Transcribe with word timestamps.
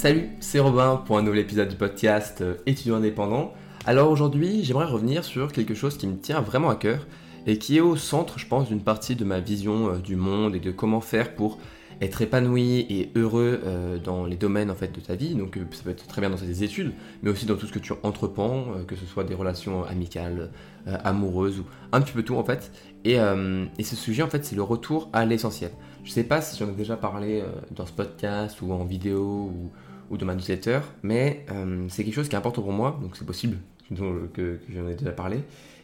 Salut, 0.00 0.28
c'est 0.38 0.60
Robin 0.60 1.02
pour 1.04 1.18
un 1.18 1.22
nouvel 1.22 1.40
épisode 1.40 1.68
du 1.68 1.74
podcast 1.74 2.40
euh, 2.40 2.54
étudiant 2.66 2.94
indépendant. 2.94 3.52
Alors 3.84 4.12
aujourd'hui, 4.12 4.62
j'aimerais 4.62 4.84
revenir 4.84 5.24
sur 5.24 5.50
quelque 5.50 5.74
chose 5.74 5.96
qui 5.96 6.06
me 6.06 6.16
tient 6.16 6.40
vraiment 6.40 6.70
à 6.70 6.76
cœur 6.76 7.04
et 7.48 7.58
qui 7.58 7.78
est 7.78 7.80
au 7.80 7.96
centre, 7.96 8.38
je 8.38 8.46
pense, 8.46 8.68
d'une 8.68 8.80
partie 8.80 9.16
de 9.16 9.24
ma 9.24 9.40
vision 9.40 9.88
euh, 9.88 9.98
du 9.98 10.14
monde 10.14 10.54
et 10.54 10.60
de 10.60 10.70
comment 10.70 11.00
faire 11.00 11.34
pour 11.34 11.58
être 12.00 12.22
épanoui 12.22 12.86
et 12.88 13.10
heureux 13.16 13.60
euh, 13.64 13.98
dans 13.98 14.24
les 14.24 14.36
domaines 14.36 14.70
en 14.70 14.76
fait 14.76 14.94
de 14.94 15.00
ta 15.00 15.16
vie. 15.16 15.34
Donc 15.34 15.58
ça 15.72 15.82
peut 15.82 15.90
être 15.90 16.06
très 16.06 16.20
bien 16.20 16.30
dans 16.30 16.36
tes 16.36 16.62
études, 16.62 16.92
mais 17.24 17.30
aussi 17.30 17.46
dans 17.46 17.56
tout 17.56 17.66
ce 17.66 17.72
que 17.72 17.80
tu 17.80 17.92
entreprends, 18.04 18.66
que 18.86 18.94
ce 18.94 19.04
soit 19.04 19.24
des 19.24 19.34
relations 19.34 19.82
amicales, 19.82 20.52
amoureuses 20.86 21.58
ou 21.58 21.64
un 21.90 22.00
petit 22.00 22.12
peu 22.12 22.22
tout 22.22 22.36
en 22.36 22.44
fait. 22.44 22.70
Et, 23.04 23.16
et 23.16 23.82
ce 23.82 23.96
sujet 23.96 24.22
en 24.22 24.28
fait 24.28 24.44
c'est 24.44 24.54
le 24.54 24.62
retour 24.62 25.08
à 25.12 25.24
l'essentiel. 25.24 25.72
Je 26.04 26.12
sais 26.12 26.22
pas 26.22 26.40
si 26.40 26.56
j'en 26.56 26.70
ai 26.70 26.74
déjà 26.76 26.96
parlé 26.96 27.42
dans 27.72 27.84
ce 27.84 27.92
podcast 27.92 28.62
ou 28.62 28.72
en 28.72 28.84
vidéo 28.84 29.50
ou, 29.52 29.72
ou 30.10 30.16
dans 30.16 30.26
ma 30.26 30.34
newsletter, 30.34 30.80
mais 31.02 31.44
c'est 31.88 32.04
quelque 32.04 32.14
chose 32.14 32.28
qui 32.28 32.34
est 32.34 32.38
important 32.38 32.62
pour 32.62 32.72
moi, 32.72 32.98
donc 33.02 33.16
c'est 33.16 33.26
possible 33.26 33.58
que, 33.90 34.28
que 34.34 34.58
j'en 34.74 34.88
ai 34.88 34.94
déjà 34.94 35.12
parlé. 35.12 35.38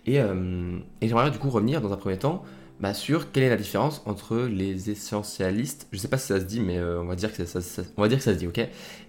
Et, 0.07 0.17
et 0.17 1.09
j'aimerais 1.09 1.31
du 1.31 1.39
coup 1.39 1.51
revenir 1.51 1.81
dans 1.81 1.93
un 1.93 1.97
premier 1.97 2.19
temps 2.19 2.45
bah, 2.81 2.93
sur 2.93 3.31
quelle 3.31 3.45
est 3.45 3.49
la 3.49 3.57
différence 3.57 4.03
entre 4.05 4.37
les 4.37 4.91
essentialistes, 4.91 5.87
je 5.93 5.99
sais 5.99 6.09
pas 6.09 6.19
si 6.19 6.27
ça 6.27 6.41
se 6.41 6.45
dit, 6.45 6.61
mais 6.61 6.79
euh, 6.79 7.01
on, 7.01 7.07
va 7.07 7.15
dire 7.15 7.33
que 7.33 7.45
ça, 7.45 7.61
se 7.61 8.31
dit, 8.31 8.47
ok, 8.47 8.61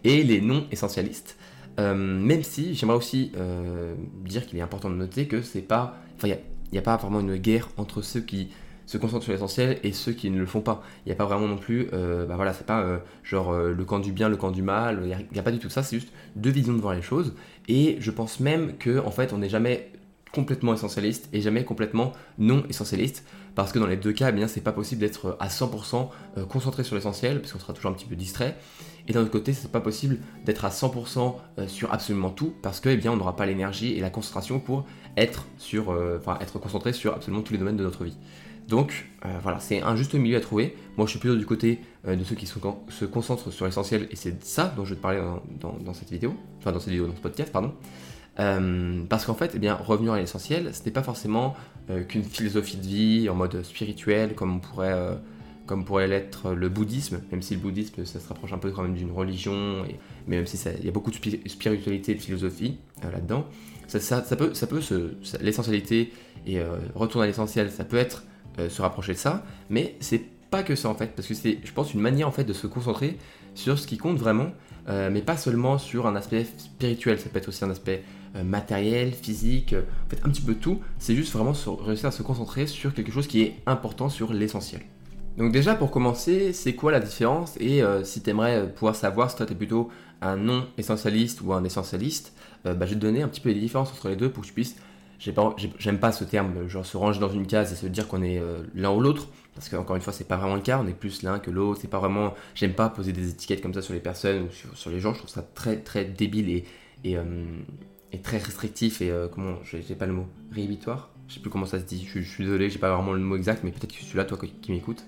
et 0.03 0.23
les 0.23 0.39
non-essentialistes. 0.39 1.35
Euh, 1.79 1.93
même 1.95 2.43
si 2.43 2.73
j'aimerais 2.75 2.95
aussi 2.95 3.31
euh, 3.35 3.95
dire 4.23 4.45
qu'il 4.45 4.57
est 4.59 4.61
important 4.61 4.89
de 4.89 4.95
noter 4.95 5.27
que 5.27 5.41
c'est 5.41 5.61
pas, 5.61 5.97
enfin, 6.15 6.27
il 6.27 6.37
n'y 6.71 6.77
a, 6.77 6.81
pas 6.81 6.95
vraiment 6.95 7.19
une 7.19 7.35
guerre 7.37 7.67
entre 7.75 8.01
ceux 8.01 8.21
qui 8.21 8.49
se 8.85 8.97
concentrent 8.97 9.23
sur 9.23 9.33
l'essentiel 9.33 9.79
et 9.83 9.91
ceux 9.91 10.11
qui 10.13 10.29
ne 10.29 10.39
le 10.39 10.45
font 10.45 10.61
pas. 10.61 10.83
Il 11.05 11.09
n'y 11.09 11.13
a 11.13 11.15
pas 11.15 11.25
vraiment 11.25 11.47
non 11.47 11.57
plus, 11.57 11.87
bah 11.91 12.35
voilà, 12.35 12.53
c'est 12.53 12.65
pas 12.65 13.01
genre 13.23 13.53
le 13.53 13.85
camp 13.85 13.99
du 13.99 14.11
bien, 14.11 14.29
le 14.29 14.37
camp 14.37 14.51
du 14.51 14.61
mal, 14.61 15.01
il 15.03 15.27
n'y 15.31 15.39
a, 15.39 15.43
pas 15.43 15.51
du 15.51 15.59
tout 15.59 15.69
ça, 15.69 15.83
c'est 15.83 15.97
juste 15.99 16.13
deux 16.35 16.51
visions 16.51 16.73
de 16.73 16.81
voir 16.81 16.93
les 16.93 17.01
choses. 17.01 17.33
Et 17.67 17.97
je 17.99 18.11
pense 18.11 18.39
même 18.39 18.77
que 18.77 18.99
en 18.99 19.11
fait, 19.11 19.33
on 19.33 19.39
n'est 19.39 19.49
jamais 19.49 19.91
complètement 20.31 20.73
essentialiste 20.73 21.29
et 21.33 21.41
jamais 21.41 21.63
complètement 21.63 22.11
non 22.37 22.63
essentialiste 22.69 23.25
parce 23.55 23.71
que 23.71 23.79
dans 23.79 23.87
les 23.87 23.95
deux 23.95 24.11
cas, 24.11 24.29
eh 24.29 24.31
bien, 24.33 24.47
c'est 24.47 24.61
pas 24.61 24.73
possible 24.73 24.99
d'être 24.99 25.37
à 25.39 25.47
100% 25.47 26.09
euh, 26.37 26.45
concentré 26.45 26.83
sur 26.83 26.95
l'essentiel, 26.95 27.39
parce 27.39 27.53
qu'on 27.53 27.59
sera 27.59 27.73
toujours 27.73 27.89
un 27.89 27.93
petit 27.93 28.05
peu 28.05 28.15
distrait. 28.15 28.57
Et 29.07 29.13
d'un 29.13 29.21
autre 29.21 29.31
côté, 29.31 29.53
c'est 29.53 29.71
pas 29.71 29.79
possible 29.79 30.17
d'être 30.43 30.65
à 30.65 30.69
100% 30.69 31.35
euh, 31.57 31.67
sur 31.67 31.93
absolument 31.93 32.31
tout, 32.31 32.53
parce 32.61 32.81
que, 32.81 32.89
eh 32.89 32.97
bien, 32.97 33.13
on 33.13 33.15
n'aura 33.15 33.35
pas 33.35 33.45
l'énergie 33.45 33.93
et 33.93 34.01
la 34.01 34.09
concentration 34.09 34.59
pour 34.59 34.85
être 35.15 35.45
sur, 35.57 35.91
euh, 35.91 36.19
être 36.41 36.59
concentré 36.59 36.91
sur 36.91 37.13
absolument 37.13 37.41
tous 37.41 37.53
les 37.53 37.59
domaines 37.59 37.77
de 37.77 37.83
notre 37.83 38.03
vie. 38.03 38.17
Donc 38.67 39.05
voilà, 39.41 39.59
c'est 39.59 39.81
un 39.81 39.95
juste 39.95 40.13
milieu 40.13 40.37
à 40.37 40.39
trouver. 40.39 40.75
Moi, 40.97 41.05
je 41.05 41.11
suis 41.11 41.19
plutôt 41.19 41.35
du 41.35 41.45
côté 41.45 41.81
de 42.07 42.23
ceux 42.23 42.35
qui 42.35 42.47
se 42.47 43.05
concentrent 43.05 43.51
sur 43.51 43.65
l'essentiel, 43.65 44.07
et 44.11 44.15
c'est 44.15 44.43
ça 44.43 44.73
dont 44.75 44.85
je 44.85 44.91
vais 44.91 44.95
te 44.95 45.01
parler 45.01 45.21
dans, 45.59 45.93
cette 45.93 46.11
vidéo, 46.11 46.35
enfin 46.59 46.71
dans 46.71 46.79
cette 46.79 46.89
vidéo, 46.89 47.07
dans 47.07 47.15
ce 47.15 47.21
podcast, 47.21 47.51
pardon. 47.51 47.73
parce 49.07 49.25
qu'en 49.25 49.35
fait, 49.35 49.51
eh 49.55 49.59
bien, 49.59 49.75
revenir 49.75 50.13
à 50.13 50.19
l'essentiel, 50.19 50.73
ce 50.73 50.83
n'est 50.83 50.91
pas 50.91 51.03
forcément 51.03 51.55
euh, 51.91 52.03
qu'une 52.03 52.23
philosophie 52.23 52.77
de 52.77 52.85
vie 52.85 53.29
en 53.29 53.35
mode 53.35 53.61
spirituel, 53.61 54.33
comme 54.33 54.59
pourrait, 54.59 54.91
euh, 54.91 55.13
comme 55.67 55.85
pourrait 55.85 56.07
l'être 56.07 56.51
le 56.53 56.67
bouddhisme, 56.67 57.21
même 57.31 57.43
si 57.43 57.53
le 57.53 57.59
bouddhisme, 57.59 58.03
ça 58.05 58.19
se 58.19 58.27
rapproche 58.27 58.53
un 58.53 58.57
peu 58.57 58.71
quand 58.71 58.81
même 58.81 58.95
d'une 58.95 59.11
religion, 59.11 59.83
mais 60.27 60.37
même 60.37 60.47
si 60.47 60.57
il 60.79 60.85
y 60.85 60.89
a 60.89 60.91
beaucoup 60.91 61.11
de 61.11 61.15
spiritualité 61.15 62.13
et 62.13 62.15
de 62.15 62.21
philosophie 62.21 62.79
euh, 63.03 63.11
là-dedans, 63.11 63.45
ça, 63.87 63.99
ça, 63.99 64.35
peut, 64.35 64.55
ça 64.55 64.65
peut 64.65 64.81
l'essentialité 65.41 66.11
et 66.47 66.59
retourner 66.95 67.25
à 67.25 67.27
l'essentiel, 67.27 67.69
ça 67.69 67.85
peut 67.85 67.97
être 67.97 68.23
se 68.57 68.81
rapprocher 68.81 69.13
de 69.13 69.17
ça, 69.17 69.43
mais 69.69 69.95
c'est 69.99 70.21
pas 70.49 70.63
que 70.63 70.75
ça 70.75 70.89
en 70.89 70.95
fait, 70.95 71.15
parce 71.15 71.27
que 71.27 71.33
c'est, 71.33 71.59
je 71.63 71.71
pense, 71.73 71.93
une 71.93 71.99
manière 71.99 72.27
en 72.27 72.31
fait 72.31 72.43
de 72.43 72.53
se 72.53 72.67
concentrer 72.67 73.17
sur 73.53 73.77
ce 73.77 73.87
qui 73.87 73.97
compte 73.97 74.17
vraiment, 74.17 74.51
mais 74.87 75.21
pas 75.21 75.37
seulement 75.37 75.77
sur 75.77 76.07
un 76.07 76.15
aspect 76.15 76.45
spirituel, 76.57 77.19
ça 77.19 77.29
peut 77.29 77.39
être 77.39 77.49
aussi 77.49 77.65
un 77.65 77.69
aspect 77.69 78.03
euh, 78.35 78.43
matériel, 78.43 79.13
physique, 79.13 79.71
euh, 79.71 79.83
en 80.05 80.09
fait 80.09 80.21
un 80.25 80.29
petit 80.29 80.41
peu 80.41 80.55
tout. 80.55 80.81
C'est 80.99 81.15
juste 81.15 81.31
vraiment 81.31 81.53
réussir 81.85 82.07
à 82.07 82.11
se 82.11 82.21
concentrer 82.21 82.67
sur 82.67 82.93
quelque 82.93 83.11
chose 83.11 83.27
qui 83.27 83.41
est 83.41 83.55
important, 83.65 84.09
sur 84.09 84.33
l'essentiel. 84.33 84.81
Donc 85.37 85.53
déjà 85.53 85.73
pour 85.73 85.89
commencer, 85.89 86.51
c'est 86.51 86.73
quoi 86.73 86.91
la 86.91 86.99
différence? 86.99 87.55
Et 87.61 87.81
euh, 87.81 88.03
si 88.03 88.21
tu 88.21 88.29
aimerais 88.29 88.69
pouvoir 88.73 88.95
savoir 88.95 89.31
si 89.31 89.37
toi 89.37 89.45
tu 89.45 89.53
es 89.53 89.55
plutôt 89.55 89.89
un 90.21 90.35
non 90.35 90.67
essentialiste 90.77 91.41
ou 91.41 91.53
un 91.53 91.63
essentialiste, 91.63 92.33
bah, 92.63 92.73
je 92.81 92.85
vais 92.85 92.95
te 92.95 92.95
donner 92.95 93.21
un 93.21 93.27
petit 93.27 93.41
peu 93.41 93.49
les 93.49 93.59
différences 93.59 93.91
entre 93.91 94.09
les 94.09 94.15
deux 94.15 94.31
pour 94.31 94.41
que 94.41 94.47
tu 94.47 94.53
puisses 94.53 94.75
j'aime 95.19 95.99
pas, 95.99 96.11
ce 96.11 96.23
terme, 96.23 96.67
genre 96.67 96.85
se 96.85 96.97
ranger 96.97 97.19
dans 97.19 97.29
une 97.29 97.47
case 97.47 97.71
et 97.71 97.75
se 97.75 97.87
dire 97.87 98.07
qu'on 98.07 98.21
est 98.21 98.41
l'un 98.73 98.91
ou 98.91 98.99
l'autre, 98.99 99.27
parce 99.53 99.69
qu'encore 99.69 99.95
une 99.95 100.01
fois, 100.01 100.13
c'est 100.13 100.27
pas 100.27 100.37
vraiment 100.37 100.55
le 100.55 100.61
cas, 100.61 100.79
on 100.83 100.87
est 100.87 100.93
plus 100.93 101.23
l'un 101.23 101.39
que 101.39 101.51
l'autre, 101.51 101.79
c'est 101.81 101.89
pas 101.89 101.99
vraiment, 101.99 102.33
j'aime 102.55 102.73
pas 102.73 102.89
poser 102.89 103.13
des 103.13 103.29
étiquettes 103.29 103.61
comme 103.61 103.73
ça 103.73 103.81
sur 103.81 103.93
les 103.93 103.99
personnes 103.99 104.43
ou 104.43 104.75
sur, 104.75 104.89
les 104.89 104.99
gens, 104.99 105.13
je 105.13 105.19
trouve 105.19 105.29
ça 105.29 105.41
très 105.41 105.77
très 105.77 106.05
débile 106.05 106.49
et, 106.49 106.65
et, 107.03 108.21
très 108.21 108.37
restrictif 108.37 109.01
et 109.01 109.11
euh, 109.11 109.27
comment, 109.27 109.55
j'ai 109.63 109.95
pas 109.95 110.05
le 110.05 110.13
mot, 110.13 110.27
réhibitoire? 110.51 111.09
Je 111.27 111.35
sais 111.35 111.39
plus 111.39 111.49
comment 111.49 111.65
ça 111.65 111.79
se 111.79 111.85
dit. 111.85 112.07
Je, 112.13 112.19
suis 112.19 112.43
désolé, 112.43 112.69
j'ai 112.69 112.79
pas 112.79 112.93
vraiment 112.93 113.13
le 113.13 113.19
mot 113.19 113.35
exact, 113.35 113.63
mais 113.63 113.71
peut-être 113.71 113.95
que 113.95 114.03
celui-là, 114.03 114.25
toi 114.25 114.37
qui 114.61 114.71
m'écoutes. 114.71 115.03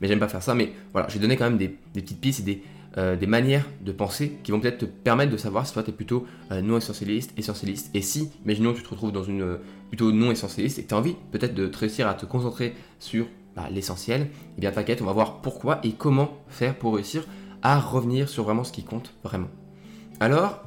Mais 0.00 0.08
j'aime 0.08 0.18
pas 0.18 0.28
faire 0.28 0.42
ça. 0.42 0.54
Mais 0.54 0.72
voilà, 0.92 1.08
j'ai 1.08 1.18
donné 1.18 1.36
quand 1.36 1.44
même 1.44 1.58
des, 1.58 1.68
petites 1.68 2.20
pistes 2.20 2.40
et 2.40 2.42
des, 2.42 2.62
euh, 2.98 3.16
des, 3.16 3.26
manières 3.26 3.66
de 3.82 3.92
penser 3.92 4.38
qui 4.42 4.52
vont 4.52 4.60
peut-être 4.60 4.78
te 4.78 4.84
permettre 4.84 5.30
de 5.30 5.36
savoir 5.36 5.66
si 5.66 5.72
toi 5.72 5.82
tu 5.82 5.90
es 5.90 5.92
plutôt 5.92 6.26
euh, 6.50 6.60
non 6.60 6.76
essentialiste, 6.76 7.32
essentialiste. 7.38 7.90
Et 7.94 8.02
si, 8.02 8.30
imaginons 8.44 8.72
que 8.72 8.78
tu 8.78 8.84
te 8.84 8.88
retrouves 8.88 9.12
dans 9.12 9.24
une 9.24 9.58
plutôt 9.88 10.12
non 10.12 10.30
essentialiste 10.30 10.78
et 10.78 10.84
que 10.84 10.88
tu 10.88 10.94
as 10.94 10.98
envie 10.98 11.16
peut-être 11.32 11.54
de 11.54 11.70
réussir 11.74 12.08
à 12.08 12.14
te 12.14 12.26
concentrer 12.26 12.74
sur 12.98 13.26
bah, 13.56 13.68
l'essentiel, 13.70 14.28
eh 14.56 14.60
bien 14.60 14.70
t'inquiète, 14.70 15.02
on 15.02 15.06
va 15.06 15.12
voir 15.12 15.40
pourquoi 15.40 15.80
et 15.82 15.92
comment 15.92 16.42
faire 16.48 16.76
pour 16.76 16.94
réussir 16.94 17.24
à 17.62 17.78
revenir 17.78 18.28
sur 18.28 18.44
vraiment 18.44 18.64
ce 18.64 18.72
qui 18.72 18.84
compte 18.84 19.14
vraiment. 19.22 19.48
Alors, 20.20 20.62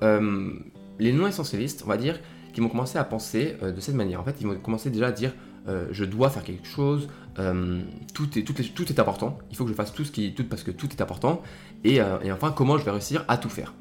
les 0.99 1.13
non-essentialistes, 1.13 1.83
on 1.85 1.89
va 1.89 1.97
dire, 1.97 2.19
qui 2.53 2.61
vont 2.61 2.69
commencer 2.69 2.97
à 2.97 3.03
penser 3.03 3.57
euh, 3.61 3.71
de 3.71 3.81
cette 3.81 3.95
manière. 3.95 4.21
En 4.21 4.23
fait, 4.23 4.35
ils 4.39 4.47
vont 4.47 4.55
commencer 4.55 4.89
déjà 4.89 5.07
à 5.07 5.11
dire 5.11 5.33
euh, 5.67 5.87
je 5.91 6.05
dois 6.05 6.29
faire 6.29 6.43
quelque 6.43 6.67
chose, 6.67 7.07
euh, 7.39 7.81
tout, 8.13 8.29
est, 8.37 8.49
est, 8.49 8.91
est, 8.91 8.99
important, 8.99 9.37
il 9.49 9.57
faut 9.57 9.63
que 9.63 9.69
je 9.69 9.75
fasse 9.75 9.93
tout 9.93 10.05
ce 10.05 10.11
qui 10.11 10.33
tout 10.33 10.43
parce 10.43 10.63
que 10.63 10.71
tout 10.71 10.89
est 10.91 11.01
important, 11.01 11.41
et, 11.83 11.95
et 11.95 12.31
enfin 12.31 12.53
comment 12.55 12.77
je 12.77 12.85
vais 12.85 12.91
réussir 12.91 13.25
à 13.27 13.37
tout 13.37 13.49
faire. 13.49 13.73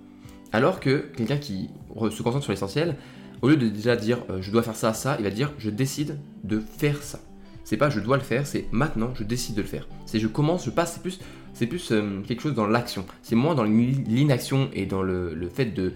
Alors 0.52 0.80
que 0.80 1.06
quelqu'un 1.16 1.38
qui 1.38 1.70
se 2.10 2.22
concentre 2.22 2.42
sur 2.42 2.52
l'essentiel, 2.52 2.96
au 3.40 3.48
lieu 3.48 3.56
de 3.56 3.68
déjà 3.68 3.96
dire 3.96 4.18
je 4.40 4.50
dois 4.50 4.62
faire 4.62 4.76
ça, 4.76 4.94
ça, 4.94 5.16
il 5.18 5.24
va 5.24 5.30
dire 5.30 5.52
je 5.58 5.70
décide 5.70 6.18
de 6.44 6.60
faire 6.60 7.02
ça. 7.02 7.20
C'est 7.64 7.76
pas 7.76 7.90
je 7.90 8.00
dois 8.00 8.16
le 8.16 8.22
faire, 8.22 8.46
c'est 8.46 8.66
maintenant 8.72 9.12
je 9.14 9.24
décide 9.24 9.54
de 9.54 9.62
le 9.62 9.68
faire. 9.68 9.86
C'est 10.06 10.18
je 10.18 10.26
commence, 10.28 10.64
je 10.64 10.70
passe, 10.70 10.94
c'est 10.94 11.02
plus, 11.02 11.20
c'est 11.54 11.66
plus 11.66 11.92
quelque 12.26 12.42
chose 12.42 12.54
dans 12.54 12.66
l'action. 12.66 13.04
C'est 13.22 13.36
moins 13.36 13.54
dans 13.54 13.64
l'inaction 13.64 14.68
et 14.72 14.86
dans 14.86 15.02
le, 15.02 15.50
fait 15.52 15.66
de 15.66 15.92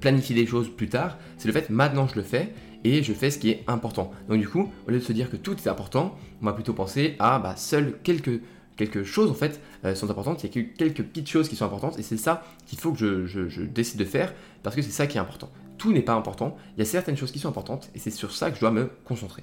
planifier 0.00 0.34
des 0.34 0.46
choses 0.46 0.68
plus 0.68 0.88
tard, 0.88 1.18
c'est 1.38 1.46
le 1.46 1.54
fait 1.54 1.70
maintenant 1.70 2.08
je 2.08 2.16
le 2.16 2.22
fais 2.22 2.52
et 2.86 3.02
je 3.02 3.12
fais 3.12 3.30
ce 3.30 3.38
qui 3.38 3.50
est 3.50 3.64
important. 3.66 4.12
Donc 4.28 4.38
du 4.38 4.48
coup, 4.48 4.70
au 4.86 4.90
lieu 4.90 4.98
de 4.98 5.04
se 5.04 5.12
dire 5.12 5.28
que 5.28 5.36
tout 5.36 5.56
est 5.56 5.68
important, 5.68 6.16
on 6.40 6.46
va 6.46 6.52
plutôt 6.52 6.72
penser 6.72 7.16
à 7.18 7.38
bah, 7.40 7.56
seules 7.56 7.98
quelques, 8.04 8.40
quelques 8.76 9.02
choses 9.02 9.30
en 9.30 9.34
fait 9.34 9.60
euh, 9.84 9.94
sont 9.94 10.08
importantes, 10.08 10.44
il 10.44 10.56
y 10.56 10.60
a 10.60 10.64
quelques 10.76 11.02
petites 11.02 11.28
choses 11.28 11.48
qui 11.48 11.56
sont 11.56 11.64
importantes 11.64 11.98
et 11.98 12.02
c'est 12.02 12.16
ça 12.16 12.44
qu'il 12.66 12.78
faut 12.78 12.92
que 12.92 13.26
je, 13.26 13.62
décide 13.62 13.98
de 13.98 14.04
faire 14.04 14.32
parce 14.62 14.76
que 14.76 14.82
c'est 14.82 14.90
ça 14.90 15.06
qui 15.06 15.18
est 15.18 15.20
important. 15.20 15.50
Tout 15.78 15.92
n'est 15.92 16.02
pas 16.02 16.14
important, 16.14 16.56
il 16.76 16.80
y 16.80 16.82
a 16.82 16.86
certaines 16.86 17.16
choses 17.16 17.32
qui 17.32 17.38
sont 17.38 17.48
importantes 17.48 17.90
et 17.94 17.98
c'est 17.98 18.10
sur 18.10 18.32
ça 18.32 18.50
que 18.50 18.56
je 18.56 18.60
dois 18.60 18.70
me 18.70 18.90
concentrer. 19.04 19.42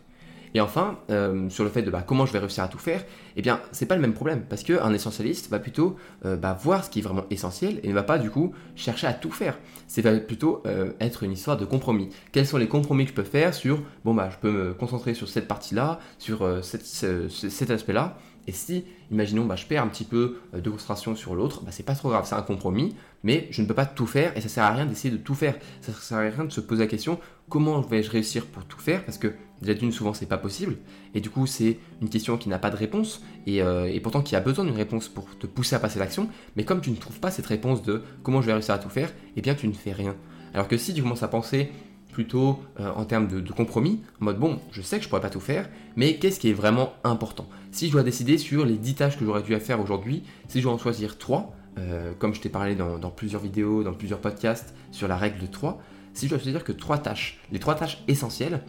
Et 0.53 0.61
enfin, 0.61 0.99
euh, 1.09 1.49
sur 1.49 1.63
le 1.63 1.69
fait 1.69 1.81
de 1.81 1.89
bah, 1.89 2.03
comment 2.05 2.25
je 2.25 2.33
vais 2.33 2.39
réussir 2.39 2.63
à 2.63 2.67
tout 2.67 2.77
faire, 2.77 3.03
eh 3.35 3.41
bien, 3.41 3.59
c'est 3.71 3.85
pas 3.85 3.95
le 3.95 4.01
même 4.01 4.13
problème 4.13 4.43
parce 4.47 4.63
qu'un 4.63 4.93
essentialiste 4.93 5.49
va 5.49 5.59
plutôt 5.59 5.95
euh, 6.25 6.35
bah, 6.35 6.57
voir 6.61 6.85
ce 6.85 6.89
qui 6.89 6.99
est 6.99 7.01
vraiment 7.01 7.25
essentiel 7.29 7.79
et 7.83 7.87
ne 7.87 7.93
va 7.93 8.03
pas 8.03 8.19
du 8.19 8.29
coup 8.29 8.53
chercher 8.75 9.07
à 9.07 9.13
tout 9.13 9.31
faire. 9.31 9.57
C'est 9.87 10.03
plutôt 10.27 10.61
euh, 10.65 10.91
être 10.99 11.23
une 11.23 11.31
histoire 11.31 11.57
de 11.57 11.65
compromis. 11.65 12.09
Quels 12.31 12.45
sont 12.45 12.57
les 12.57 12.67
compromis 12.67 13.05
que 13.05 13.11
je 13.11 13.15
peux 13.15 13.23
faire 13.23 13.53
sur 13.53 13.81
bon 14.05 14.13
bah 14.13 14.29
je 14.31 14.37
peux 14.37 14.51
me 14.51 14.73
concentrer 14.73 15.13
sur 15.13 15.27
cette 15.27 15.47
partie-là, 15.47 15.99
sur 16.19 16.47
cet 16.63 17.71
aspect-là, 17.71 18.17
et 18.47 18.51
si, 18.51 18.85
imaginons, 19.11 19.45
bah, 19.45 19.55
je 19.55 19.65
perds 19.65 19.83
un 19.83 19.87
petit 19.87 20.03
peu 20.03 20.39
de 20.53 20.69
concentration 20.69 21.15
sur 21.15 21.35
l'autre, 21.35 21.61
bah, 21.63 21.71
c'est 21.71 21.83
pas 21.83 21.95
trop 21.95 22.09
grave, 22.09 22.25
c'est 22.27 22.35
un 22.35 22.41
compromis, 22.41 22.95
mais 23.23 23.47
je 23.51 23.61
ne 23.61 23.67
peux 23.67 23.73
pas 23.73 23.85
tout 23.85 24.05
faire 24.05 24.35
et 24.37 24.41
ça 24.41 24.49
sert 24.49 24.63
à 24.63 24.71
rien 24.71 24.85
d'essayer 24.85 25.11
de 25.11 25.21
tout 25.21 25.35
faire. 25.35 25.55
Ça 25.81 25.93
sert 25.93 26.17
à 26.17 26.21
rien 26.21 26.45
de 26.45 26.51
se 26.51 26.61
poser 26.61 26.83
la 26.83 26.89
question 26.89 27.19
comment 27.49 27.81
vais-je 27.81 28.09
réussir 28.09 28.45
pour 28.45 28.65
tout 28.65 28.79
faire? 28.79 29.05
Parce 29.05 29.17
que 29.17 29.33
déjà 29.61 29.73
d'une 29.73 29.91
souvent 29.91 30.13
c'est 30.13 30.25
pas 30.25 30.37
possible 30.37 30.77
et 31.13 31.21
du 31.21 31.29
coup 31.29 31.45
c'est 31.45 31.77
une 32.01 32.09
question 32.09 32.37
qui 32.37 32.49
n'a 32.49 32.59
pas 32.59 32.69
de 32.69 32.75
réponse 32.75 33.21
et, 33.45 33.61
euh, 33.61 33.97
pourtant 34.01 34.21
qui 34.21 34.35
a 34.35 34.39
besoin 34.39 34.65
d'une 34.65 34.75
réponse 34.75 35.07
pour 35.07 35.37
te 35.37 35.47
pousser 35.47 35.75
à 35.75 35.79
passer 35.79 35.99
l'action. 35.99 36.29
Mais 36.55 36.63
comme 36.63 36.81
tu 36.81 36.91
ne 36.91 36.95
trouves 36.95 37.19
pas 37.19 37.31
cette 37.31 37.45
réponse 37.45 37.83
de 37.83 38.01
comment 38.23 38.41
je 38.41 38.47
vais 38.47 38.53
réussir 38.53 38.73
à 38.73 38.79
tout 38.79 38.89
faire 38.89 39.11
eh 39.35 39.41
bien 39.41 39.55
tu 39.55 39.67
ne 39.67 39.73
fais 39.73 39.91
rien. 39.91 40.15
Alors 40.53 40.67
que 40.67 40.77
si 40.77 40.93
tu 40.93 41.01
commences 41.01 41.23
à 41.23 41.27
penser 41.27 41.71
plutôt 42.13 42.59
euh, 42.79 42.89
en 42.95 43.03
termes 43.03 43.27
de, 43.27 43.51
compromis, 43.51 44.01
en 44.21 44.25
mode 44.25 44.39
bon, 44.39 44.59
je 44.71 44.81
sais 44.81 44.97
que 44.97 45.03
je 45.03 45.09
pourrais 45.09 45.21
pas 45.21 45.29
tout 45.29 45.41
faire, 45.41 45.69
mais 45.95 46.15
qu'est-ce 46.17 46.39
qui 46.39 46.49
est 46.49 46.53
vraiment 46.53 46.93
important? 47.03 47.47
Si 47.71 47.87
je 47.87 47.91
dois 47.91 48.03
décider 48.03 48.37
sur 48.37 48.65
les 48.65 48.77
10 48.77 48.95
tâches 48.95 49.17
que 49.17 49.25
j'aurais 49.25 49.43
dû 49.43 49.53
faire 49.59 49.81
aujourd'hui, 49.81 50.23
si 50.47 50.59
je 50.59 50.63
dois 50.63 50.73
en 50.73 50.77
choisir 50.77 51.17
3, 51.17 51.53
euh, 51.79 52.13
comme 52.17 52.33
je 52.33 52.39
t'ai 52.39 52.49
parlé 52.49 52.75
dans, 52.75 53.09
plusieurs 53.09 53.41
vidéos, 53.41 53.83
dans 53.83 53.93
plusieurs 53.93 54.19
podcasts 54.19 54.73
sur 54.91 55.07
la 55.07 55.17
règle 55.17 55.41
de 55.41 55.47
3, 55.47 55.81
si 56.13 56.27
je 56.27 56.29
dois 56.29 56.39
choisir 56.39 56.63
que 56.63 56.71
3 56.71 56.99
tâches, 56.99 57.39
les 57.51 57.59
3 57.59 57.75
tâches 57.75 58.03
essentielles, 58.07 58.61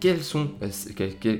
quelles 0.00 0.22
sont, 0.22 0.50
qu'est-ce 0.60 0.92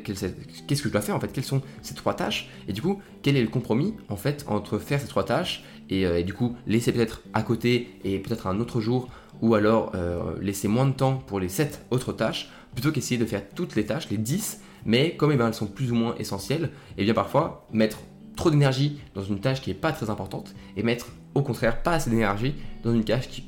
que 0.02 0.74
je 0.74 0.88
dois 0.88 1.00
faire 1.02 1.14
en 1.14 1.20
fait, 1.20 1.32
quelles 1.32 1.44
sont 1.44 1.62
ces 1.82 1.94
trois 1.94 2.14
tâches, 2.14 2.48
et 2.68 2.72
du 2.72 2.80
coup, 2.80 3.00
quel 3.22 3.36
est 3.36 3.42
le 3.42 3.48
compromis 3.48 3.94
en 4.08 4.16
fait 4.16 4.44
entre 4.48 4.78
faire 4.78 5.00
ces 5.00 5.08
trois 5.08 5.24
tâches 5.24 5.62
et, 5.90 6.24
du 6.24 6.34
coup 6.34 6.56
laisser 6.66 6.92
peut-être 6.92 7.22
à 7.32 7.42
côté 7.42 7.88
et 8.04 8.18
peut-être 8.18 8.46
un 8.46 8.60
autre 8.60 8.80
jour, 8.80 9.08
ou 9.42 9.54
alors 9.54 9.92
laisser 10.40 10.68
moins 10.68 10.86
de 10.86 10.92
temps 10.92 11.16
pour 11.26 11.40
les 11.40 11.48
sept 11.48 11.84
autres 11.90 12.12
tâches, 12.12 12.50
plutôt 12.74 12.92
qu'essayer 12.92 13.18
de 13.18 13.26
faire 13.26 13.42
toutes 13.54 13.76
les 13.76 13.86
tâches, 13.86 14.08
les 14.10 14.18
10, 14.18 14.60
mais 14.84 15.16
comme 15.16 15.32
eh 15.32 15.36
ben, 15.36 15.48
elles 15.48 15.54
sont 15.54 15.66
plus 15.66 15.92
ou 15.92 15.94
moins 15.94 16.14
essentielles, 16.18 16.70
et 16.96 17.04
bien 17.04 17.14
parfois 17.14 17.66
mettre 17.72 17.98
trop 18.36 18.50
d'énergie 18.50 19.00
dans 19.14 19.22
une 19.22 19.40
tâche 19.40 19.60
qui 19.60 19.70
n'est 19.70 19.76
pas 19.76 19.92
très 19.92 20.10
importante 20.10 20.54
et 20.76 20.82
mettre 20.82 21.08
au 21.34 21.42
contraire 21.42 21.82
pas 21.82 21.92
assez 21.92 22.10
d'énergie 22.10 22.54
dans 22.84 22.92
une, 22.92 23.04
tâche 23.04 23.28
qui, 23.28 23.44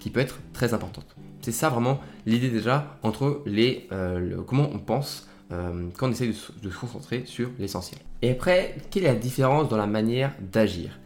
qui 0.00 0.10
peut 0.10 0.20
être 0.20 0.38
très 0.52 0.72
importante. 0.72 1.16
C'est 1.42 1.52
ça 1.52 1.68
vraiment 1.68 2.00
l'idée 2.26 2.48
déjà 2.48 2.98
entre 3.02 3.42
les 3.46 3.88
euh, 3.92 4.42
comment 4.46 4.68
on 4.72 4.78
pense 4.78 5.28
euh, 5.52 5.88
quand 5.96 6.08
on 6.08 6.12
essaie 6.12 6.28
de, 6.28 6.34
de 6.62 6.70
se 6.70 6.78
concentrer 6.78 7.22
sur 7.26 7.50
l'essentiel. 7.58 8.00
Et 8.22 8.30
après, 8.30 8.76
quelle 8.90 9.04
est 9.04 9.08
la 9.08 9.14
différence 9.14 9.68
dans 9.68 9.76
la 9.76 9.86
manière 9.86 10.32
d'agir? 10.40 10.98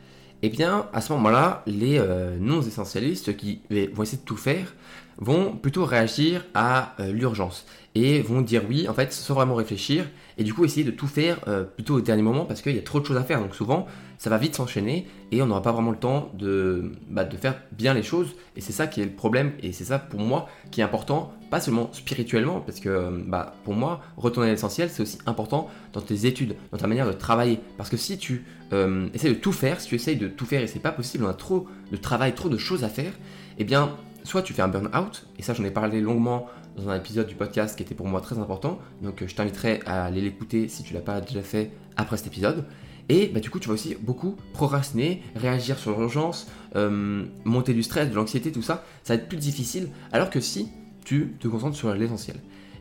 Eh 0.42 0.48
bien, 0.48 0.88
à 0.92 1.00
ce 1.00 1.12
moment-là, 1.14 1.62
les 1.66 1.98
euh, 1.98 2.36
non-essentialistes 2.38 3.36
qui 3.36 3.60
vont 3.92 4.02
essayer 4.02 4.18
de 4.18 4.26
tout 4.26 4.36
faire 4.36 4.74
vont 5.18 5.56
plutôt 5.56 5.84
réagir 5.84 6.44
à 6.54 6.96
l'urgence 6.98 7.66
et 7.94 8.20
vont 8.20 8.40
dire 8.40 8.62
oui. 8.68 8.88
En 8.88 8.94
fait 8.94 9.12
sans 9.12 9.34
vraiment 9.34 9.54
réfléchir 9.54 10.06
et 10.38 10.44
du 10.44 10.52
coup 10.54 10.64
essayer 10.64 10.84
de 10.84 10.90
tout 10.90 11.06
faire 11.06 11.38
euh, 11.48 11.64
plutôt 11.64 11.96
au 11.96 12.00
dernier 12.00 12.22
moment 12.22 12.44
parce 12.44 12.62
qu'il 12.62 12.74
y 12.74 12.78
a 12.78 12.82
trop 12.82 13.00
de 13.00 13.06
choses 13.06 13.16
à 13.16 13.22
faire. 13.22 13.40
Donc 13.40 13.54
souvent 13.54 13.86
ça 14.18 14.30
va 14.30 14.38
vite 14.38 14.54
s'enchaîner 14.54 15.06
et 15.32 15.42
on 15.42 15.46
n'aura 15.46 15.62
pas 15.62 15.72
vraiment 15.72 15.90
le 15.90 15.96
temps 15.96 16.30
de, 16.34 16.92
bah, 17.08 17.28
faire 17.40 17.60
bien 17.72 17.94
les 17.94 18.02
choses. 18.02 18.34
Et 18.56 18.60
c'est 18.60 18.72
ça 18.72 18.86
qui 18.86 19.00
est 19.00 19.04
le 19.04 19.10
problème. 19.10 19.52
Et 19.62 19.72
c'est 19.72 19.84
ça 19.84 19.98
pour 19.98 20.20
moi 20.20 20.48
qui 20.70 20.80
est 20.80 20.84
important 20.84 21.32
pas 21.50 21.60
seulement 21.60 21.92
spirituellement 21.92 22.60
parce 22.60 22.80
que 22.80 22.88
euh, 22.88 23.10
bah, 23.26 23.54
pour 23.64 23.74
moi 23.74 24.00
retourner 24.16 24.48
à 24.48 24.52
l'essentiel 24.52 24.90
c'est 24.90 25.02
aussi 25.02 25.18
important 25.26 25.68
dans 25.92 26.00
tes 26.00 26.26
études 26.26 26.56
dans 26.72 26.78
ta 26.78 26.86
manière 26.86 27.06
de 27.06 27.12
travailler. 27.12 27.60
Parce 27.76 27.90
que 27.90 27.96
si 27.96 28.18
tu 28.18 28.44
euh, 28.72 29.08
essaies 29.14 29.28
de 29.28 29.34
tout 29.34 29.52
faire 29.52 29.80
si 29.80 29.88
tu 29.88 29.94
essayes 29.94 30.16
de 30.16 30.28
tout 30.28 30.46
faire 30.46 30.62
et 30.62 30.66
c'est 30.66 30.80
pas 30.80 30.92
possible 30.92 31.24
on 31.24 31.28
a 31.28 31.34
trop 31.34 31.68
de 31.92 31.96
travail 31.96 32.34
trop 32.34 32.48
de 32.48 32.56
choses 32.56 32.82
à 32.82 32.88
faire 32.88 33.12
eh 33.58 33.64
bien 33.64 33.90
soit 34.24 34.42
tu 34.42 34.52
fais 34.52 34.62
un 34.62 34.68
burn-out, 34.68 35.26
et 35.38 35.42
ça 35.42 35.54
j'en 35.54 35.64
ai 35.64 35.70
parlé 35.70 36.00
longuement 36.00 36.46
dans 36.76 36.88
un 36.88 36.96
épisode 36.96 37.26
du 37.26 37.34
podcast 37.34 37.76
qui 37.76 37.82
était 37.82 37.94
pour 37.94 38.06
moi 38.06 38.20
très 38.20 38.38
important, 38.38 38.78
donc 39.02 39.22
euh, 39.22 39.28
je 39.28 39.34
t'inviterai 39.34 39.80
à 39.86 40.04
aller 40.04 40.20
l'écouter 40.20 40.68
si 40.68 40.82
tu 40.82 40.94
l'as 40.94 41.00
pas 41.00 41.20
déjà 41.20 41.42
fait 41.42 41.70
après 41.96 42.16
cet 42.16 42.26
épisode. 42.26 42.64
Et 43.08 43.28
bah, 43.28 43.40
du 43.40 43.50
coup, 43.50 43.58
tu 43.58 43.68
vas 43.68 43.74
aussi 43.74 43.96
beaucoup 44.00 44.36
procrastiner, 44.52 45.22
réagir 45.36 45.78
sur 45.78 45.98
l'urgence, 45.98 46.48
euh, 46.74 47.24
monter 47.44 47.74
du 47.74 47.82
stress, 47.82 48.08
de 48.08 48.14
l'anxiété, 48.14 48.50
tout 48.50 48.62
ça. 48.62 48.84
Ça 49.02 49.14
va 49.14 49.22
être 49.22 49.28
plus 49.28 49.38
difficile. 49.38 49.90
Alors 50.12 50.30
que 50.30 50.40
si 50.40 50.68
tu 51.04 51.34
te 51.38 51.46
concentres 51.48 51.76
sur 51.76 51.92
l'essentiel, 51.94 52.36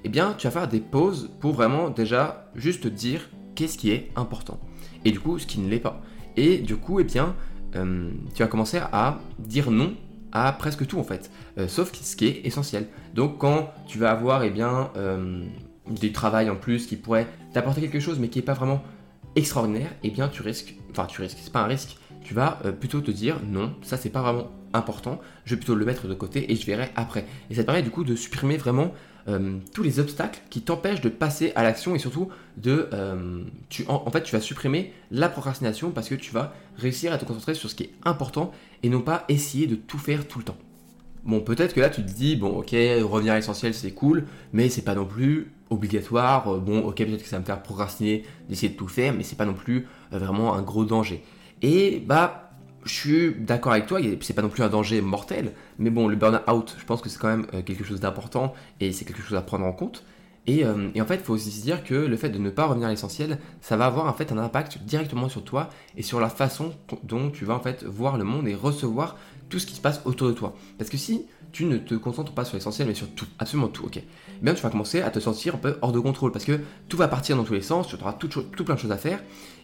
eh 0.05 0.09
bien, 0.09 0.33
tu 0.37 0.47
vas 0.47 0.51
faire 0.51 0.67
des 0.67 0.79
pauses 0.79 1.29
pour 1.41 1.53
vraiment 1.53 1.89
déjà 1.89 2.49
juste 2.55 2.87
dire 2.87 3.29
qu'est-ce 3.55 3.77
qui 3.77 3.91
est 3.91 4.11
important. 4.15 4.59
Et 5.03 5.11
du 5.11 5.19
coup, 5.19 5.39
ce 5.39 5.45
qui 5.45 5.59
ne 5.59 5.69
l'est 5.69 5.79
pas. 5.79 6.01
Et 6.37 6.59
du 6.59 6.77
coup, 6.77 7.01
eh 7.01 7.03
bien, 7.03 7.35
euh, 7.75 8.09
tu 8.33 8.43
vas 8.43 8.47
commencer 8.47 8.77
à 8.77 9.19
dire 9.39 9.71
non 9.71 9.93
à 10.31 10.51
presque 10.53 10.87
tout 10.87 10.97
en 10.97 11.03
fait, 11.03 11.29
sauf 11.67 11.93
ce 11.93 12.15
qui 12.15 12.25
est 12.25 12.41
essentiel. 12.43 12.87
Donc 13.13 13.37
quand 13.37 13.71
tu 13.87 13.99
vas 13.99 14.11
avoir 14.11 14.43
eh 14.43 14.49
bien, 14.49 14.89
euh, 14.97 15.43
des 15.89 16.11
travails 16.11 16.49
en 16.49 16.55
plus 16.55 16.87
qui 16.87 16.95
pourraient 16.95 17.27
t'apporter 17.53 17.81
quelque 17.81 17.99
chose 17.99 18.19
mais 18.19 18.29
qui 18.29 18.39
n'est 18.39 18.45
pas 18.45 18.53
vraiment 18.53 18.83
extraordinaire, 19.35 19.89
eh 20.03 20.09
bien 20.09 20.27
tu 20.27 20.41
risques, 20.41 20.75
enfin 20.91 21.05
tu 21.05 21.21
risques, 21.21 21.37
c'est 21.41 21.53
pas 21.53 21.61
un 21.61 21.67
risque, 21.67 21.97
tu 22.23 22.33
vas 22.33 22.59
euh, 22.65 22.71
plutôt 22.71 23.01
te 23.01 23.11
dire 23.11 23.39
non, 23.45 23.75
ça 23.81 23.97
c'est 23.97 24.09
pas 24.09 24.21
vraiment 24.21 24.51
important, 24.73 25.19
je 25.45 25.53
vais 25.53 25.57
plutôt 25.57 25.75
le 25.75 25.85
mettre 25.85 26.07
de 26.07 26.13
côté 26.15 26.51
et 26.51 26.55
je 26.55 26.65
verrai 26.65 26.89
après. 26.95 27.25
Et 27.49 27.55
ça 27.55 27.61
te 27.61 27.67
permet 27.67 27.83
du 27.83 27.91
coup 27.91 28.03
de 28.03 28.15
supprimer 28.15 28.57
vraiment 28.57 28.91
euh, 29.27 29.59
tous 29.73 29.83
les 29.83 29.99
obstacles 29.99 30.41
qui 30.49 30.61
t'empêchent 30.61 31.01
de 31.01 31.09
passer 31.09 31.51
à 31.55 31.61
l'action 31.61 31.93
et 31.93 31.99
surtout 31.99 32.29
de, 32.57 32.89
tu, 33.69 33.85
en, 33.87 34.09
fait, 34.09 34.23
tu 34.23 34.35
vas 34.35 34.41
supprimer 34.41 34.91
la 35.11 35.29
procrastination 35.29 35.91
parce 35.91 36.09
que 36.09 36.15
tu 36.15 36.31
vas 36.31 36.53
réussir 36.77 37.13
à 37.13 37.19
te 37.19 37.25
concentrer 37.25 37.53
sur 37.53 37.69
ce 37.69 37.75
qui 37.75 37.83
est 37.83 37.93
important 38.03 38.51
et 38.81 38.89
non 38.89 39.01
pas 39.01 39.25
essayer 39.29 39.67
de 39.67 39.75
tout 39.75 39.99
faire 39.99 40.27
tout 40.27 40.39
le 40.39 40.45
temps. 40.45 40.57
Bon, 41.23 41.39
peut-être 41.39 41.73
que 41.73 41.79
là 41.79 41.89
tu 41.89 42.03
te 42.03 42.11
dis, 42.11 42.35
bon, 42.35 42.57
ok, 42.59 42.71
revenir 42.71 43.33
à 43.33 43.35
l'essentiel 43.37 43.73
c'est 43.73 43.91
cool, 43.91 44.25
mais 44.51 44.67
c'est 44.69 44.81
pas 44.81 44.95
non 44.95 45.05
plus 45.05 45.53
obligatoire. 45.69 46.59
Bon, 46.59 46.79
ok, 46.81 46.97
peut-être 46.97 47.23
que 47.23 47.29
ça 47.29 47.37
va 47.37 47.41
me 47.41 47.45
faire 47.45 47.63
procrastiner 47.63 48.23
d'essayer 48.49 48.69
de 48.69 48.77
tout 48.77 48.87
faire, 48.89 49.13
mais 49.13 49.23
c'est 49.23 49.37
pas 49.37 49.45
non 49.45 49.53
plus 49.53 49.87
euh, 50.11 50.17
vraiment 50.17 50.53
un 50.53 50.61
gros 50.61 50.83
danger. 50.83 51.23
Et 51.61 52.03
bah, 52.05 52.51
je 52.83 52.93
suis 52.93 53.35
d'accord 53.35 53.71
avec 53.71 53.85
toi, 53.85 53.99
c'est 54.21 54.33
pas 54.33 54.41
non 54.41 54.49
plus 54.49 54.63
un 54.63 54.69
danger 54.69 55.01
mortel, 55.01 55.53
mais 55.79 55.89
bon, 55.89 56.09
le 56.09 56.17
burn-out, 56.17 56.75
je 56.77 56.85
pense 56.85 57.01
que 57.01 57.07
c'est 57.07 57.19
quand 57.19 57.29
même 57.29 57.47
euh, 57.53 57.61
quelque 57.61 57.85
chose 57.85 58.01
d'important 58.01 58.53
et 58.81 58.91
c'est 58.91 59.05
quelque 59.05 59.21
chose 59.21 59.37
à 59.37 59.41
prendre 59.41 59.65
en 59.65 59.71
compte. 59.71 60.03
Euh, 60.49 60.89
et, 60.93 61.01
en 61.01 61.05
fait, 61.05 61.15
il 61.15 61.21
faut 61.21 61.33
aussi 61.33 61.51
se 61.51 61.61
dire 61.61 61.83
que 61.83 61.93
le 61.93 62.17
fait 62.17 62.29
de 62.29 62.37
ne 62.37 62.49
pas 62.49 62.65
revenir 62.65 62.87
à 62.87 62.91
l'essentiel, 62.91 63.39
ça 63.61 63.77
va 63.77 63.85
avoir 63.85 64.07
en 64.07 64.13
fait 64.13 64.31
un 64.31 64.37
impact 64.37 64.79
directement 64.83 65.29
sur 65.29 65.43
toi 65.43 65.69
et 65.95 66.01
sur 66.01 66.19
la 66.19 66.29
façon 66.29 66.73
dont 67.03 67.29
tu 67.29 67.45
vas 67.45 67.55
en 67.55 67.59
fait 67.59 67.83
voir 67.83 68.17
le 68.17 68.23
monde 68.23 68.47
et 68.47 68.55
recevoir 68.55 69.15
tout 69.53 69.59
ce 69.59 69.67
qui 69.67 69.75
se 69.75 69.81
passe 69.81 70.01
autour 70.05 70.29
de 70.29 70.33
toi. 70.33 70.55
Parce 70.79 70.89
que 70.89 70.97
si 70.97 71.27
tu 71.51 71.65
ne 71.65 71.77
te 71.77 71.93
concentres 71.93 72.31
pas 72.31 72.43
sur 72.43 72.55
l'essentiel, 72.55 72.87
mais 72.87 72.95
sur 72.95 73.07
tout, 73.09 73.27
absolument 73.37 73.67
tout, 73.67 73.85
ok, 73.85 73.97
eh 73.97 74.03
bien 74.41 74.55
tu 74.55 74.63
vas 74.63 74.71
commencer 74.71 75.01
à 75.03 75.11
te 75.11 75.19
sentir 75.19 75.53
un 75.53 75.57
peu 75.59 75.77
hors 75.83 75.91
de 75.91 75.99
contrôle 75.99 76.31
parce 76.31 76.43
que 76.43 76.59
tout 76.89 76.97
va 76.97 77.07
partir 77.07 77.37
dans 77.37 77.43
tous 77.43 77.53
les 77.53 77.61
sens, 77.61 77.87
tu 77.87 77.93
auras 77.93 78.13
tout, 78.13 78.29
plein 78.29 78.73
de 78.73 78.79
choses 78.79 78.91
à 78.91 78.97
faire 78.97 79.19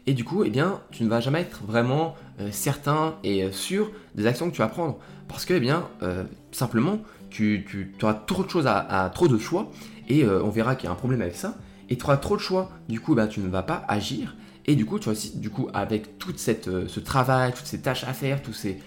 et 0.06 0.14
du 0.14 0.24
coup, 0.24 0.44
eh 0.44 0.52
bien, 0.52 0.80
tu 0.92 1.04
ne 1.04 1.10
vas 1.10 1.22
jamais 1.22 1.42
être 1.42 1.64
vraiment 1.64 2.14
euh, 2.40 2.50
certain 2.52 3.16
et 3.24 3.44
euh, 3.44 3.52
sûr 3.52 3.92
des 4.14 4.28
actions 4.28 4.48
que 4.52 4.56
tu 4.56 4.62
vas 4.62 4.68
prendre. 4.68 5.00
Parce 5.28 5.44
que, 5.44 5.56
eh 5.56 5.60
bien, 5.60 5.88
euh, 6.04 6.24
simplement, 6.52 7.00
tu, 7.32 7.96
auras 8.04 8.14
trop 8.14 8.44
de 8.44 8.50
choses 8.50 8.68
à, 8.68 9.12
trop 9.12 9.28
de 9.28 9.40
choix, 9.40 9.72
et 10.08 10.26
on 10.26 10.50
verra 10.50 10.76
qu'il 10.76 10.86
y 10.86 10.88
a 10.88 10.92
un 10.92 10.96
problème 10.96 11.22
avec 11.22 11.36
ça. 11.36 11.56
Et 11.90 11.98
tu 11.98 12.04
auras 12.04 12.18
trop 12.18 12.36
de 12.36 12.42
choix, 12.42 12.70
du 12.88 13.00
coup, 13.00 13.14
eh 13.14 13.16
ben, 13.16 13.28
tu 13.28 13.40
ne 13.40 13.50
vas 13.50 13.62
pas 13.62 13.86
agir. 13.88 14.36
Et 14.66 14.76
du 14.76 14.86
coup, 14.86 15.00
tu 15.00 15.06
vas 15.06 15.12
aussi, 15.12 15.38
du 15.38 15.50
coup, 15.50 15.68
avec 15.74 16.18
tout 16.18 16.34
ce 16.36 17.00
travail, 17.00 17.54
toutes 17.54 17.68
ces 17.68 17.82
tâches 17.82 18.04
à 18.04 18.14
faire, 18.14 18.42
toutes 18.42 18.56
ces, 18.56 18.80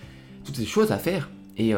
toutes 0.45 0.57
ces 0.57 0.67
choses 0.67 0.93
à 0.93 0.99
faire, 0.99 1.29
et, 1.59 1.75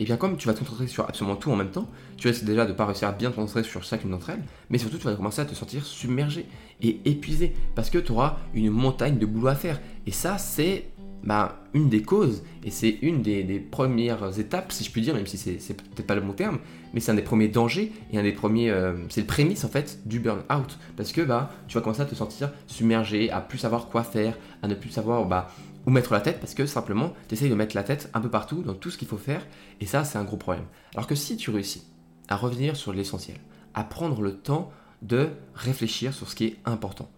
bien 0.00 0.16
comme 0.16 0.36
tu 0.36 0.46
vas 0.46 0.54
te 0.54 0.58
concentrer 0.60 0.86
sur 0.86 1.08
absolument 1.08 1.36
tout 1.36 1.50
en 1.50 1.56
même 1.56 1.70
temps, 1.70 1.88
tu 2.16 2.28
risques 2.28 2.44
déjà 2.44 2.64
de 2.64 2.72
ne 2.72 2.76
pas 2.76 2.86
réussir 2.86 3.08
à 3.08 3.12
bien 3.12 3.30
te 3.30 3.36
concentrer 3.36 3.62
sur 3.62 3.82
chacune 3.82 4.10
d'entre 4.10 4.30
elles, 4.30 4.42
mais 4.70 4.78
surtout 4.78 4.98
tu 4.98 5.04
vas 5.04 5.14
commencer 5.14 5.40
à 5.40 5.46
te 5.46 5.54
sentir 5.54 5.84
submergé 5.84 6.46
et 6.82 7.00
épuisé 7.04 7.54
parce 7.74 7.90
que 7.90 7.98
tu 7.98 8.12
auras 8.12 8.36
une 8.54 8.70
montagne 8.70 9.18
de 9.18 9.26
boulot 9.26 9.48
à 9.48 9.54
faire. 9.54 9.80
Et 10.06 10.10
ça, 10.10 10.36
c'est 10.38 10.88
bah, 11.24 11.60
une 11.74 11.88
des 11.88 12.02
causes 12.02 12.44
et 12.64 12.70
c'est 12.70 12.98
une 13.02 13.20
des, 13.22 13.58
premières 13.58 14.38
étapes, 14.38 14.70
si 14.70 14.84
je 14.84 14.90
puis 14.90 15.00
dire, 15.00 15.14
même 15.14 15.26
si 15.26 15.36
c'est 15.36 15.76
peut-être 15.76 16.06
pas 16.06 16.14
le 16.14 16.20
bon 16.20 16.32
terme, 16.32 16.58
mais 16.94 17.00
c'est 17.00 17.10
un 17.10 17.16
des 17.16 17.22
premiers 17.22 17.48
dangers 17.48 17.92
et 18.12 18.18
un 18.18 18.22
des 18.22 18.32
premiers, 18.32 18.70
euh, 18.70 18.92
c'est 19.08 19.22
le 19.22 19.26
prémisse 19.26 19.64
en 19.64 19.68
fait 19.68 19.98
du 20.06 20.20
burn-out 20.20 20.78
parce 20.96 21.12
que 21.12 21.22
bah, 21.22 21.50
tu 21.68 21.74
vas 21.76 21.80
commencer 21.82 22.02
à 22.02 22.06
te 22.06 22.14
sentir 22.14 22.52
submergé, 22.66 23.30
à 23.30 23.40
plus 23.40 23.58
savoir 23.58 23.88
quoi 23.88 24.04
faire, 24.04 24.38
à 24.62 24.68
ne 24.68 24.74
plus 24.74 24.90
savoir 24.90 25.24
bah, 25.24 25.48
où 25.86 25.90
mettre 25.90 26.12
la 26.12 26.20
tête 26.20 26.40
parce 26.40 26.54
que 26.54 26.66
simplement 26.66 27.12
tu 27.28 27.34
essayes 27.34 27.50
de 27.50 27.54
mettre 27.54 27.76
la 27.76 27.84
tête 27.84 28.10
un 28.12 28.20
peu 28.20 28.28
partout 28.28 28.62
dans 28.62 28.74
tout 28.74 28.90
ce 28.90 28.98
qu'il 28.98 29.08
faut 29.08 29.16
faire 29.16 29.46
et 29.80 29.86
ça, 29.86 30.04
c'est 30.04 30.18
un 30.18 30.24
gros 30.24 30.36
problème. 30.36 30.64
Alors 30.94 31.06
que 31.06 31.14
si 31.14 31.36
tu 31.36 31.50
réussis 31.50 31.84
à 32.28 32.36
revenir 32.36 32.76
sur 32.76 32.92
l'essentiel, 32.92 33.38
à 33.74 33.84
prendre 33.84 34.20
le 34.22 34.36
temps 34.36 34.72
de 35.02 35.28
réfléchir 35.54 36.12
sur 36.12 36.28
ce 36.28 36.34
qui 36.34 36.46
est 36.46 36.56
important. 36.64 37.08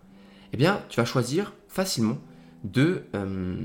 Eh 0.53 0.57
bien, 0.57 0.83
tu 0.89 1.01
vas 1.01 1.05
choisir 1.05 1.53
facilement 1.69 2.19
de, 2.65 3.05
euh, 3.15 3.57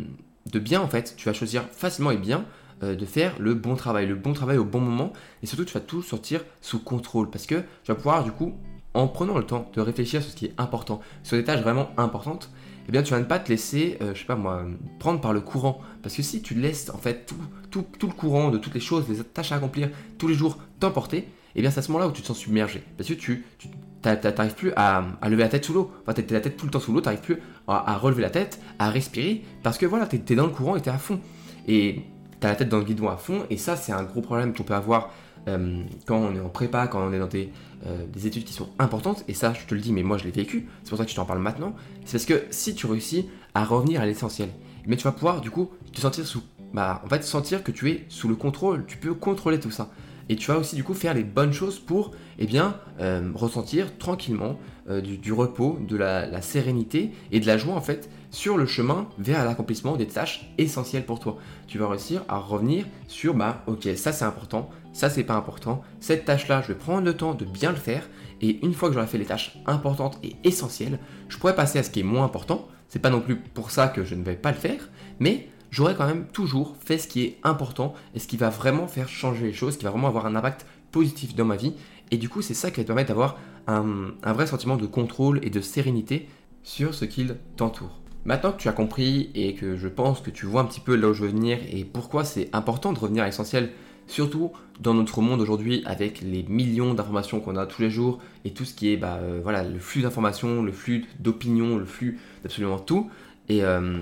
de 0.52 0.60
bien, 0.60 0.82
en 0.82 0.88
fait, 0.88 1.16
tu 1.18 1.26
vas 1.26 1.34
choisir 1.34 1.64
facilement 1.72 2.12
et 2.12 2.18
bien 2.18 2.46
euh, 2.84 2.96
de 2.96 3.06
faire 3.06 3.40
le 3.40 3.54
bon 3.56 3.76
travail, 3.76 4.06
le 4.06 4.16
bon 4.16 4.34
travail 4.34 4.58
au 4.58 4.66
bon 4.66 4.80
moment, 4.80 5.14
et 5.42 5.46
surtout 5.46 5.66
tu 5.66 5.74
vas 5.74 5.80
tout 5.80 6.02
sortir 6.02 6.42
sous 6.62 6.80
contrôle, 6.80 7.30
parce 7.30 7.46
que 7.46 7.56
tu 7.56 7.88
vas 7.88 7.96
pouvoir, 7.96 8.24
du 8.24 8.32
coup, 8.32 8.54
en 8.94 9.08
prenant 9.08 9.38
le 9.38 9.46
temps 9.46 9.72
de 9.74 9.82
réfléchir 9.82 10.22
sur 10.22 10.32
ce 10.32 10.36
qui 10.36 10.46
est 10.46 10.54
important, 10.58 11.02
sur 11.24 11.38
des 11.38 11.44
tâches 11.44 11.62
vraiment 11.62 11.90
importantes, 11.98 12.52
eh 12.88 12.92
bien, 12.92 13.04
tu 13.04 13.12
vas 13.12 13.20
ne 13.20 13.26
pas 13.26 13.40
te 13.40 13.50
laisser, 13.50 13.98
euh, 14.02 14.14
je 14.14 14.20
sais 14.20 14.26
pas 14.26 14.36
moi, 14.36 14.66
prendre 15.00 15.22
par 15.22 15.34
le 15.34 15.42
courant. 15.42 15.80
Parce 16.02 16.16
que 16.16 16.22
si 16.22 16.42
tu 16.42 16.54
laisses, 16.54 16.90
en 16.90 16.98
fait, 16.98 17.32
tout, 17.72 17.86
le 18.02 18.14
courant 18.14 18.52
de 18.52 18.58
toutes 18.58 18.74
les 18.74 18.80
choses, 18.80 19.08
les 19.10 19.18
tâches 19.24 19.52
à 19.52 19.56
accomplir 19.56 19.90
tous 20.18 20.28
les 20.28 20.34
jours 20.34 20.58
t'emporter, 20.80 21.28
eh 21.56 21.62
bien, 21.62 21.72
c'est 21.72 21.80
à 21.80 21.82
ce 21.82 21.92
moment-là 21.92 22.10
où 22.10 22.12
tu 22.12 22.22
te 22.22 22.28
sens 22.28 22.38
submergé. 22.38 22.84
Parce 22.98 23.08
que 23.08 23.14
tu, 23.14 23.46
tu 23.58 23.68
t'arrives 24.02 24.56
plus 24.56 24.74
à, 24.76 25.06
lever 25.24 25.44
la 25.44 25.50
tête 25.50 25.64
sous 25.64 25.74
l'eau. 25.74 25.92
Enfin, 26.02 26.14
t'es 26.14 26.34
la 26.34 26.42
tête 26.42 26.58
tout 26.58 26.66
le 26.66 26.72
temps 26.72 26.80
sous 26.80 26.92
l'eau, 26.92 27.02
t'arrives 27.02 27.22
plus 27.22 27.38
à, 27.68 27.98
relever 27.98 28.22
la 28.22 28.30
tête, 28.30 28.60
à 28.80 28.90
respirer, 28.90 29.44
parce 29.62 29.78
que 29.78 29.86
voilà, 29.86 30.06
t'es 30.06 30.22
es 30.34 30.36
dans 30.36 30.46
le 30.46 30.52
courant 30.52 30.76
et 30.76 30.82
t'es 30.82 30.90
à 30.90 30.98
fond. 30.98 31.20
Et 31.68 32.02
t'as 32.40 32.50
la 32.50 32.56
tête 32.56 32.70
dans 32.70 32.80
le 32.80 32.84
guidon 32.84 33.08
à 33.08 33.16
fond, 33.16 33.46
et 33.50 33.58
ça, 33.58 33.78
c'est 33.78 33.94
un 33.94 34.04
gros 34.04 34.22
problème 34.22 34.54
qu'on 34.54 34.64
peut 34.64 34.74
avoir 34.74 35.12
euh, 35.48 35.84
quand 36.06 36.18
on 36.18 36.36
est 36.36 36.40
en 36.40 36.50
prépa, 36.50 36.88
quand 36.88 37.06
on 37.06 37.12
est 37.12 37.20
dans 37.20 37.28
des, 37.28 37.52
euh, 37.86 38.06
des, 38.08 38.28
études 38.28 38.46
qui 38.46 38.54
sont 38.54 38.70
importantes, 38.80 39.24
et 39.28 39.34
ça, 39.34 39.54
je 39.54 39.66
te 39.66 39.76
le 39.76 39.82
dis, 39.82 39.92
mais 39.92 40.04
moi, 40.04 40.18
je 40.18 40.24
l'ai 40.24 40.32
vécu, 40.32 40.68
c'est 40.84 40.90
pour 40.90 40.98
ça 40.98 41.06
que 41.06 41.12
je 41.12 41.16
t'en 41.16 41.26
parle 41.26 41.40
maintenant, 41.40 41.76
c'est 42.06 42.18
parce 42.18 42.26
que 42.26 42.46
si 42.50 42.76
tu 42.76 42.86
réussis 42.86 43.30
à 43.54 43.64
revenir 43.66 44.02
à 44.02 44.06
l'essentiel, 44.06 44.50
mais 44.86 44.96
tu 44.96 45.04
vas 45.04 45.12
pouvoir, 45.12 45.42
du 45.42 45.52
coup, 45.52 45.72
te 45.92 46.00
sentir 46.00 46.26
sous... 46.26 46.44
Bah, 46.74 47.02
en 47.06 47.10
fait, 47.10 47.24
sentir 47.24 47.64
que 47.64 47.72
tu 47.72 47.92
es 47.92 48.06
sous 48.10 48.28
le 48.28 48.36
contrôle, 48.36 48.86
tu 48.88 48.98
peux 48.98 49.14
contrôler 49.14 49.60
tout 49.60 49.70
ça. 49.70 49.92
Et 50.30 50.36
tu 50.36 50.48
vas 50.48 50.58
aussi 50.58 50.76
du 50.76 50.84
coup 50.84 50.94
faire 50.94 51.14
les 51.14 51.24
bonnes 51.24 51.52
choses 51.52 51.78
pour 51.78 52.12
eh 52.40 52.48
bien, 52.48 52.78
euh, 53.00 53.30
ressentir 53.36 53.98
tranquillement 53.98 54.58
du, 55.02 55.32
repos, 55.32 55.80
de 55.88 55.96
la, 55.96 56.42
sérénité 56.42 57.12
et 57.32 57.40
de 57.40 57.48
la 57.48 57.58
joie 57.58 57.74
en 57.74 57.82
fait 57.82 58.10
sur 58.34 58.58
le 58.58 58.66
chemin 58.66 59.08
vers 59.20 59.46
l'accomplissement 59.46 59.96
des 59.96 60.08
tâches 60.08 60.50
essentielles 60.58 61.06
pour 61.06 61.20
toi. 61.20 61.38
Tu 61.68 61.78
vas 61.78 61.88
réussir 61.88 62.24
à 62.28 62.40
revenir 62.40 62.86
sur 63.08 63.36
bah 63.36 63.64
ok 63.68 63.88
ça 63.96 64.12
c'est 64.12 64.26
important, 64.26 64.72
ça 64.92 65.10
c'est 65.10 65.24
pas 65.24 65.36
important, 65.36 65.84
cette 66.02 66.26
tâche 66.26 66.48
là 66.48 66.62
je 66.62 66.70
vais 66.70 66.78
prendre 66.78 67.06
le 67.06 67.16
temps 67.16 67.36
de 67.36 67.46
bien 67.46 67.70
le 67.70 67.78
faire 67.78 68.10
et 68.42 68.60
une 68.66 68.74
fois 68.74 68.90
que 68.90 68.96
j'aurai 68.96 69.08
fait 69.08 69.20
les 69.20 69.26
tâches 69.26 69.58
importantes 69.68 70.18
et 70.24 70.36
essentielles, 70.44 71.00
je 71.30 71.38
pourrais 71.38 71.56
passer 71.56 71.80
à 71.80 71.84
ce 71.84 71.92
qui 71.92 72.02
est 72.02 72.04
moins 72.04 72.26
important. 72.26 72.68
C'est 72.90 73.00
pas 73.00 73.12
non 73.12 73.22
plus 73.22 73.38
pour 73.38 73.72
ça 73.72 73.88
que 73.88 74.04
je 74.04 74.16
ne 74.16 74.24
vais 74.24 74.36
pas 74.36 74.52
le 74.52 74.58
faire, 74.58 74.90
mais 75.20 75.48
j'aurai 75.72 75.96
quand 75.96 76.06
même 76.06 76.28
toujours 76.28 76.76
fait 76.84 76.98
ce 76.98 77.08
qui 77.08 77.24
est 77.24 77.38
important 77.44 77.94
et 78.14 78.20
ce 78.20 78.28
qui 78.28 78.36
va 78.36 78.50
vraiment 78.50 78.88
faire 78.88 79.08
changer 79.08 79.46
les 79.46 79.54
choses, 79.54 79.78
qui 79.78 79.86
va 79.86 79.92
vraiment 79.92 80.10
avoir 80.10 80.26
un 80.26 80.36
impact 80.36 80.66
positif 80.92 81.36
dans 81.36 81.46
ma 81.46 81.56
vie. 81.56 81.74
Et 82.12 82.18
du 82.18 82.30
coup, 82.30 82.42
c'est 82.42 82.54
ça 82.54 82.70
qui 82.70 82.78
va 82.78 82.84
te 82.84 82.88
permettre 82.88 83.08
d'avoir 83.08 83.38
un, 83.68 84.12
un 84.22 84.34
vrai 84.34 84.46
sentiment 84.46 84.76
de 84.76 84.86
contrôle 84.86 85.40
et 85.42 85.50
de 85.50 85.62
sérénité 85.62 86.28
sur 86.64 86.94
ce 86.94 87.06
qu'il 87.06 87.38
t'entoure. 87.56 88.03
Maintenant 88.26 88.54
que 88.54 88.58
tu 88.62 88.70
as 88.70 88.74
compris 88.74 89.30
et 89.36 89.54
que 89.54 89.76
je 89.76 89.88
pense 89.90 90.22
que 90.22 90.30
tu 90.30 90.46
vois 90.46 90.62
un 90.62 90.66
petit 90.66 90.80
peu 90.80 90.96
là 90.96 91.10
où 91.10 91.14
je 91.14 91.24
veux 91.24 91.30
venir 91.30 91.60
et 91.70 91.84
pourquoi 91.84 92.24
c'est 92.24 92.50
important 92.54 92.94
de 92.94 93.00
revenir 93.00 93.24
à 93.24 93.26
l'essentiel 93.26 93.72
Surtout 94.08 94.52
dans 94.80 94.94
notre 94.94 95.22
monde 95.22 95.40
aujourd'hui 95.40 95.82
avec 95.86 96.22
les 96.22 96.44
millions 96.44 96.94
d'informations 96.94 97.40
qu'on 97.40 97.56
a 97.56 97.66
tous 97.66 97.82
les 97.82 97.90
jours 97.90 98.20
et 98.44 98.52
tout 98.52 98.66
ce 98.66 98.74
qui 98.74 98.92
est 98.92 98.98
bah, 98.98 99.20
euh, 99.22 99.40
voilà, 99.42 99.64
le 99.64 99.80
flux 99.80 100.02
d'informations, 100.02 100.62
le 100.62 100.72
flux 100.72 101.06
d'opinions, 101.20 101.78
le 101.78 101.86
flux 101.86 102.20
d'absolument 102.44 102.80
tout. 102.80 103.10
Et, 103.50 103.64
euh, 103.64 104.00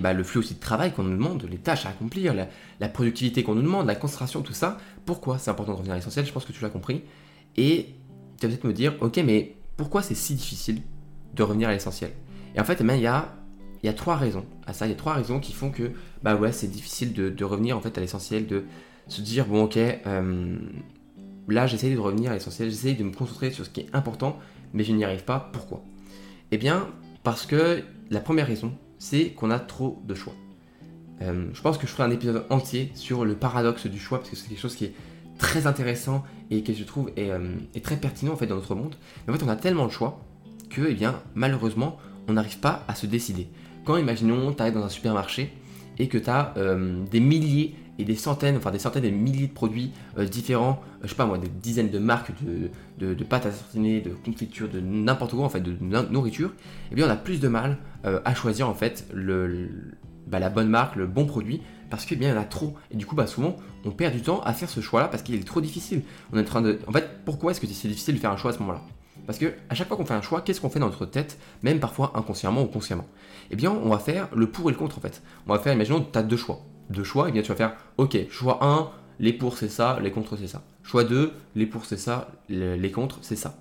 bah, 0.00 0.12
le 0.12 0.22
flux 0.22 0.40
aussi 0.40 0.54
de 0.54 0.60
travail 0.60 0.92
qu'on 0.92 1.02
nous 1.02 1.16
demande, 1.16 1.44
les 1.50 1.58
tâches 1.58 1.86
à 1.86 1.90
accomplir, 1.90 2.34
la, 2.34 2.88
productivité 2.88 3.42
qu'on 3.42 3.54
nous 3.54 3.62
demande, 3.62 3.86
la 3.86 3.96
concentration, 3.96 4.42
tout 4.42 4.52
ça. 4.52 4.78
Pourquoi 5.06 5.38
c'est 5.38 5.50
important 5.50 5.72
de 5.72 5.78
revenir 5.78 5.94
à 5.94 5.96
l'essentiel? 5.96 6.24
Je 6.24 6.32
pense 6.32 6.44
que 6.44 6.52
tu 6.52 6.62
l'as 6.62 6.70
compris. 6.70 7.02
Et 7.56 7.94
tu 8.40 8.46
vas 8.46 8.52
peut-être 8.52 8.64
me 8.64 8.72
dire, 8.72 8.94
ok, 9.00 9.20
mais 9.24 9.56
pourquoi 9.76 10.02
c'est 10.02 10.14
si 10.14 10.34
difficile 10.34 10.82
de 11.34 11.42
revenir 11.42 11.68
à 11.68 11.72
l'essentiel? 11.72 12.12
Et 12.54 12.60
en 12.60 12.64
fait, 12.64 12.80
eh 12.80 12.94
il 12.94 13.00
y 13.00 13.06
a 13.06 13.32
il 13.82 13.86
y 13.86 13.88
a 13.88 13.92
trois 13.92 14.16
raisons 14.16 14.44
à 14.66 14.72
ça. 14.72 14.86
Il 14.86 14.90
y 14.90 14.92
a 14.92 14.96
trois 14.96 15.14
raisons 15.14 15.40
qui 15.40 15.52
font 15.52 15.70
que 15.70 15.92
bah 16.22 16.36
ouais, 16.36 16.52
c'est 16.52 16.70
difficile 16.70 17.12
de, 17.12 17.44
revenir 17.44 17.76
en 17.76 17.80
fait 17.80 17.96
à 17.96 18.00
l'essentiel, 18.00 18.46
de 18.46 18.64
se 19.08 19.22
dire, 19.22 19.46
bon 19.46 19.64
ok, 19.64 19.76
euh, 19.76 20.58
là 21.48 21.66
j'essaye 21.66 21.94
de 21.94 21.98
revenir 21.98 22.30
à 22.30 22.34
l'essentiel, 22.34 22.70
j'essaye 22.70 22.94
de 22.94 23.04
me 23.04 23.12
concentrer 23.12 23.50
sur 23.50 23.64
ce 23.64 23.70
qui 23.70 23.80
est 23.80 23.88
important, 23.92 24.38
mais 24.72 24.84
je 24.84 24.92
n'y 24.92 25.04
arrive 25.04 25.24
pas. 25.24 25.50
Pourquoi? 25.52 25.82
Eh 26.52 26.58
bien, 26.58 26.88
parce 27.22 27.46
que 27.46 27.82
la 28.10 28.20
première 28.20 28.46
raison, 28.46 28.72
c'est 28.98 29.30
qu'on 29.30 29.50
a 29.50 29.58
trop 29.58 30.02
de 30.06 30.14
choix. 30.14 30.34
Euh, 31.22 31.48
je 31.52 31.60
pense 31.60 31.78
que 31.78 31.86
je 31.86 31.92
ferai 31.92 32.04
un 32.04 32.10
épisode 32.10 32.44
entier 32.50 32.90
sur 32.94 33.24
le 33.24 33.34
paradoxe 33.34 33.86
du 33.86 33.98
choix, 33.98 34.18
parce 34.18 34.30
que 34.30 34.36
c'est 34.36 34.48
quelque 34.48 34.60
chose 34.60 34.76
qui 34.76 34.86
est 34.86 34.94
très 35.38 35.66
intéressant 35.66 36.24
et 36.50 36.62
que 36.62 36.72
je 36.72 36.84
trouve 36.84 37.10
est, 37.16 37.30
euh, 37.30 37.56
très 37.82 37.96
pertinent 37.96 38.32
en 38.32 38.36
fait 38.36 38.46
dans 38.46 38.56
notre 38.56 38.74
monde. 38.74 38.96
Mais 39.26 39.32
en 39.32 39.36
fait, 39.36 39.44
on 39.44 39.48
a 39.48 39.56
tellement 39.56 39.86
de 39.86 39.92
choix 39.92 40.20
que, 40.68 40.82
eh 40.88 40.94
bien, 40.94 41.20
malheureusement, 41.34 41.98
on 42.28 42.34
n'arrive 42.34 42.58
pas 42.58 42.84
à 42.88 42.94
se 42.94 43.06
décider. 43.06 43.48
Quand, 43.84 43.96
imaginons, 43.96 44.52
tu 44.52 44.62
arrives 44.62 44.74
dans 44.74 44.84
un 44.84 44.90
supermarché 44.90 45.52
et 45.98 46.08
que 46.08 46.18
tu 46.18 46.30
as 46.30 46.54
des 47.10 47.20
milliers 47.20 47.74
et 48.00 48.04
des 48.04 48.16
centaines, 48.16 48.56
enfin 48.56 48.70
des 48.70 48.78
centaines 48.78 49.04
et 49.04 49.10
milliers 49.10 49.46
de 49.46 49.52
produits 49.52 49.92
euh, 50.18 50.24
différents, 50.24 50.80
euh, 50.82 51.02
je 51.04 51.08
sais 51.08 51.14
pas 51.14 51.26
moi, 51.26 51.38
des 51.38 51.48
dizaines 51.48 51.90
de 51.90 51.98
marques 51.98 52.32
de, 52.42 53.14
de, 53.14 53.24
pâtes 53.24 53.46
à 53.46 53.50
tartiner, 53.50 54.00
de 54.00 54.10
confitures, 54.10 54.68
de 54.68 54.80
n'importe 54.80 55.34
quoi 55.34 55.44
en 55.44 55.48
fait, 55.48 55.60
de, 55.60 55.76
nourriture, 56.10 56.48
et 56.48 56.92
eh 56.92 56.94
bien 56.94 57.06
on 57.06 57.10
a 57.10 57.16
plus 57.16 57.40
de 57.40 57.48
mal 57.48 57.78
euh, 58.06 58.20
à 58.24 58.34
choisir 58.34 58.68
en 58.68 58.74
fait 58.74 59.06
bah, 60.26 60.38
la 60.38 60.48
bonne 60.48 60.68
marque, 60.68 60.96
le 60.96 61.06
bon 61.06 61.26
produit, 61.26 61.60
parce 61.90 62.06
que 62.06 62.14
eh 62.14 62.16
bien 62.16 62.30
il 62.30 62.34
y 62.34 62.38
en 62.38 62.40
a 62.40 62.44
trop. 62.44 62.74
Et 62.90 62.96
du 62.96 63.04
coup 63.04 63.14
bah 63.14 63.26
souvent 63.26 63.56
on 63.84 63.90
perd 63.90 64.14
du 64.14 64.22
temps 64.22 64.40
à 64.42 64.54
faire 64.54 64.70
ce 64.70 64.80
choix-là 64.80 65.08
parce 65.08 65.22
qu'il 65.22 65.34
est 65.34 65.46
trop 65.46 65.60
difficile. 65.60 66.02
On 66.32 66.38
est 66.38 66.42
en 66.42 66.44
train 66.44 66.62
de. 66.62 66.78
En 66.86 66.92
fait, 66.92 67.06
pourquoi 67.24 67.50
est-ce 67.50 67.60
que 67.60 67.66
c'est 67.66 67.88
difficile 67.88 68.14
de 68.14 68.20
faire 68.20 68.30
un 68.30 68.36
choix 68.36 68.52
à 68.52 68.54
ce 68.54 68.60
moment-là? 68.60 68.82
Parce 69.26 69.38
que 69.38 69.52
à 69.68 69.74
chaque 69.74 69.88
fois 69.88 69.96
qu'on 69.96 70.04
fait 70.04 70.14
un 70.14 70.22
choix, 70.22 70.40
qu'est-ce 70.40 70.60
qu'on 70.60 70.70
fait 70.70 70.78
dans 70.78 70.88
notre 70.88 71.06
tête, 71.06 71.38
même 71.62 71.80
parfois 71.80 72.12
inconsciemment 72.14 72.62
ou 72.62 72.66
consciemment? 72.66 73.06
Eh 73.50 73.56
bien, 73.56 73.70
on 73.70 73.88
va 73.90 73.98
faire 73.98 74.28
le 74.34 74.48
pour 74.48 74.70
et 74.70 74.72
le 74.72 74.78
contre 74.78 74.98
en 74.98 75.00
fait. 75.00 75.22
On 75.46 75.52
va 75.52 75.58
faire, 75.58 75.72
imaginons, 75.72 76.00
tu 76.00 76.18
as 76.18 76.22
deux 76.22 76.36
choix 76.36 76.60
de 76.90 77.04
choix, 77.04 77.26
et 77.26 77.28
eh 77.28 77.32
bien 77.32 77.42
tu 77.42 77.48
vas 77.48 77.56
faire 77.56 77.76
OK, 77.98 78.18
choix 78.30 78.58
1, 78.64 78.90
les 79.20 79.32
pour 79.32 79.56
c'est 79.56 79.68
ça, 79.68 79.98
les 80.02 80.10
contre 80.10 80.36
c'est 80.36 80.48
ça. 80.48 80.62
Choix 80.82 81.04
2, 81.04 81.32
les 81.54 81.66
pour 81.66 81.84
c'est 81.86 81.96
ça, 81.96 82.32
les 82.48 82.90
contre 82.90 83.18
c'est 83.22 83.36
ça. 83.36 83.56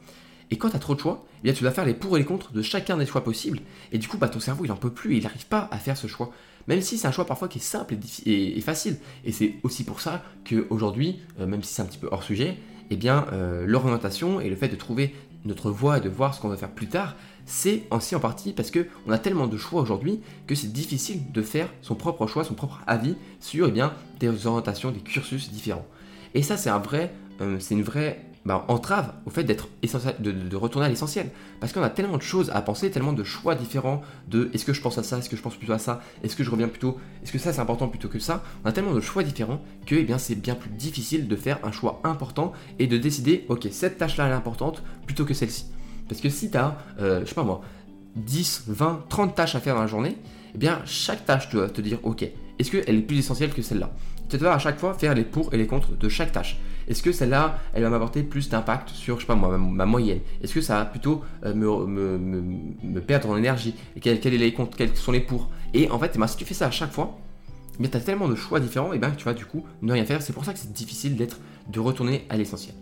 Et 0.52 0.58
quand 0.58 0.70
tu 0.70 0.76
as 0.76 0.80
trop 0.80 0.96
de 0.96 1.00
choix, 1.00 1.26
eh 1.40 1.44
bien 1.44 1.54
tu 1.54 1.64
vas 1.64 1.72
faire 1.72 1.86
les 1.86 1.94
pour 1.94 2.18
et 2.18 2.20
les 2.20 2.26
contre 2.26 2.52
de 2.52 2.62
chacun 2.62 2.98
des 2.98 3.06
choix 3.06 3.24
possibles. 3.24 3.60
Et 3.92 3.98
du 3.98 4.08
coup, 4.08 4.18
bah, 4.18 4.30
ton 4.30 4.40
cerveau, 4.40 4.66
il 4.66 4.72
en 4.72 4.76
peut 4.76 4.90
plus, 4.90 5.18
il 5.18 5.24
n'arrive 5.24 5.46
pas 5.46 5.68
à 5.72 5.78
faire 5.78 5.96
ce 5.96 6.08
choix. 6.08 6.32
Même 6.68 6.82
si 6.82 6.98
c'est 6.98 7.08
un 7.08 7.12
choix 7.12 7.26
parfois 7.26 7.48
qui 7.48 7.60
est 7.60 7.62
simple 7.62 7.96
et, 8.26 8.62
facile. 8.62 8.98
Et 9.26 9.32
c'est 9.32 9.56
aussi 9.64 9.84
pour 9.84 10.02
ça 10.02 10.24
qu'aujourd'hui, 10.48 11.20
euh, 11.40 11.46
même 11.46 11.64
si 11.64 11.74
c'est 11.74 11.82
un 11.82 11.86
petit 11.86 11.98
peu 11.98 12.08
hors 12.12 12.24
sujet, 12.24 12.58
eh 12.90 12.96
bien 12.96 13.28
euh, 13.32 13.66
l'orientation 13.68 14.40
et 14.40 14.50
le 14.50 14.56
fait 14.56 14.70
de 14.70 14.76
trouver 14.76 15.14
notre 15.46 15.72
voie 15.72 15.98
et 15.98 16.02
de 16.02 16.10
voir 16.10 16.34
ce 16.34 16.42
qu'on 16.42 16.50
va 16.50 16.58
faire 16.58 16.72
plus 16.72 16.88
tard, 16.88 17.16
c'est 17.46 17.84
aussi 17.92 18.16
en 18.16 18.20
partie 18.20 18.54
parce 18.54 18.72
qu'on 18.72 19.12
a 19.12 19.18
tellement 19.18 19.48
de 19.48 19.58
choix 19.58 19.82
aujourd'hui 19.82 20.22
que 20.48 20.56
c'est 20.56 20.72
difficile 20.72 21.32
de 21.32 21.42
faire 21.42 21.70
son 21.82 21.96
propre 21.96 22.28
choix, 22.28 22.44
son 22.44 22.54
propre 22.54 22.82
avis 22.88 23.16
sur 23.40 23.68
eh 23.68 23.72
bien, 23.72 23.94
des 24.20 24.46
orientations, 24.46 24.92
des 24.92 25.00
cursus 25.00 25.52
différents. 25.52 25.86
Et 26.34 26.44
ça, 26.44 26.58
c'est 26.58 26.70
un 26.70 26.80
vrai, 26.80 27.12
euh, 27.42 27.58
c'est 27.60 27.74
une 27.74 27.84
vraie 27.84 28.24
bah, 28.50 28.66
entrave 28.68 29.14
au 29.28 29.30
fait 29.30 29.44
d'être 29.44 29.68
de, 30.20 30.32
de, 30.32 30.56
retourner 30.56 30.88
à 30.88 30.90
l'essentiel. 30.90 31.30
Parce 31.60 31.72
qu'on 31.72 31.84
a 31.84 31.90
tellement 31.92 32.18
de 32.18 32.24
choses 32.24 32.50
à 32.50 32.64
penser, 32.64 32.90
tellement 32.90 33.14
de 33.14 33.24
choix 33.24 33.54
différents 33.54 34.02
de 34.28 34.50
est-ce 34.56 34.66
que 34.66 34.74
je 34.74 34.82
pense 34.82 34.98
à 34.98 35.04
ça, 35.04 35.20
est-ce 35.20 35.30
que 35.30 35.38
je 35.38 35.42
pense 35.44 35.56
plutôt 35.56 35.74
à 35.74 35.78
ça, 35.78 36.02
est-ce 36.24 36.36
que 36.36 36.44
je 36.44 36.50
reviens 36.50 36.68
plutôt, 36.68 36.98
est-ce 37.22 37.32
que 37.32 37.38
ça 37.38 37.54
c'est 37.54 37.60
important 37.60 37.88
plutôt 37.90 38.08
que 38.08 38.18
ça. 38.18 38.44
On 38.66 38.68
a 38.68 38.72
tellement 38.72 38.96
de 38.96 39.02
choix 39.02 39.22
différents 39.22 39.62
que 39.86 39.94
eh 39.94 40.04
bien, 40.04 40.18
c'est 40.18 40.34
bien 40.34 40.56
plus 40.56 40.72
difficile 40.72 41.28
de 41.28 41.36
faire 41.36 41.60
un 41.62 41.72
choix 41.72 42.02
important 42.04 42.52
et 42.80 42.88
de 42.88 42.98
décider, 42.98 43.46
ok, 43.50 43.68
cette 43.70 44.00
tâche-là 44.00 44.26
elle 44.26 44.32
est 44.32 44.36
importante 44.36 44.82
plutôt 45.06 45.26
que 45.26 45.36
celle-ci. 45.36 45.66
Parce 46.08 46.20
que 46.20 46.30
si 46.32 46.50
tu 46.50 46.58
as, 46.58 46.76
euh, 47.00 47.22
je 47.22 47.26
sais 47.28 47.36
pas 47.36 47.44
moi, 47.44 47.62
10, 48.16 48.64
20, 48.66 49.06
30 49.10 49.36
tâches 49.36 49.54
à 49.54 49.60
faire 49.60 49.76
dans 49.76 49.82
la 49.82 49.88
journée, 49.88 50.18
eh 50.56 50.58
bien 50.58 50.82
chaque 50.86 51.24
tâche 51.24 51.50
doit 51.52 51.70
te 51.70 51.82
dire, 51.82 52.00
ok, 52.02 52.24
est-ce 52.58 52.72
qu'elle 52.72 52.96
est 52.96 53.02
plus 53.02 53.20
essentielle 53.20 53.54
que 53.54 53.62
celle-là? 53.62 53.92
Tu 54.30 54.38
vas 54.38 54.54
à 54.54 54.60
chaque 54.60 54.80
fois 54.80 54.94
faire 54.94 55.16
les 55.16 55.24
pour 55.24 55.54
et 55.54 55.58
les 55.58 55.66
contre 55.66 55.96
de 55.98 56.10
chaque 56.10 56.32
tâche. 56.32 56.60
Est-ce 56.88 57.04
que 57.04 57.12
celle-là, 57.12 57.60
elle 57.74 57.84
va 57.84 57.90
m'apporter 57.90 58.24
plus 58.24 58.50
d'impact 58.50 58.90
sur, 58.90 59.18
je 59.18 59.22
sais 59.22 59.28
pas 59.28 59.36
moi, 59.36 59.58
ma, 59.58 59.86
moyenne? 59.86 60.20
Est-ce 60.42 60.54
que 60.54 60.62
ça 60.62 60.80
va 60.80 60.86
plutôt 60.86 61.24
euh, 61.46 61.54
me, 61.54 63.00
perdre 63.00 63.30
en 63.30 63.38
énergie? 63.38 63.76
Quels, 64.02 64.20
sont 64.96 65.12
les 65.12 65.20
pour? 65.20 65.50
Et 65.74 65.90
en 65.90 66.00
fait, 66.00 66.12
eh 66.16 66.18
ben, 66.18 66.28
si 66.28 66.38
tu 66.38 66.46
fais 66.46 66.54
ça 66.54 66.68
à 66.68 66.72
chaque 66.72 66.92
fois, 66.92 67.20
eh 67.80 67.88
tu 67.88 67.96
as 67.96 68.00
tellement 68.00 68.28
de 68.28 68.36
choix 68.36 68.60
différents, 68.60 68.92
et 68.92 68.98
eh 68.98 69.00
ben, 69.00 69.12
tu 69.12 69.26
vas 69.26 69.34
du 69.34 69.46
coup 69.46 69.64
ne 69.82 69.94
rien 69.94 70.06
faire. 70.06 70.22
C'est 70.22 70.34
pour 70.34 70.46
ça 70.46 70.54
que 70.54 70.60
c'est 70.60 70.74
difficile 70.74 71.16
d'être, 71.16 71.40
de 71.70 71.80
retourner 71.80 72.26
à 72.30 72.38
l'essentiel. 72.38 72.76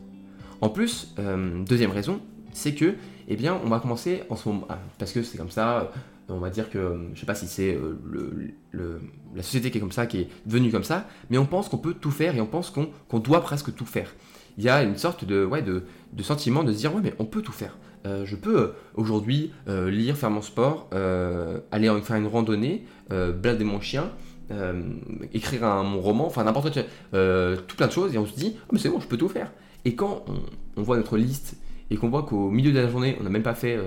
En 0.62 0.70
plus, 0.70 1.14
euh, 1.20 1.64
deuxième 1.66 1.92
raison, 1.92 2.22
c'est 2.54 2.74
que, 2.74 2.96
eh 3.28 3.36
bien, 3.36 3.60
on 3.64 3.70
va 3.70 3.80
commencer 3.80 4.24
en 4.30 4.36
ce 4.36 4.48
moment, 4.48 4.68
parce 4.98 5.12
que 5.12 5.22
c'est 5.22 5.38
comme 5.38 5.52
ça, 5.52 5.92
on 6.30 6.40
va 6.40 6.50
dire 6.50 6.70
que, 6.70 7.10
je 7.14 7.20
sais 7.20 7.26
pas 7.26 7.36
si 7.36 7.48
c'est 7.48 7.76
euh, 7.76 9.00
la 9.36 9.44
société 9.44 9.72
qui 9.72 9.78
est 9.78 9.82
comme 9.82 9.92
ça, 9.92 10.06
qui 10.06 10.22
est 10.22 10.28
devenue 10.46 10.72
comme 10.72 10.84
ça, 10.84 11.08
mais 11.30 11.38
on 11.38 11.46
pense 11.46 11.70
qu'on 11.70 11.78
peut 11.78 11.94
tout 11.94 12.12
faire 12.12 12.36
et 12.36 12.42
on 12.42 12.46
pense 12.46 12.72
qu'on 12.72 13.20
doit 13.20 13.42
presque 13.42 13.74
tout 13.74 13.86
faire. 13.86 14.14
Il 14.58 14.64
y 14.64 14.70
a 14.70 14.84
une 14.84 14.98
sorte 14.98 15.24
de, 15.24 15.48
sentiment 16.22 16.64
de 16.64 16.74
se 16.74 16.78
dire, 16.78 16.94
ouais, 16.94 17.02
mais 17.04 17.14
on 17.20 17.26
peut 17.26 17.42
tout 17.42 17.52
faire. 17.52 17.78
Euh, 18.06 18.26
je 18.26 18.36
peux 18.36 18.60
euh, 18.60 18.68
aujourd'hui 18.96 19.52
lire, 19.68 20.18
faire 20.18 20.30
mon 20.30 20.42
sport, 20.42 20.90
aller 21.72 21.90
faire 22.02 22.16
une 22.18 22.28
randonnée, 22.28 22.86
blader 23.10 23.64
mon 23.64 23.80
chien, 23.80 24.12
écrire 25.34 25.84
mon 25.84 26.02
roman, 26.02 26.26
enfin 26.26 26.44
n'importe 26.44 26.74
quoi, 26.74 26.84
tout 27.68 27.76
plein 27.78 27.88
de 27.88 27.92
choses, 27.92 28.14
et 28.14 28.18
on 28.18 28.26
se 28.26 28.36
dit, 28.36 28.56
oh, 28.58 28.70
mais 28.72 28.80
c'est 28.80 28.90
bon, 28.90 29.00
je 29.00 29.08
peux 29.08 29.18
tout 29.18 29.30
faire. 29.30 29.52
Et 29.86 29.96
quand 29.96 30.26
on 30.76 30.82
voit 30.82 30.98
notre 30.98 31.18
liste 31.18 31.56
et 31.90 31.96
qu'on 31.96 32.10
voit 32.10 32.24
qu'au 32.24 32.50
milieu 32.50 32.74
de 32.74 32.80
la 32.80 32.90
journée, 32.90 33.16
on 33.20 33.24
n'a 33.24 33.30
même 33.30 33.44
pas 33.44 33.56
fait 33.56 33.80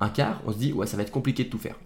un 0.00 0.08
quart, 0.08 0.42
on 0.46 0.52
se 0.52 0.58
dit 0.58 0.72
ouais 0.72 0.86
ça 0.86 0.96
va 0.96 1.02
être 1.02 1.12
compliqué 1.12 1.44
de 1.44 1.48
tout 1.48 1.58
faire. 1.58 1.76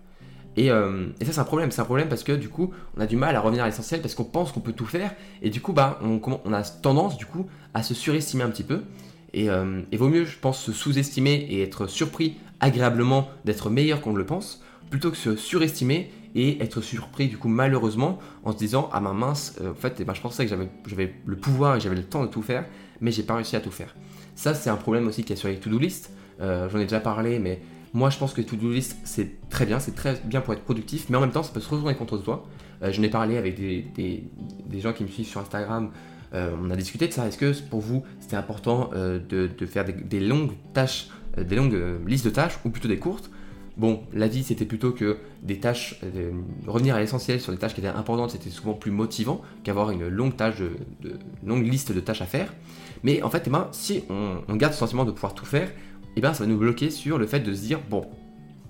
Et, 0.59 0.73
euh, 0.73 1.07
ça 1.23 1.33
c'est 1.33 1.39
un 1.39 1.45
problème, 1.45 1.71
c'est 1.71 1.81
un 1.81 1.85
problème 1.85 2.09
parce 2.09 2.25
que 2.25 2.33
du 2.33 2.49
coup 2.49 2.73
on 2.97 3.01
a 3.01 3.07
du 3.07 3.17
mal 3.17 3.37
à 3.37 3.41
revenir 3.41 3.63
à 3.63 3.67
l'essentiel 3.67 4.01
parce 4.01 4.17
qu'on 4.17 4.25
pense 4.25 4.51
qu'on 4.51 4.61
peut 4.61 4.73
tout 4.73 4.87
faire 4.87 5.15
et 5.41 5.51
du 5.51 5.61
coup 5.61 5.73
bah 5.73 6.01
on, 6.03 6.53
a 6.53 6.63
tendance 6.63 7.17
du 7.17 7.27
coup 7.27 7.47
à 7.75 7.85
se 7.85 7.95
surestimer 7.95 8.43
un 8.43 8.51
petit 8.51 8.65
peu 8.65 8.83
et, 9.33 9.51
euh, 9.51 9.83
vaut 9.93 10.09
mieux 10.09 10.25
je 10.25 10.37
pense 10.37 10.61
se 10.61 10.73
sous-estimer 10.73 11.47
et 11.49 11.63
être 11.63 11.87
surpris 11.87 12.39
agréablement 12.59 13.29
d'être 13.45 13.71
meilleur 13.71 14.01
qu'on 14.01 14.15
le 14.15 14.27
pense 14.27 14.65
plutôt 14.91 15.13
que 15.13 15.17
se 15.17 15.37
surestimer 15.37 16.11
et 16.35 16.61
être 16.61 16.81
surpris 16.81 17.29
du 17.29 17.39
coup 17.39 17.49
malheureusement 17.49 18.19
en 18.43 18.51
se 18.51 18.59
disant 18.59 18.91
ah 18.93 19.01
ma 19.01 19.13
mince 19.13 19.57
euh, 19.61 19.71
en 19.71 19.75
fait 19.75 19.99
eh 20.01 20.05
ben, 20.05 20.15
je 20.15 20.21
pensais 20.21 20.45
que 20.45 20.57
j'avais 20.87 21.15
le 21.25 21.37
pouvoir 21.37 21.77
et 21.77 21.81
j'avais 21.81 21.95
le 21.95 22.03
temps 22.03 22.25
de 22.25 22.31
tout 22.31 22.43
faire 22.43 22.65
mais 23.01 23.13
j'ai 23.13 23.23
pas 23.23 23.37
réussi 23.37 23.55
à 23.55 23.61
tout 23.61 23.71
faire. 23.71 23.95
Ça 24.35 24.55
c'est 24.55 24.71
un 24.71 24.77
problème 24.77 25.07
aussi 25.07 25.23
qu'il 25.23 25.37
y 25.37 25.39
a 25.39 25.41
sur 25.41 25.49
les 25.49 25.61
to-do 25.61 25.79
list, 25.79 26.11
j'en 26.41 26.79
ai 26.79 26.83
déjà 26.83 26.99
parlé 26.99 27.39
mais 27.39 27.61
moi, 27.95 28.11
je 28.11 28.19
pense 28.19 28.35
que 28.35 28.43
to-do 28.43 28.71
list, 28.71 28.97
c'est 29.05 29.49
très 29.49 29.67
bien, 29.67 29.81
c'est 29.81 29.95
très 29.95 30.21
bien 30.25 30.41
pour 30.41 30.53
être 30.53 30.63
productif, 30.63 31.07
mais 31.09 31.17
en 31.17 31.21
même 31.21 31.31
temps, 31.31 31.43
ça 31.43 31.53
peut 31.53 31.61
se 31.61 31.69
retourner 31.69 31.95
contre 31.95 32.19
toi. 32.19 32.47
Euh, 32.83 32.93
je 32.93 33.01
n'ai 33.01 33.09
parlé 33.09 33.37
avec 33.37 33.57
des, 33.57 34.25
gens 34.81 34.93
qui 34.93 35.05
me 35.05 35.09
suivent 35.09 35.27
sur 35.27 35.41
Instagram. 35.41 35.91
Euh, 36.35 36.55
on 36.63 36.71
a 36.71 36.77
discuté 36.77 37.09
de 37.09 37.13
ça. 37.13 37.27
Est-ce 37.27 37.39
que 37.39 37.53
pour 37.69 37.81
vous, 37.81 38.05
c'était 38.21 38.37
important 38.37 38.91
euh, 38.95 39.19
de, 39.19 39.67
faire 39.67 39.85
des, 39.85 40.21
longues 40.21 40.53
tâches, 40.75 41.09
des 41.37 41.57
longues 41.57 41.79
listes 42.07 42.27
de 42.27 42.31
tâches, 42.31 42.59
ou 42.65 42.71
plutôt 42.71 42.89
des 42.89 42.99
courtes? 42.99 43.31
Bon, 43.77 44.03
l'avis, 44.13 44.43
c'était 44.43 44.65
plutôt 44.65 44.91
que 44.91 45.19
des 45.45 45.61
tâches, 45.61 46.01
revenir 46.67 46.97
à 46.97 47.01
l'essentiel 47.01 47.41
sur 47.41 47.53
des 47.53 47.59
tâches 47.59 47.75
qui 47.75 47.81
étaient 47.81 47.89
importantes, 47.89 48.33
c'était 48.33 48.51
souvent 48.51 48.75
plus 48.75 48.91
motivant 48.91 49.41
qu'avoir 49.63 49.93
une 49.93 50.09
longue 50.09 50.35
tâche 50.35 50.57
de, 50.59 50.73
longue 51.47 51.65
liste 51.65 51.93
de 51.93 52.01
tâches 52.01 52.21
à 52.21 52.27
faire. 52.27 52.53
Mais 53.05 53.23
en 53.23 53.31
fait, 53.31 53.49
si 53.71 54.03
on, 54.11 54.39
on 54.49 54.57
garde 54.57 54.73
ce 54.73 54.81
sentiment 54.81 55.05
de 55.05 55.13
pouvoir 55.13 55.33
tout 55.33 55.47
faire, 55.47 55.71
eh 56.19 56.21
bien, 56.21 56.35
ça 56.35 56.45
va 56.45 56.51
nous 56.51 56.59
bloquer 56.59 56.91
sur 56.91 57.19
le 57.19 57.27
fait 57.27 57.41
de 57.41 57.55
se 57.55 57.61
dire, 57.63 57.81
bon, 57.89 58.07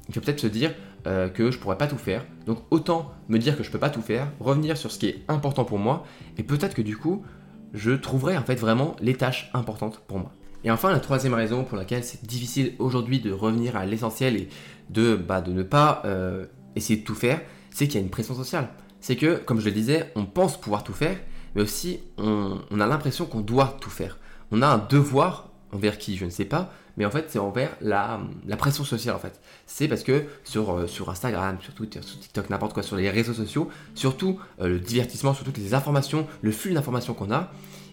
il 0.08 0.14
faut 0.14 0.20
peut-être 0.20 0.40
se 0.40 0.46
dire, 0.46 0.74
euh, 1.06 1.28
que 1.28 1.50
je 1.50 1.58
pourrais 1.58 1.78
pas 1.78 1.86
tout 1.86 1.96
faire. 1.96 2.24
Donc 2.46 2.58
autant 2.70 3.12
me 3.28 3.38
dire 3.38 3.56
que 3.56 3.62
je 3.62 3.70
peux 3.70 3.78
pas 3.78 3.90
tout 3.90 4.02
faire, 4.02 4.28
revenir 4.40 4.76
sur 4.76 4.90
ce 4.90 4.98
qui 4.98 5.06
est 5.06 5.24
important 5.28 5.64
pour 5.64 5.78
moi, 5.78 6.04
et 6.36 6.42
peut-être 6.42 6.74
que 6.74 6.82
du 6.82 6.96
coup, 6.96 7.24
je 7.72 7.92
trouverai 7.92 8.36
en 8.36 8.42
fait 8.42 8.56
vraiment 8.56 8.96
les 9.00 9.14
tâches 9.14 9.50
importantes 9.54 10.02
pour 10.06 10.18
moi. 10.18 10.32
Et 10.64 10.70
enfin, 10.70 10.90
la 10.90 11.00
troisième 11.00 11.34
raison 11.34 11.64
pour 11.64 11.76
laquelle 11.76 12.04
c'est 12.04 12.24
difficile 12.24 12.74
aujourd'hui 12.78 13.20
de 13.20 13.30
revenir 13.30 13.76
à 13.76 13.86
l'essentiel 13.86 14.36
et 14.36 14.48
de, 14.90 15.14
bah, 15.16 15.40
de 15.40 15.52
ne 15.52 15.62
pas 15.62 16.02
euh, 16.04 16.46
essayer 16.74 16.98
de 16.98 17.04
tout 17.04 17.14
faire, 17.14 17.40
c'est 17.70 17.86
qu'il 17.86 17.94
y 17.94 18.02
a 18.02 18.04
une 18.04 18.10
pression 18.10 18.34
sociale. 18.34 18.68
C'est 19.00 19.16
que, 19.16 19.36
comme 19.36 19.60
je 19.60 19.66
le 19.66 19.72
disais, 19.72 20.10
on 20.16 20.24
pense 20.24 20.60
pouvoir 20.60 20.82
tout 20.82 20.92
faire, 20.92 21.16
mais 21.54 21.62
aussi 21.62 22.00
on, 22.16 22.58
a 22.80 22.86
l'impression 22.86 23.26
qu'on 23.26 23.40
doit 23.40 23.76
tout 23.80 23.90
faire. 23.90 24.18
On 24.50 24.62
a 24.62 24.66
un 24.66 24.78
devoir 24.78 25.50
envers 25.72 25.96
qui, 25.98 26.16
je 26.16 26.24
ne 26.24 26.30
sais 26.30 26.44
pas, 26.44 26.72
mais 26.98 27.06
en 27.06 27.10
fait 27.10 27.26
c'est 27.28 27.38
envers 27.38 27.70
la, 27.80 28.20
pression 28.58 28.84
sociale 28.84 29.14
en 29.16 29.18
fait. 29.18 29.40
C'est 29.66 29.88
parce 29.88 30.02
que 30.02 30.24
sur, 30.44 30.72
euh, 30.72 30.86
sur 30.86 31.08
Instagram, 31.08 31.56
sur 31.60 31.72
Twitter, 31.72 32.00
sur 32.02 32.18
TikTok, 32.18 32.50
n'importe 32.50 32.74
quoi, 32.74 32.82
sur 32.82 32.96
les 32.96 33.08
réseaux 33.08 33.32
sociaux, 33.32 33.70
surtout 33.94 34.38
euh, 34.60 34.68
le 34.68 34.80
divertissement, 34.80 35.32
sur 35.32 35.44
toutes 35.44 35.58
les 35.58 35.74
informations, 35.74 36.26
le 36.42 36.50
flux 36.50 36.74
d'informations 36.74 37.14
qu'on 37.14 37.30
a, 37.30 37.50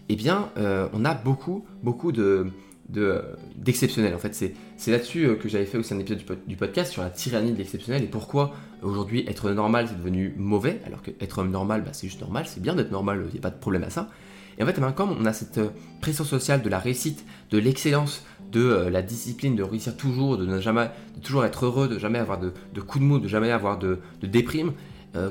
eh 0.10 0.16
bien 0.16 0.50
on 0.58 1.06
a 1.06 1.14
beaucoup, 1.14 1.66
beaucoup 1.82 2.12
de, 2.12 2.52
d'exceptionnel. 2.90 4.14
en 4.14 4.20
fait, 4.20 4.36
c'est 4.78 4.92
là-dessus 4.92 5.26
euh, 5.26 5.36
que 5.36 5.50
j'avais 5.50 5.66
fait 5.66 5.78
aussi 5.78 5.94
un 5.94 6.00
épisode 6.00 6.22
du, 6.46 6.56
podcast 6.56 6.92
sur 6.92 7.02
la 7.02 7.10
tyrannie 7.10 7.52
de 7.52 7.58
l'exceptionnel 7.58 8.04
et 8.04 8.08
pourquoi 8.08 8.54
aujourd'hui 8.82 9.26
être 9.28 9.52
normal 9.52 9.88
c'est 9.88 9.98
devenu 9.98 10.34
mauvais, 10.38 10.80
alors 10.86 11.02
que 11.02 11.12
être 11.20 11.44
normal 11.44 11.84
bah, 11.84 11.92
c'est 11.94 12.08
juste 12.08 12.22
normal, 12.22 12.46
c'est 12.48 12.62
bien 12.62 12.76
d'être 12.76 12.92
normal, 12.92 13.26
il 13.28 13.34
n'y 13.34 13.40
a 13.40 13.42
pas 13.42 13.50
de 13.50 13.60
problème 13.60 13.84
à 13.84 13.90
ça. 13.90 14.10
Et 14.58 14.64
en 14.64 14.66
fait, 14.66 14.80
comme 14.96 15.12
on 15.12 15.26
a 15.26 15.34
cette 15.34 15.58
euh, 15.58 15.70
pression 16.02 16.24
sociale 16.24 16.62
de 16.62 16.70
la 16.70 16.80
réussite, 16.80 17.26
de 17.52 17.58
l'excellence, 17.58 18.24
de 18.52 18.62
euh, 18.62 18.90
la 18.90 19.02
discipline, 19.02 19.56
de 19.56 19.64
réussir 19.64 19.98
toujours, 19.98 20.38
de 20.38 20.46
ne 20.46 20.60
jamais, 20.60 20.90
de 21.16 21.22
toujours 21.22 21.46
être 21.46 21.66
heureux, 21.66 21.88
de 21.88 22.00
jamais 22.00 22.20
avoir 22.20 22.40
de, 22.40 22.52
coups 22.82 23.04
de 23.04 23.08
mou, 23.08 23.20
de 23.20 23.28
jamais 23.28 23.52
avoir 23.52 23.78
de, 23.78 24.00
déprime, 24.24 24.74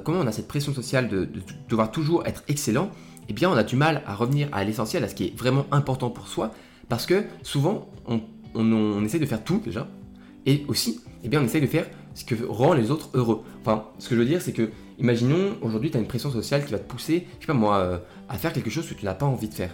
comment 0.02 0.20
on 0.20 0.26
a 0.26 0.32
cette 0.32 0.48
pression 0.48 0.72
sociale 0.72 1.08
de, 1.08 1.26
de, 1.26 1.42
devoir 1.68 1.90
toujours 1.90 2.26
être 2.26 2.42
excellent, 2.48 2.90
eh 3.28 3.34
bien 3.34 3.50
on 3.50 3.54
a 3.54 3.62
du 3.62 3.76
mal 3.76 4.02
à 4.06 4.14
revenir 4.14 4.48
à 4.52 4.64
l'essentiel, 4.64 5.04
à 5.04 5.08
ce 5.08 5.14
qui 5.14 5.24
est 5.24 5.38
vraiment 5.38 5.66
important 5.72 6.08
pour 6.08 6.28
soi, 6.28 6.54
parce 6.88 7.06
que 7.06 7.24
souvent, 7.42 7.88
on, 8.06 8.20
on, 8.54 9.04
essaie 9.04 9.18
de 9.18 9.26
faire 9.26 9.42
tout 9.42 9.60
déjà, 9.64 9.88
et 10.46 10.64
aussi, 10.68 11.00
eh 11.22 11.28
bien, 11.28 11.40
on 11.40 11.44
essaie 11.44 11.60
de 11.60 11.66
faire 11.66 11.86
ce 12.14 12.24
que 12.24 12.34
rend 12.46 12.74
les 12.74 12.90
autres 12.90 13.10
heureux. 13.14 13.42
Enfin, 13.60 13.86
ce 13.98 14.08
que 14.08 14.14
je 14.14 14.20
veux 14.20 14.26
dire, 14.26 14.42
c'est 14.42 14.52
que, 14.52 14.70
imaginons, 14.98 15.56
aujourd'hui, 15.62 15.90
tu 15.90 15.96
as 15.96 16.00
une 16.00 16.06
pression 16.06 16.30
sociale 16.30 16.64
qui 16.64 16.72
va 16.72 16.78
te 16.78 16.88
pousser, 16.88 17.26
je 17.38 17.46
sais 17.46 17.46
pas 17.46 17.54
moi, 17.54 17.78
euh, 17.78 17.98
à 18.28 18.38
faire 18.38 18.52
quelque 18.52 18.70
chose 18.70 18.88
que 18.88 18.94
tu 18.94 19.04
n'as 19.04 19.14
pas 19.14 19.26
envie 19.26 19.48
de 19.48 19.54
faire. 19.54 19.70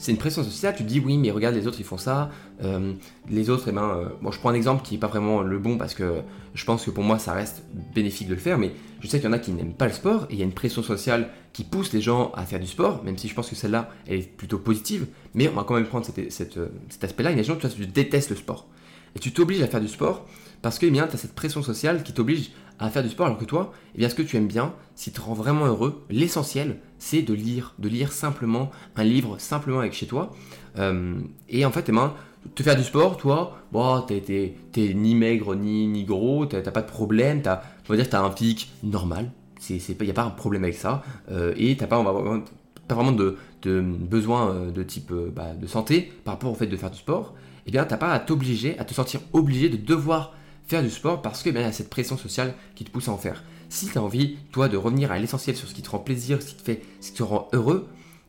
C'est 0.00 0.12
une 0.12 0.18
pression 0.18 0.42
sociale, 0.42 0.74
tu 0.74 0.82
te 0.82 0.88
dis 0.88 0.98
oui 0.98 1.18
mais 1.18 1.30
regarde 1.30 1.54
les 1.54 1.66
autres 1.66 1.78
ils 1.78 1.84
font 1.84 1.98
ça, 1.98 2.30
euh, 2.64 2.94
les 3.28 3.50
autres, 3.50 3.68
eh 3.68 3.72
ben, 3.72 3.82
euh, 3.82 4.08
bon 4.22 4.32
je 4.32 4.38
prends 4.38 4.48
un 4.48 4.54
exemple 4.54 4.82
qui 4.82 4.94
n'est 4.94 4.98
pas 4.98 5.08
vraiment 5.08 5.42
le 5.42 5.58
bon 5.58 5.76
parce 5.76 5.92
que 5.92 6.22
je 6.54 6.64
pense 6.64 6.86
que 6.86 6.90
pour 6.90 7.04
moi 7.04 7.18
ça 7.18 7.34
reste 7.34 7.64
bénéfique 7.94 8.26
de 8.26 8.32
le 8.32 8.40
faire, 8.40 8.56
mais 8.56 8.72
je 9.00 9.06
sais 9.06 9.18
qu'il 9.18 9.28
y 9.28 9.28
en 9.28 9.34
a 9.34 9.38
qui 9.38 9.50
n'aiment 9.50 9.74
pas 9.74 9.86
le 9.86 9.92
sport 9.92 10.24
et 10.30 10.32
il 10.32 10.38
y 10.38 10.42
a 10.42 10.46
une 10.46 10.54
pression 10.54 10.82
sociale 10.82 11.28
qui 11.52 11.64
pousse 11.64 11.92
les 11.92 12.00
gens 12.00 12.32
à 12.34 12.46
faire 12.46 12.60
du 12.60 12.66
sport, 12.66 13.04
même 13.04 13.18
si 13.18 13.28
je 13.28 13.34
pense 13.34 13.50
que 13.50 13.54
celle-là 13.54 13.90
elle 14.06 14.20
est 14.20 14.36
plutôt 14.36 14.56
positive, 14.58 15.06
mais 15.34 15.50
on 15.50 15.52
va 15.52 15.64
quand 15.64 15.74
même 15.74 15.84
prendre 15.84 16.06
cet, 16.06 16.58
aspect-là, 17.02 17.32
imaginons 17.32 17.56
que 17.56 17.66
tu 17.66 17.86
détestes 17.86 18.30
le 18.30 18.36
sport 18.36 18.68
et 19.14 19.18
tu 19.18 19.32
t'obliges 19.32 19.60
à 19.60 19.66
faire 19.66 19.82
du 19.82 19.88
sport 19.88 20.26
parce 20.62 20.78
que 20.78 20.86
eh 20.86 20.92
tu 20.92 21.00
as 21.00 21.16
cette 21.16 21.34
pression 21.34 21.62
sociale 21.62 22.02
qui 22.02 22.12
t'oblige 22.12 22.50
à 22.78 22.88
faire 22.88 23.02
du 23.02 23.10
sport 23.10 23.26
alors 23.26 23.38
que 23.38 23.44
toi, 23.44 23.72
eh 23.94 23.98
bien, 23.98 24.08
ce 24.08 24.14
que 24.14 24.22
tu 24.22 24.36
aimes 24.36 24.46
bien, 24.46 24.72
ce 24.96 25.04
qui 25.04 25.12
te 25.12 25.20
rend 25.20 25.34
vraiment 25.34 25.66
heureux, 25.66 26.02
l'essentiel, 26.10 26.78
c'est 26.98 27.22
de 27.22 27.34
lire, 27.34 27.74
de 27.78 27.88
lire 27.88 28.10
simplement 28.10 28.70
un 28.96 29.04
livre, 29.04 29.38
simplement 29.38 29.80
avec 29.80 29.92
chez 29.92 30.06
toi. 30.06 30.30
Euh, 30.78 31.18
et 31.50 31.64
en 31.66 31.70
fait, 31.70 31.86
eh 31.88 31.92
ben, 31.92 32.14
te 32.54 32.62
faire 32.62 32.76
du 32.76 32.82
sport, 32.82 33.18
toi, 33.18 33.58
bon, 33.70 34.00
t'es, 34.00 34.54
ni 34.94 35.14
maigre 35.14 35.54
ni, 35.54 35.86
ni 35.86 36.04
gros, 36.04 36.46
t'as, 36.46 36.62
pas 36.62 36.80
de 36.80 36.88
problème, 36.88 37.42
t'as, 37.42 37.60
on 37.86 37.92
va 37.92 37.96
dire 37.96 38.08
t'as 38.08 38.22
un 38.22 38.30
pic 38.30 38.72
normal, 38.82 39.30
il 39.68 39.80
n'y 40.00 40.10
a 40.10 40.14
pas 40.14 40.24
un 40.24 40.30
problème 40.30 40.64
avec 40.64 40.76
ça, 40.76 41.02
euh, 41.30 41.52
et 41.58 41.76
t'as 41.76 41.86
pas, 41.86 42.02
pas 42.02 42.94
vraiment 42.94 43.12
de, 43.12 43.36
de 43.60 43.80
besoin 43.82 44.50
euh, 44.50 44.70
de 44.70 44.82
type 44.82 45.12
bah, 45.12 45.52
de 45.54 45.66
santé 45.66 46.10
par 46.24 46.34
rapport 46.34 46.50
au 46.50 46.54
fait 46.54 46.66
de 46.66 46.76
faire 46.78 46.90
du 46.90 46.98
sport, 46.98 47.34
eh 47.66 47.70
bien, 47.70 47.84
t'as 47.84 47.98
pas 47.98 48.12
à 48.12 48.18
t'obliger, 48.20 48.78
à 48.78 48.84
te 48.84 48.94
sentir 48.94 49.20
obligé 49.34 49.68
de 49.68 49.76
devoir 49.76 50.32
faire 50.70 50.82
du 50.84 50.90
sport 50.90 51.20
parce 51.20 51.42
qu'il 51.42 51.54
y 51.54 51.58
a 51.58 51.72
cette 51.72 51.90
pression 51.90 52.16
sociale 52.16 52.54
qui 52.76 52.84
te 52.84 52.90
pousse 52.90 53.08
à 53.08 53.12
en 53.12 53.18
faire. 53.18 53.42
Si 53.68 53.88
tu 53.88 53.98
as 53.98 54.02
envie, 54.02 54.36
toi, 54.52 54.68
de 54.68 54.76
revenir 54.76 55.10
à 55.10 55.18
l'essentiel 55.18 55.56
sur 55.56 55.68
ce 55.68 55.74
qui 55.74 55.82
te 55.82 55.90
rend 55.90 55.98
plaisir, 55.98 56.40
ce 56.40 56.48
qui 56.48 56.54
te 56.54 56.62
fait, 56.62 56.82
ce 57.00 57.10
qui 57.10 57.18
te 57.18 57.22
rend 57.24 57.48
heureux, 57.52 57.88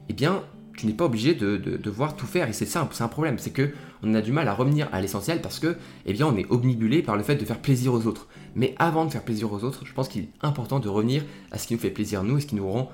eh 0.10 0.14
bien, 0.14 0.44
tu 0.76 0.88
n'es 0.88 0.94
pas 0.94 1.06
obligé 1.06 1.36
de, 1.36 1.58
devoir 1.58 2.16
tout 2.16 2.26
faire. 2.26 2.50
Et 2.50 2.54
c'est 2.54 2.66
simple, 2.66 2.96
c'est 2.96 3.04
un 3.04 3.10
problème. 3.10 3.38
C'est 3.38 3.52
que 3.52 3.70
on 4.02 4.16
a 4.16 4.22
du 4.22 4.32
mal 4.32 4.48
à 4.48 4.56
revenir 4.56 4.90
à 4.92 5.02
l'essentiel 5.02 5.40
parce 5.40 5.60
que, 5.60 5.78
eh 6.08 6.14
bien, 6.14 6.26
on 6.26 6.36
est 6.36 6.48
omnibulé 6.50 7.04
par 7.04 7.16
le 7.16 7.22
fait 7.22 7.36
de 7.36 7.46
faire 7.46 7.60
plaisir 7.60 7.94
aux 7.94 8.08
autres. 8.08 8.28
Mais 8.56 8.74
avant 8.80 9.06
de 9.06 9.12
faire 9.12 9.24
plaisir 9.24 9.54
aux 9.54 9.64
autres, 9.64 9.86
je 9.86 9.94
pense 9.94 10.08
qu'il 10.08 10.24
est 10.24 10.30
important 10.42 10.80
de 10.80 10.90
revenir 10.90 11.24
à 11.52 11.60
ce 11.60 11.68
qui 11.68 11.76
nous 11.76 11.80
fait 11.80 11.92
plaisir 11.92 12.24
nous 12.24 12.40
et 12.40 12.42
ce 12.42 12.48
qui 12.48 12.56
nous 12.56 12.70
rend 12.70 12.92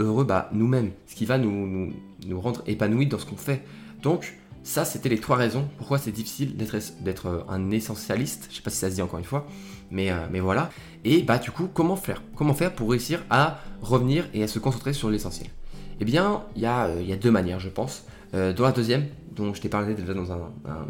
heureux 0.00 0.24
bah, 0.24 0.50
nous-mêmes, 0.52 0.90
ce 1.06 1.14
qui 1.14 1.24
va 1.24 1.38
nous, 1.38 1.66
nous, 1.66 1.92
nous 2.26 2.40
rendre 2.40 2.62
épanouis 2.66 3.06
dans 3.06 3.18
ce 3.18 3.24
qu'on 3.24 3.36
fait. 3.36 3.64
Donc, 4.02 4.34
ça, 4.64 4.84
c'était 4.84 5.08
les 5.08 5.18
trois 5.18 5.36
raisons 5.36 5.68
pourquoi 5.76 5.98
c'est 5.98 6.12
difficile 6.12 6.56
d'être 6.56 7.26
euh, 7.26 7.40
un 7.48 7.70
essentialiste. 7.70 8.46
Je 8.50 8.56
sais 8.56 8.62
pas 8.62 8.70
si 8.70 8.76
ça 8.76 8.90
se 8.90 8.94
dit 8.94 9.02
encore 9.02 9.18
une 9.18 9.24
fois, 9.24 9.46
mais, 9.90 10.10
euh, 10.10 10.26
mais 10.30 10.40
voilà. 10.40 10.70
Et 11.04 11.22
bah 11.22 11.38
du 11.38 11.50
coup, 11.50 11.68
comment 11.72 11.96
faire 11.96 12.22
Comment 12.36 12.54
faire 12.54 12.72
pour 12.72 12.90
réussir 12.90 13.24
à 13.28 13.58
revenir 13.80 14.28
et 14.34 14.42
à 14.42 14.48
se 14.48 14.58
concentrer 14.58 14.92
sur 14.92 15.10
l'essentiel? 15.10 15.48
Eh 16.00 16.04
bien, 16.04 16.44
il 16.54 16.62
y, 16.62 16.66
a, 16.66 16.86
euh, 16.86 17.02
y 17.02 17.12
a 17.12 17.16
deux 17.16 17.30
manières, 17.30 17.60
je 17.60 17.68
pense. 17.68 18.04
dans 18.32 18.64
la 18.64 18.72
deuxième, 18.72 19.08
dont 19.36 19.52
je 19.52 19.60
t'ai 19.60 19.68
parlé 19.68 19.94
déjà 19.94 20.14
dans 20.14 20.32
un, 20.32 20.40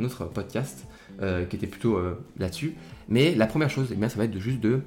autre 0.00 0.26
podcast, 0.26 0.86
qui 1.18 1.56
était 1.56 1.66
plutôt 1.66 1.98
là-dessus. 2.38 2.76
Mais 3.08 3.34
la 3.34 3.46
première 3.46 3.68
chose, 3.68 3.88
eh 3.90 3.96
bien, 3.96 4.08
ça 4.08 4.16
va 4.16 4.24
être 4.24 4.30
de 4.30 4.38
juste 4.38 4.60
de 4.60 4.82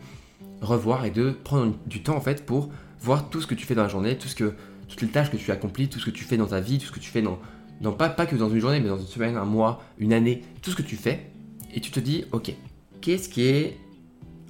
revoir 0.61 1.03
et 1.03 1.11
de 1.11 1.31
prendre 1.31 1.75
du 1.85 2.01
temps 2.01 2.15
en 2.15 2.21
fait 2.21 2.45
pour 2.45 2.69
voir 3.01 3.29
tout 3.29 3.41
ce 3.41 3.47
que 3.47 3.55
tu 3.55 3.65
fais 3.65 3.75
dans 3.75 3.83
la 3.83 3.89
journée, 3.89 4.17
tout 4.17 4.29
ce 4.29 4.35
que, 4.35 4.53
toutes 4.87 5.01
les 5.01 5.09
tâches 5.09 5.29
que 5.29 5.35
tu 5.35 5.51
accomplis, 5.51 5.89
tout 5.89 5.99
ce 5.99 6.05
que 6.05 6.11
tu 6.11 6.23
fais 6.23 6.37
dans 6.37 6.47
ta 6.47 6.61
vie, 6.61 6.79
tout 6.79 6.85
ce 6.85 6.93
que 6.93 6.99
tu 7.01 7.11
fais 7.11 7.21
dans, 7.21 7.39
non 7.81 7.91
pas, 7.91 8.09
pas 8.09 8.25
que 8.25 8.35
dans 8.35 8.49
une 8.49 8.59
journée, 8.59 8.79
mais 8.79 8.89
dans 8.89 8.97
une 8.97 9.05
semaine, 9.05 9.37
un 9.37 9.45
mois, 9.45 9.81
une 9.97 10.13
année, 10.13 10.43
tout 10.61 10.71
ce 10.71 10.75
que 10.75 10.81
tu 10.81 10.95
fais, 10.95 11.31
et 11.73 11.81
tu 11.81 11.91
te 11.91 11.99
dis, 11.99 12.25
ok, 12.31 12.53
qu'est-ce 13.01 13.29
qui 13.29 13.43
est 13.43 13.77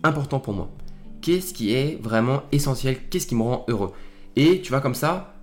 important 0.03 0.39
pour 0.39 0.53
moi? 0.53 0.69
Qu'est-ce 1.21 1.53
qui 1.53 1.73
est 1.73 1.99
vraiment 2.01 2.43
essentiel? 2.51 2.97
Qu'est-ce 3.09 3.27
qui 3.27 3.35
me 3.35 3.41
rend 3.41 3.65
heureux? 3.67 3.93
Et 4.35 4.61
tu 4.61 4.71
vas 4.71 4.79
comme 4.79 4.93
ça, 4.93 5.35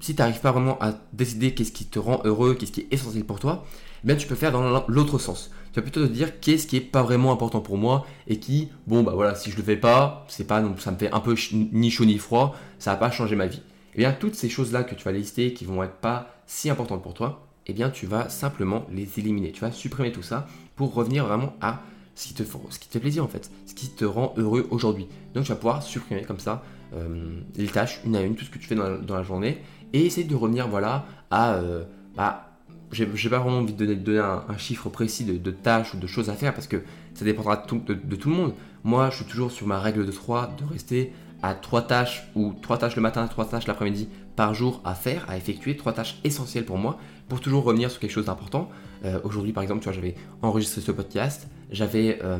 si 0.00 0.14
tu 0.14 0.20
n'arrives 0.20 0.40
pas 0.40 0.52
vraiment 0.52 0.76
à 0.80 0.92
décider 1.12 1.54
qu'est-ce 1.54 1.72
qui 1.72 1.86
te 1.86 1.98
rend 1.98 2.20
heureux, 2.24 2.54
qu'est-ce 2.54 2.72
qui 2.72 2.80
est 2.80 2.88
essentiel 2.90 3.24
pour 3.24 3.38
toi, 3.40 3.64
eh 4.02 4.06
bien 4.06 4.16
tu 4.16 4.26
peux 4.26 4.34
faire 4.34 4.52
dans 4.52 4.84
l'autre 4.88 5.18
sens. 5.18 5.50
Tu 5.72 5.76
vas 5.76 5.82
plutôt 5.82 6.06
te 6.06 6.12
dire 6.12 6.40
qu'est-ce 6.40 6.66
qui 6.66 6.76
est 6.76 6.80
pas 6.80 7.02
vraiment 7.02 7.32
important 7.32 7.60
pour 7.60 7.78
moi 7.78 8.04
et 8.26 8.38
qui, 8.38 8.68
bon 8.86 9.02
bah 9.02 9.12
voilà, 9.14 9.34
si 9.36 9.50
je 9.50 9.56
le 9.56 9.62
fais 9.62 9.76
pas, 9.76 10.26
c'est 10.28 10.46
pas, 10.46 10.62
ça 10.78 10.90
me 10.90 10.98
fait 10.98 11.10
un 11.12 11.20
peu 11.20 11.34
ni 11.52 11.90
chaud 11.90 12.04
ni 12.04 12.18
froid, 12.18 12.54
ça 12.78 12.90
va 12.90 12.96
pas 12.96 13.10
changer 13.10 13.36
ma 13.36 13.46
vie. 13.46 13.62
Eh 13.94 13.98
bien 13.98 14.12
toutes 14.12 14.34
ces 14.34 14.48
choses-là 14.48 14.84
que 14.84 14.94
tu 14.94 15.04
vas 15.04 15.12
lister 15.12 15.52
qui 15.52 15.64
vont 15.64 15.82
être 15.82 15.96
pas 15.96 16.34
si 16.46 16.70
importantes 16.70 17.02
pour 17.02 17.14
toi, 17.14 17.46
eh 17.66 17.72
bien 17.72 17.90
tu 17.90 18.06
vas 18.06 18.28
simplement 18.28 18.86
les 18.90 19.18
éliminer. 19.18 19.52
Tu 19.52 19.60
vas 19.60 19.70
supprimer 19.70 20.12
tout 20.12 20.22
ça 20.22 20.46
pour 20.76 20.94
revenir 20.94 21.26
vraiment 21.26 21.54
à 21.60 21.82
ce 22.14 22.28
qui 22.28 22.34
te, 22.34 22.42
ce 22.42 22.78
qui 22.78 22.88
te 22.88 22.92
fait 22.92 23.00
plaisir 23.00 23.24
en 23.24 23.28
fait, 23.28 23.50
ce 23.66 23.74
qui 23.74 23.88
te 23.88 24.04
rend 24.04 24.34
heureux 24.36 24.66
aujourd'hui. 24.70 25.06
Donc 25.34 25.44
tu 25.44 25.50
vas 25.50 25.56
pouvoir 25.56 25.82
supprimer 25.82 26.22
comme 26.22 26.38
ça 26.38 26.62
euh, 26.94 27.40
les 27.56 27.68
tâches 27.68 28.00
une 28.04 28.16
à 28.16 28.22
une, 28.22 28.34
tout 28.34 28.44
ce 28.44 28.50
que 28.50 28.58
tu 28.58 28.66
fais 28.66 28.74
dans 28.74 29.14
la, 29.14 29.22
journée, 29.22 29.62
et 29.92 30.04
essayer 30.04 30.26
de 30.26 30.34
revenir 30.34 30.68
voilà 30.68 31.06
à 31.30 31.54
euh, 31.54 31.84
bah, 32.16 32.52
j'ai 32.92 33.06
pas 33.06 33.38
vraiment 33.38 33.58
envie 33.58 33.72
de 33.72 33.94
donner, 33.94 34.18
un, 34.18 34.58
chiffre 34.58 34.88
précis 34.90 35.24
de, 35.24 35.50
tâches 35.50 35.94
ou 35.94 35.98
de 35.98 36.06
choses 36.06 36.28
à 36.28 36.34
faire 36.34 36.52
parce 36.54 36.66
que 36.66 36.82
ça 37.14 37.24
dépendra 37.24 37.56
de 37.56 37.94
de 37.94 38.16
tout, 38.16 38.28
le 38.28 38.36
monde. 38.36 38.52
Moi, 38.84 39.10
je 39.10 39.16
suis 39.16 39.24
toujours 39.24 39.50
sur 39.50 39.66
ma 39.66 39.80
règle 39.80 40.04
de 40.04 40.12
3, 40.12 40.56
de 40.58 40.64
rester 40.70 41.12
à 41.42 41.54
3 41.54 41.82
tâches 41.82 42.28
ou 42.34 42.54
3 42.62 42.78
tâches 42.78 42.96
le 42.96 43.02
matin, 43.02 43.26
3 43.26 43.46
tâches 43.46 43.66
l'après-midi 43.66 44.08
par 44.36 44.54
jour 44.54 44.80
à 44.84 44.94
faire, 44.94 45.24
à 45.28 45.36
effectuer, 45.36 45.76
trois 45.76 45.92
tâches 45.92 46.18
essentielles 46.24 46.64
pour 46.64 46.78
moi, 46.78 46.98
pour 47.28 47.40
toujours 47.40 47.64
revenir 47.64 47.90
sur 47.90 48.00
quelque 48.00 48.10
chose 48.10 48.26
d'important. 48.26 48.70
Euh, 49.04 49.18
aujourd'hui, 49.24 49.52
par 49.52 49.62
exemple, 49.62 49.82
j'avais 49.90 50.14
enregistré 50.40 50.80
ce 50.80 50.92
podcast, 50.92 51.48
j'avais 51.70 52.18
euh, 52.22 52.38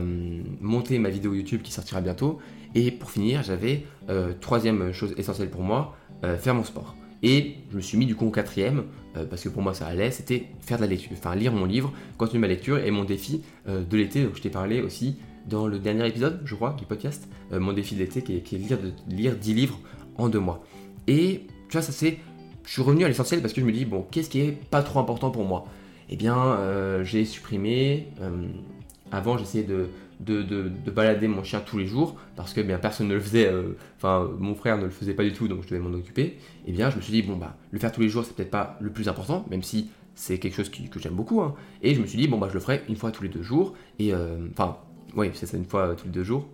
monté 0.61 0.99
ma 0.99 1.11
vidéo 1.11 1.35
YouTube 1.35 1.62
qui 1.62 1.73
sortira 1.73 2.01
bientôt, 2.01 2.38
et 2.75 2.91
pour 2.91 3.11
finir, 3.11 3.43
j'avais 3.43 3.85
euh, 4.09 4.33
troisième 4.41 4.93
chose 4.93 5.15
essentielle 5.17 5.51
pour 5.51 5.62
moi, 5.62 5.97
faire 6.38 6.55
mon 6.55 6.62
sport. 6.62 6.95
Et 7.25 7.57
je 7.73 7.77
me 7.77 7.81
suis 7.81 7.99
mis 7.99 8.07
du 8.07 8.15
coup 8.15 8.27
au 8.27 8.31
quatrième, 8.31 8.85
parce 9.29 9.43
que 9.43 9.49
pour 9.49 9.61
moi 9.61 9.75
ça 9.75 9.87
allait, 9.87 10.12
c'était 10.12 10.47
faire 10.61 10.77
de 10.77 10.83
la 10.83 10.88
lecture, 10.88 11.11
enfin 11.19 11.35
lire 11.35 11.53
mon 11.53 11.65
livre, 11.65 11.93
continuer 12.17 12.41
ma 12.41 12.47
lecture, 12.47 12.79
et 12.79 12.93
mon 12.93 13.03
défi 13.03 13.43
de 13.67 13.97
l'été, 13.97 14.23
donc 14.23 14.37
je 14.37 14.43
t'ai 14.43 14.51
parlé 14.51 14.83
aussi 14.83 15.17
dans 15.48 15.66
le 15.66 15.78
dernier 15.78 16.07
épisode, 16.07 16.40
je 16.44 16.55
crois, 16.55 16.74
du 16.78 16.85
podcast, 16.85 17.28
mon 17.50 17.72
défi 17.72 17.94
de 17.94 18.00
l'été 18.00 18.22
qui 18.22 18.37
est, 18.37 18.40
qui 18.40 18.57
lire, 18.59 18.78
de, 18.78 18.92
lire 19.09 19.37
10 19.37 19.55
livres 19.55 19.78
en 20.16 20.28
deux 20.28 20.40
mois. 20.40 20.64
Et 21.07 21.46
tu 21.68 21.72
vois, 21.72 21.83
ça 21.83 21.92
c'est. 21.92 22.18
Je 22.64 22.70
suis 22.70 22.83
revenu 22.83 23.05
à 23.05 23.09
l'essentiel 23.09 23.40
parce 23.40 23.52
que 23.52 23.61
je 23.61 23.66
me 23.66 23.72
dis, 23.72 23.85
bon, 23.85 24.07
qu'est-ce 24.11 24.31
qui 24.31 24.40
est 24.40 24.52
pas 24.70 24.83
trop 24.83 25.00
important 25.00 25.31
pour 25.31 25.44
moi? 25.44 25.66
Eh 26.09 26.16
bien, 26.16 26.37
euh, 26.37 27.05
j'ai 27.05 27.24
supprimé. 27.24 28.09
Euh, 28.20 28.46
avant, 29.11 29.37
j'essayais 29.37 29.64
de, 29.64 29.88
de, 30.20 30.70
balader 30.90 31.26
mon 31.26 31.42
chien 31.42 31.61
tous 31.61 31.78
les 31.78 31.87
jours 31.87 32.16
parce 32.37 32.52
que 32.52 32.61
bien 32.61 32.78
personne 32.78 33.09
ne 33.09 33.14
le 33.14 33.20
faisait. 33.20 33.46
Euh, 33.46 33.76
enfin, 33.96 34.31
mon 34.38 34.55
frère 34.55 34.78
ne 34.78 34.85
le 34.85 34.90
faisait 34.90 35.14
pas 35.14 35.24
du 35.24 35.33
tout, 35.33 35.48
donc 35.48 35.62
je 35.62 35.68
devais 35.68 35.81
m'en 35.81 35.94
occuper. 35.94 36.38
Eh 36.66 36.72
bien, 36.72 36.90
je 36.90 36.96
me 36.96 37.00
suis 37.00 37.12
dit, 37.12 37.22
bon, 37.22 37.37
bah, 37.37 37.57
le 37.70 37.78
faire 37.78 37.90
tous 37.90 38.02
les 38.02 38.09
jours, 38.09 38.24
c'est 38.24 38.37
peut-être 38.37 38.50
pas 38.50 38.76
le 38.81 38.90
plus 38.90 39.09
important, 39.09 39.44
même 39.50 39.62
si 39.62 39.90
c'est 40.14 40.38
quelque 40.38 40.55
chose 40.55 40.68
que 40.68 41.00
j'aime 41.00 41.14
beaucoup. 41.14 41.40
Hein. 41.40 41.55
Et 41.81 41.94
je 41.94 42.00
me 42.00 42.07
suis 42.07 42.18
dit, 42.18 42.28
bon, 42.28 42.38
bah, 42.38 42.48
je 42.48 42.55
le 42.55 42.61
ferai 42.61 42.83
une 42.88 42.96
fois 42.96 43.11
tous 43.11 43.22
les 43.22 43.31
deux 43.31 43.42
jours. 43.42 43.74
Et 43.98 44.12
enfin, 44.52 44.76
oui, 45.16 45.31
c'est 45.35 45.46
ça, 45.46 45.57
une 45.57 45.64
fois 45.64 45.94
tous 45.94 46.07
les 46.07 46.12
deux 46.12 46.25
jours 46.25 46.48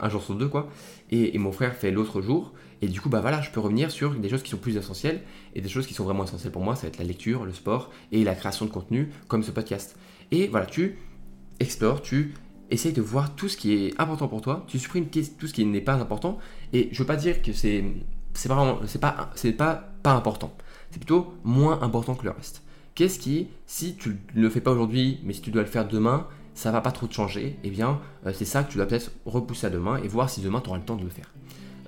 un 0.00 0.08
jour 0.08 0.22
sur 0.22 0.34
deux 0.34 0.48
quoi, 0.48 0.68
et, 1.10 1.36
mon 1.38 1.52
frère 1.52 1.74
fait 1.74 1.90
l'autre 1.90 2.20
jour, 2.20 2.52
et 2.82 2.88
du 2.88 3.00
coup 3.00 3.08
bah 3.08 3.20
voilà, 3.20 3.40
je 3.40 3.50
peux 3.50 3.60
revenir 3.60 3.90
sur 3.90 4.14
des 4.14 4.28
choses 4.28 4.42
qui 4.42 4.50
sont 4.50 4.56
plus 4.56 4.76
essentielles, 4.76 5.22
et 5.54 5.60
des 5.60 5.68
choses 5.68 5.86
qui 5.86 5.94
sont 5.94 6.04
vraiment 6.04 6.24
essentielles 6.24 6.52
pour 6.52 6.62
moi, 6.62 6.74
ça 6.74 6.82
va 6.82 6.88
être 6.88 6.98
la 6.98 7.04
lecture, 7.04 7.44
le 7.44 7.52
sport, 7.52 7.90
et 8.12 8.24
la 8.24 8.34
création 8.34 8.66
de 8.66 8.70
contenu, 8.70 9.10
comme 9.28 9.42
ce 9.42 9.50
podcast. 9.50 9.96
Et 10.30 10.48
voilà, 10.48 10.66
tu 10.66 10.98
explores, 11.60 12.02
tu 12.02 12.34
essayes 12.70 12.92
de 12.92 13.02
voir 13.02 13.34
tout 13.34 13.48
ce 13.48 13.56
qui 13.56 13.72
est 13.72 14.00
important 14.00 14.28
pour 14.28 14.40
toi, 14.40 14.64
tu 14.68 14.78
supprimes 14.78 15.06
tout 15.06 15.46
ce 15.46 15.52
qui 15.52 15.64
n'est 15.64 15.80
pas 15.80 15.94
important, 15.94 16.38
et 16.72 16.88
je 16.92 16.98
veux 16.98 17.06
pas 17.06 17.16
dire 17.16 17.42
que 17.42 17.52
c'est 17.52 17.84
c'est 18.32 18.48
c'est 18.86 19.00
pas 19.00 19.30
c'est 19.34 19.52
pas 19.52 19.92
pas 20.02 20.12
important, 20.12 20.52
c'est 20.90 20.98
plutôt 20.98 21.34
moins 21.44 21.80
important 21.82 22.14
que 22.14 22.24
le 22.24 22.30
reste. 22.30 22.62
Qu'est-ce 22.94 23.18
qui, 23.18 23.48
si 23.66 23.94
tu 23.94 24.18
ne 24.34 24.42
le 24.42 24.50
fais 24.50 24.60
pas 24.60 24.72
aujourd'hui, 24.72 25.20
mais 25.22 25.32
si 25.32 25.40
tu 25.40 25.50
dois 25.50 25.62
le 25.62 25.68
faire 25.68 25.86
demain, 25.86 26.26
ça 26.54 26.70
va 26.70 26.80
pas 26.80 26.92
trop 26.92 27.06
te 27.06 27.14
changer, 27.14 27.58
eh 27.64 27.70
bien, 27.70 28.00
euh, 28.26 28.32
c'est 28.34 28.44
ça 28.44 28.62
que 28.62 28.70
tu 28.70 28.76
dois 28.76 28.86
peut-être 28.86 29.12
repousser 29.24 29.66
à 29.66 29.70
demain 29.70 29.98
et 30.02 30.08
voir 30.08 30.28
si 30.28 30.40
demain 30.40 30.60
tu 30.60 30.68
auras 30.68 30.78
le 30.78 30.84
temps 30.84 30.96
de 30.96 31.04
le 31.04 31.08
faire. 31.10 31.32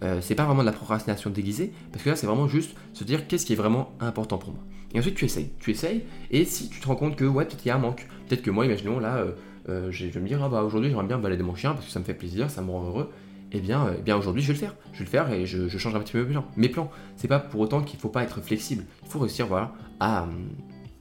Euh, 0.02 0.20
c'est 0.20 0.34
pas 0.34 0.44
vraiment 0.44 0.62
de 0.62 0.66
la 0.66 0.72
procrastination 0.72 1.30
déguisée, 1.30 1.72
parce 1.92 2.02
que 2.02 2.10
là, 2.10 2.16
c'est 2.16 2.26
vraiment 2.26 2.48
juste 2.48 2.76
se 2.92 3.04
dire 3.04 3.26
qu'est-ce 3.26 3.46
qui 3.46 3.52
est 3.52 3.56
vraiment 3.56 3.92
important 4.00 4.38
pour 4.38 4.52
moi. 4.52 4.62
Et 4.94 4.98
ensuite, 4.98 5.14
tu 5.14 5.24
essayes, 5.24 5.52
tu 5.60 5.70
essayes, 5.70 6.04
et 6.30 6.44
si 6.44 6.68
tu 6.68 6.80
te 6.80 6.86
rends 6.86 6.96
compte 6.96 7.16
que, 7.16 7.24
ouais, 7.24 7.44
peut-être 7.44 7.64
il 7.64 7.68
y 7.68 7.70
a 7.70 7.76
un 7.76 7.78
manque, 7.78 8.06
peut-être 8.28 8.42
que 8.42 8.50
moi, 8.50 8.66
imaginons, 8.66 8.98
là, 8.98 9.24
euh, 9.68 9.90
je 9.90 10.06
vais 10.06 10.20
me 10.20 10.26
dire, 10.26 10.42
ah 10.42 10.48
bah 10.48 10.62
aujourd'hui, 10.62 10.90
j'aimerais 10.90 11.06
bien 11.06 11.18
balader 11.18 11.42
mon 11.42 11.54
chien 11.54 11.72
parce 11.72 11.86
que 11.86 11.92
ça 11.92 12.00
me 12.00 12.04
fait 12.04 12.14
plaisir, 12.14 12.50
ça 12.50 12.62
me 12.62 12.70
rend 12.70 12.84
heureux. 12.84 13.10
Eh 13.54 13.60
bien, 13.60 13.94
eh 13.98 14.00
bien 14.00 14.16
aujourd'hui, 14.16 14.42
je 14.42 14.48
vais 14.48 14.54
le 14.54 14.58
faire. 14.58 14.74
Je 14.92 15.00
vais 15.00 15.04
le 15.04 15.10
faire 15.10 15.30
et 15.30 15.44
je, 15.44 15.68
je 15.68 15.78
change 15.78 15.94
un 15.94 16.00
petit 16.00 16.12
peu 16.12 16.24
mes 16.24 16.32
plans. 16.32 16.46
Mes 16.56 16.68
plans. 16.68 16.90
C'est 17.16 17.28
pas 17.28 17.38
pour 17.38 17.60
autant 17.60 17.82
qu'il 17.82 17.98
faut 17.98 18.08
pas 18.08 18.22
être 18.22 18.40
flexible. 18.40 18.84
Il 19.02 19.08
faut 19.08 19.18
réussir, 19.18 19.46
voilà, 19.46 19.74
à, 20.00 20.26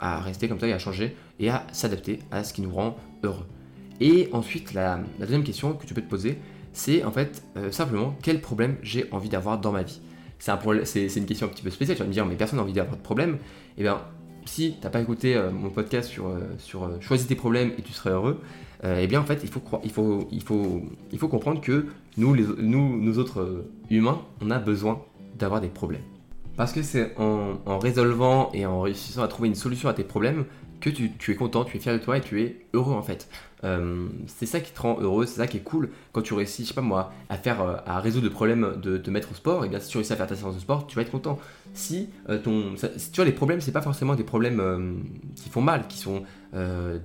à 0.02 0.20
rester 0.20 0.50
comme 0.50 0.60
ça 0.60 0.68
et 0.68 0.74
à 0.74 0.80
changer 0.80 1.16
et 1.40 1.50
à 1.50 1.66
s'adapter 1.72 2.20
à 2.32 2.44
ce 2.44 2.54
qui 2.54 2.62
nous 2.62 2.72
rend 2.72 2.98
heureux. 3.24 3.46
Et 4.02 4.30
ensuite, 4.34 4.74
la, 4.74 5.00
deuxième 5.20 5.44
question 5.44 5.74
que 5.74 5.86
tu 5.86 5.94
peux 5.94 6.02
te 6.02 6.10
poser, 6.10 6.40
c'est 6.74 7.04
en 7.04 7.12
fait 7.12 7.44
euh, 7.56 7.72
simplement 7.72 8.16
quel 8.24 8.42
problème 8.42 8.78
j'ai 8.82 9.06
envie 9.12 9.30
d'avoir 9.30 9.60
dans 9.60 9.72
ma 9.72 9.84
vie? 9.84 10.02
C'est 10.40 10.52
un 10.52 10.60
une 10.60 11.26
question 11.28 11.46
un 11.46 11.50
petit 11.50 11.62
peu 11.62 11.70
spéciale, 11.70 11.96
tu 11.96 12.02
vas 12.02 12.08
me 12.08 12.14
dire, 12.14 12.26
mais 12.26 12.36
personne 12.36 12.58
n'a 12.58 12.64
envie 12.64 12.74
d'avoir 12.74 12.98
de 12.98 13.02
problème. 13.04 13.38
Eh 13.78 13.84
bien, 13.84 14.02
si 14.46 14.74
tu 14.74 14.84
n'as 14.84 14.90
pas 14.90 15.00
écouté 15.00 15.36
euh, 15.36 15.52
mon 15.52 15.70
podcast 15.70 16.10
sur, 16.10 16.28
euh, 16.28 16.40
sur 16.58 17.00
choisis 17.00 17.28
tes 17.28 17.36
problèmes 17.36 17.72
et 17.78 17.84
tu 17.84 17.94
serais 17.94 18.10
heureux, 18.10 18.42
eh 18.84 19.06
bien 19.06 19.22
en 19.22 19.26
fait, 19.26 19.42
il 19.44 19.50
faut, 19.50 19.62
il, 19.84 19.92
faut, 19.92 20.28
il, 20.32 20.42
faut, 20.42 20.82
il 21.12 21.20
faut 21.20 21.28
comprendre 21.28 21.62
que 21.62 21.86
nous, 22.18 22.34
les, 22.34 22.46
nous, 22.58 23.00
nous 23.00 23.20
autres 23.20 23.66
humains, 23.92 24.20
on 24.42 24.50
a 24.50 24.58
besoin 24.58 25.04
d'avoir 25.38 25.62
des 25.62 25.68
problèmes. 25.68 26.02
Parce 26.58 26.74
que 26.74 26.82
c'est 26.82 27.16
en, 27.18 27.80
résolvant 27.80 28.52
et 28.54 28.66
en 28.66 28.82
réussissant 28.82 29.24
à 29.24 29.28
trouver 29.28 29.48
une 29.48 29.56
solution 29.56 29.90
à 29.90 29.94
tes 29.94 30.04
problèmes 30.04 30.46
que 30.80 30.90
tu, 30.90 31.32
es 31.32 31.36
content, 31.36 31.64
tu 31.64 31.78
es 31.78 31.80
fier 31.80 31.94
de 31.94 32.04
toi 32.04 32.18
et 32.18 32.22
tu 32.22 32.42
es 32.42 32.66
heureux 32.74 32.94
en 32.94 33.04
fait. 33.04 33.30
Euh, 33.64 34.08
c'est 34.26 34.48
ça 34.48 34.60
qui 34.60 34.74
te 34.74 34.82
rend 34.82 35.00
heureux, 35.00 35.28
c'est 35.28 35.38
ça 35.38 35.48
qui 35.48 35.58
est 35.58 35.62
cool 35.62 35.92
quand 36.12 36.24
tu 36.24 36.34
réussis, 36.34 36.64
je 36.64 36.70
sais 36.70 36.74
pas 36.74 36.82
moi, 36.82 37.14
à 37.30 37.38
faire, 37.38 37.62
euh, 37.62 37.76
à 37.86 38.00
résoudre 38.00 38.26
le 38.26 38.32
problème 38.32 38.80
de 38.82 38.98
te 38.98 39.10
mettre 39.12 39.32
au 39.32 39.36
sport. 39.36 39.64
Et 39.64 39.70
bien 39.70 39.80
si 39.80 39.90
tu 39.90 39.98
réussis 39.98 40.12
à 40.12 40.16
faire 40.16 40.28
ta 40.28 40.36
séance 40.36 40.56
de 40.56 40.60
sport, 40.60 40.88
tu 40.88 40.96
vas 40.96 41.04
être 41.04 41.12
content. 41.12 41.40
Si 41.74 42.10
euh, 42.30 42.40
tu 42.40 43.16
vois 43.16 43.26
les 43.26 43.32
problèmes, 43.32 43.62
c'est 43.62 43.72
pas 43.72 43.82
forcément 43.82 44.16
des 44.16 44.24
problèmes 44.24 45.04
qui 45.36 45.50
font 45.50 45.62
mal, 45.62 45.88
qui 45.88 45.98
sont 45.98 46.24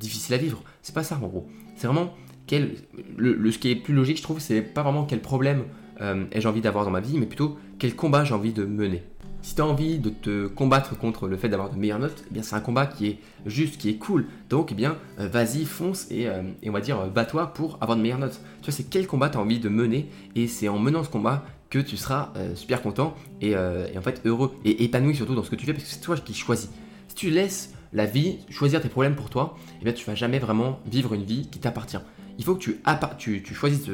difficiles 0.00 0.34
à 0.34 0.38
vivre. 0.38 0.62
C'est 0.82 0.94
pas 0.94 1.04
ça 1.04 1.18
en 1.22 1.26
gros. 1.26 1.46
C'est 1.76 1.86
vraiment 1.86 2.14
quel, 2.46 2.76
le, 3.16 3.50
ce 3.52 3.58
qui 3.58 3.70
est 3.70 3.76
plus 3.76 3.94
logique, 3.94 4.16
je 4.16 4.22
trouve, 4.22 4.40
c'est 4.40 4.62
pas 4.62 4.82
vraiment 4.82 5.04
quel 5.04 5.20
problème 5.20 5.64
ai-je 6.00 6.48
envie 6.48 6.60
d'avoir 6.62 6.84
dans 6.84 6.90
ma 6.90 7.00
vie, 7.00 7.18
mais 7.18 7.26
plutôt 7.26 7.58
quel 7.78 7.94
combat 7.94 8.24
j'ai 8.24 8.34
envie 8.34 8.52
de 8.52 8.64
mener. 8.64 9.02
Si 9.46 9.54
tu 9.54 9.62
as 9.62 9.64
envie 9.64 10.00
de 10.00 10.10
te 10.10 10.48
combattre 10.48 10.98
contre 10.98 11.28
le 11.28 11.36
fait 11.36 11.48
d'avoir 11.48 11.70
de 11.70 11.76
meilleures 11.76 12.00
notes, 12.00 12.24
eh 12.34 12.42
c'est 12.42 12.56
un 12.56 12.60
combat 12.60 12.84
qui 12.84 13.06
est 13.06 13.18
juste, 13.46 13.76
qui 13.76 13.88
est 13.90 13.94
cool. 13.94 14.26
Donc 14.50 14.72
eh 14.72 14.74
bien 14.74 14.96
euh, 15.20 15.28
vas-y, 15.28 15.64
fonce 15.64 16.10
et, 16.10 16.26
euh, 16.26 16.42
et, 16.64 16.68
on 16.68 16.72
va 16.72 16.80
dire 16.80 17.06
bats-toi 17.06 17.52
pour 17.54 17.78
avoir 17.80 17.96
de 17.96 18.02
meilleures 18.02 18.18
notes. 18.18 18.40
Tu 18.60 18.64
vois, 18.64 18.76
c'est 18.76 18.90
quel 18.90 19.06
combat 19.06 19.30
tu 19.30 19.38
as 19.38 19.40
envie 19.40 19.60
de 19.60 19.68
mener 19.68 20.10
et 20.34 20.48
c'est 20.48 20.66
en 20.66 20.80
menant 20.80 21.04
ce 21.04 21.10
combat 21.10 21.44
que 21.70 21.78
tu 21.78 21.96
seras 21.96 22.32
euh, 22.34 22.56
super 22.56 22.82
content 22.82 23.14
et, 23.40 23.54
en 23.56 24.02
fait 24.02 24.20
heureux 24.24 24.52
et 24.64 24.82
épanoui 24.82 25.14
surtout 25.14 25.36
dans 25.36 25.44
ce 25.44 25.50
que 25.50 25.54
tu 25.54 25.64
fais 25.64 25.72
parce 25.72 25.84
que 25.84 25.90
c'est 25.90 26.00
toi 26.00 26.16
qui 26.16 26.34
choisis. 26.34 26.68
Si 27.06 27.14
tu 27.14 27.30
laisses 27.30 27.72
la 27.92 28.04
vie 28.04 28.38
choisir 28.50 28.82
tes 28.82 28.88
problèmes 28.88 29.14
pour 29.14 29.30
toi, 29.30 29.56
eh 29.80 29.84
bien 29.84 29.92
tu 29.92 30.04
vas 30.06 30.16
jamais 30.16 30.40
vraiment 30.40 30.80
vivre 30.86 31.14
une 31.14 31.22
vie 31.22 31.46
qui 31.46 31.60
t'appartient. 31.60 32.00
Il 32.38 32.44
faut 32.44 32.56
que 32.56 32.64
tu, 32.64 33.54
choisisses 33.54 33.86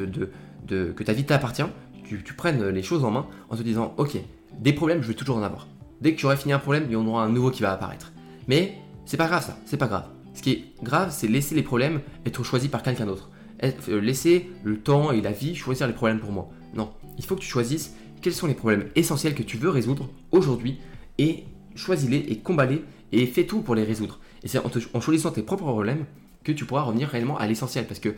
que 0.67 1.03
ta 1.03 1.13
vie 1.13 1.25
t'appartient, 1.25 1.67
tu, 2.05 2.23
tu 2.23 2.33
prennes 2.33 2.69
les 2.69 2.81
choses 2.81 3.05
en 3.05 3.11
main 3.11 3.27
en 3.51 3.55
te 3.55 3.61
disant 3.61 3.93
ok 3.97 4.17
des 4.59 4.73
problèmes, 4.73 5.01
je 5.01 5.07
vais 5.07 5.13
toujours 5.13 5.37
en 5.37 5.43
avoir. 5.43 5.67
Dès 6.01 6.13
que 6.13 6.19
tu 6.19 6.25
aurais 6.25 6.37
fini 6.37 6.53
un 6.53 6.59
problème, 6.59 6.85
il 6.87 6.93
y 6.93 6.95
en 6.95 7.05
aura 7.05 7.23
un 7.23 7.29
nouveau 7.29 7.51
qui 7.51 7.61
va 7.61 7.71
apparaître. 7.71 8.11
Mais 8.47 8.77
c'est 9.05 9.17
pas 9.17 9.27
grave 9.27 9.45
ça, 9.45 9.57
c'est 9.65 9.77
pas 9.77 9.87
grave. 9.87 10.07
Ce 10.33 10.41
qui 10.41 10.51
est 10.51 10.65
grave, 10.83 11.09
c'est 11.11 11.27
laisser 11.27 11.55
les 11.55 11.63
problèmes 11.63 12.01
être 12.25 12.43
choisis 12.43 12.69
par 12.69 12.83
quelqu'un 12.83 13.05
d'autre. 13.05 13.29
Euh, 13.63 14.01
laisser 14.01 14.49
le 14.63 14.79
temps 14.79 15.11
et 15.11 15.21
la 15.21 15.31
vie 15.31 15.55
choisir 15.55 15.87
les 15.87 15.93
problèmes 15.93 16.19
pour 16.19 16.31
moi. 16.31 16.49
Non, 16.75 16.91
il 17.17 17.23
faut 17.23 17.35
que 17.35 17.41
tu 17.41 17.47
choisisses 17.47 17.95
quels 18.21 18.33
sont 18.33 18.47
les 18.47 18.53
problèmes 18.53 18.89
essentiels 18.95 19.35
que 19.35 19.43
tu 19.43 19.57
veux 19.57 19.69
résoudre 19.69 20.09
aujourd'hui 20.31 20.79
et 21.17 21.43
choisis-les 21.75 22.25
et 22.29 22.37
combats-les 22.39 22.83
et 23.11 23.25
fais 23.27 23.45
tout 23.45 23.61
pour 23.61 23.75
les 23.75 23.83
résoudre. 23.83 24.19
Et 24.43 24.47
c'est 24.47 24.59
en, 24.59 24.99
choisissant 24.99 25.31
tes 25.31 25.43
propres 25.43 25.63
problèmes 25.63 26.05
que 26.43 26.51
tu 26.51 26.65
pourras 26.65 26.81
revenir 26.81 27.09
réellement 27.09 27.37
à 27.37 27.47
l'essentiel 27.47 27.85
parce 27.85 27.99
que 27.99 28.15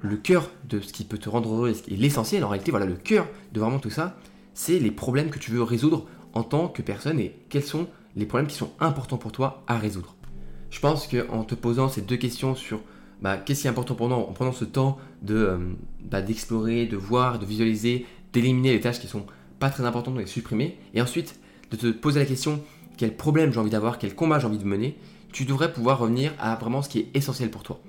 le 0.00 0.16
cœur 0.16 0.50
de 0.68 0.80
ce 0.80 0.92
qui 0.92 1.04
peut 1.04 1.18
te 1.18 1.28
rendre 1.28 1.52
heureux 1.52 1.72
et 1.88 1.96
l'essentiel 1.96 2.44
en 2.44 2.48
réalité, 2.48 2.70
voilà, 2.70 2.86
le 2.86 2.94
cœur 2.94 3.26
de 3.52 3.60
vraiment 3.60 3.80
tout 3.80 3.90
ça, 3.90 4.16
c'est 4.58 4.80
les 4.80 4.90
problèmes 4.90 5.30
que 5.30 5.38
tu 5.38 5.52
veux 5.52 5.62
résoudre 5.62 6.04
en 6.32 6.42
tant 6.42 6.66
que 6.66 6.82
personne 6.82 7.20
et 7.20 7.36
quels 7.48 7.62
sont 7.62 7.86
les 8.16 8.26
problèmes 8.26 8.48
qui 8.48 8.56
sont 8.56 8.72
importants 8.80 9.16
pour 9.16 9.30
toi 9.30 9.62
à 9.68 9.78
résoudre. 9.78 10.16
Je 10.70 10.80
pense 10.80 11.06
qu'en 11.06 11.44
te 11.44 11.54
posant 11.54 11.88
ces 11.88 12.00
deux 12.00 12.16
questions 12.16 12.56
sur 12.56 12.80
bah, 13.22 13.36
qu'est-ce 13.36 13.60
qui 13.60 13.66
est 13.68 13.70
important 13.70 13.94
pour 13.94 14.08
nous, 14.08 14.16
en 14.16 14.32
prenant 14.32 14.50
ce 14.50 14.64
temps 14.64 14.98
de 15.22 15.36
euh, 15.36 15.58
bah, 16.00 16.22
d'explorer, 16.22 16.86
de 16.86 16.96
voir, 16.96 17.38
de 17.38 17.46
visualiser, 17.46 18.04
d'éliminer 18.32 18.72
les 18.72 18.80
tâches 18.80 18.98
qui 18.98 19.06
sont 19.06 19.26
pas 19.60 19.70
très 19.70 19.84
importantes, 19.84 20.14
de 20.14 20.20
les 20.20 20.26
supprimer, 20.26 20.76
et 20.92 21.00
ensuite 21.00 21.38
de 21.70 21.76
te 21.76 21.86
poser 21.92 22.18
la 22.18 22.26
question 22.26 22.60
quel 22.96 23.14
problème 23.16 23.52
j'ai 23.52 23.60
envie 23.60 23.70
d'avoir, 23.70 23.96
quel 23.96 24.16
combat 24.16 24.40
j'ai 24.40 24.48
envie 24.48 24.58
de 24.58 24.64
mener, 24.64 24.96
tu 25.32 25.44
devrais 25.44 25.72
pouvoir 25.72 26.00
revenir 26.00 26.34
à 26.40 26.56
vraiment 26.56 26.82
ce 26.82 26.88
qui 26.88 26.98
est 26.98 27.10
essentiel 27.14 27.48
pour 27.48 27.62
toi. 27.62 27.80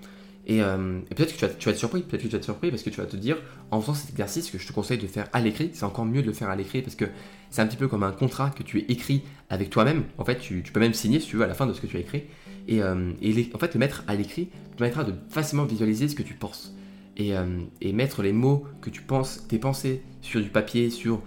Euh, 0.50 1.00
et, 1.10 1.16
peut-être 1.16 1.34
que 1.34 1.40
tu 1.40 1.46
vas, 1.46 1.54
tu 1.54 1.66
vas, 1.66 1.72
être 1.72 1.78
surpris, 1.78 2.02
peut-être 2.02 2.24
que 2.24 2.28
tu 2.28 2.32
vas 2.32 2.38
être 2.38 2.44
surpris 2.44 2.70
parce 2.70 2.84
que 2.84 2.90
tu 2.90 2.98
vas 3.00 3.06
te 3.06 3.16
dire, 3.16 3.38
en 3.72 3.82
faisant 3.82 3.94
cet 3.94 4.10
exercice 4.12 4.50
que 4.50 4.58
je 4.58 4.68
te 4.68 4.74
conseille 4.74 4.98
de 4.98 5.08
faire 5.08 5.28
à 5.34 5.42
l'écrit, 5.42 5.72
c'est 5.74 5.84
encore 5.84 6.06
mieux 6.06 6.22
de 6.22 6.28
le 6.28 6.34
faire 6.34 6.50
à 6.50 6.56
l'écrit 6.56 6.82
parce 6.82 6.96
que 6.96 7.06
c'est 7.50 7.62
un 7.62 7.68
petit 7.68 7.78
peu 7.78 7.88
comme 7.88 8.04
un 8.04 8.12
contrat 8.12 8.50
que 8.50 8.64
tu 8.64 8.80
écris 8.90 9.24
avec 9.50 9.70
toi-même. 9.70 10.06
En 10.18 10.26
fait, 10.26 10.40
tu, 10.40 10.62
peux 10.62 10.80
même 10.80 10.94
signer 10.94 11.20
si 11.20 11.28
tu 11.28 11.38
veux 11.38 11.44
à 11.44 11.48
la 11.48 11.54
fin 11.54 11.68
de 11.68 11.74
ce 11.74 11.82
que 11.82 11.88
tu 11.88 11.98
as 11.98 12.00
écrit. 12.00 12.24
Et, 12.68 12.82
euh, 12.82 13.12
en 13.54 13.58
fait, 13.60 13.74
le 13.74 13.80
mettre 13.80 14.04
à 14.08 14.16
l'écrit 14.16 14.48
te 14.72 14.78
permettra 14.78 15.04
de 15.04 15.14
facilement 15.30 15.66
visualiser 15.66 16.08
ce 16.08 16.16
que 16.16 16.24
tu 16.24 16.34
penses. 16.34 16.76
Et, 17.18 17.36
euh, 17.36 17.46
mettre 17.94 18.24
les 18.24 18.34
mots 18.34 18.66
que 18.82 18.90
tu 18.90 19.02
penses, 19.02 19.46
tes 19.48 19.60
pensées 19.60 20.02
sur 20.22 20.42
du 20.42 20.50
papier, 20.50 20.90
sur, 20.90 21.22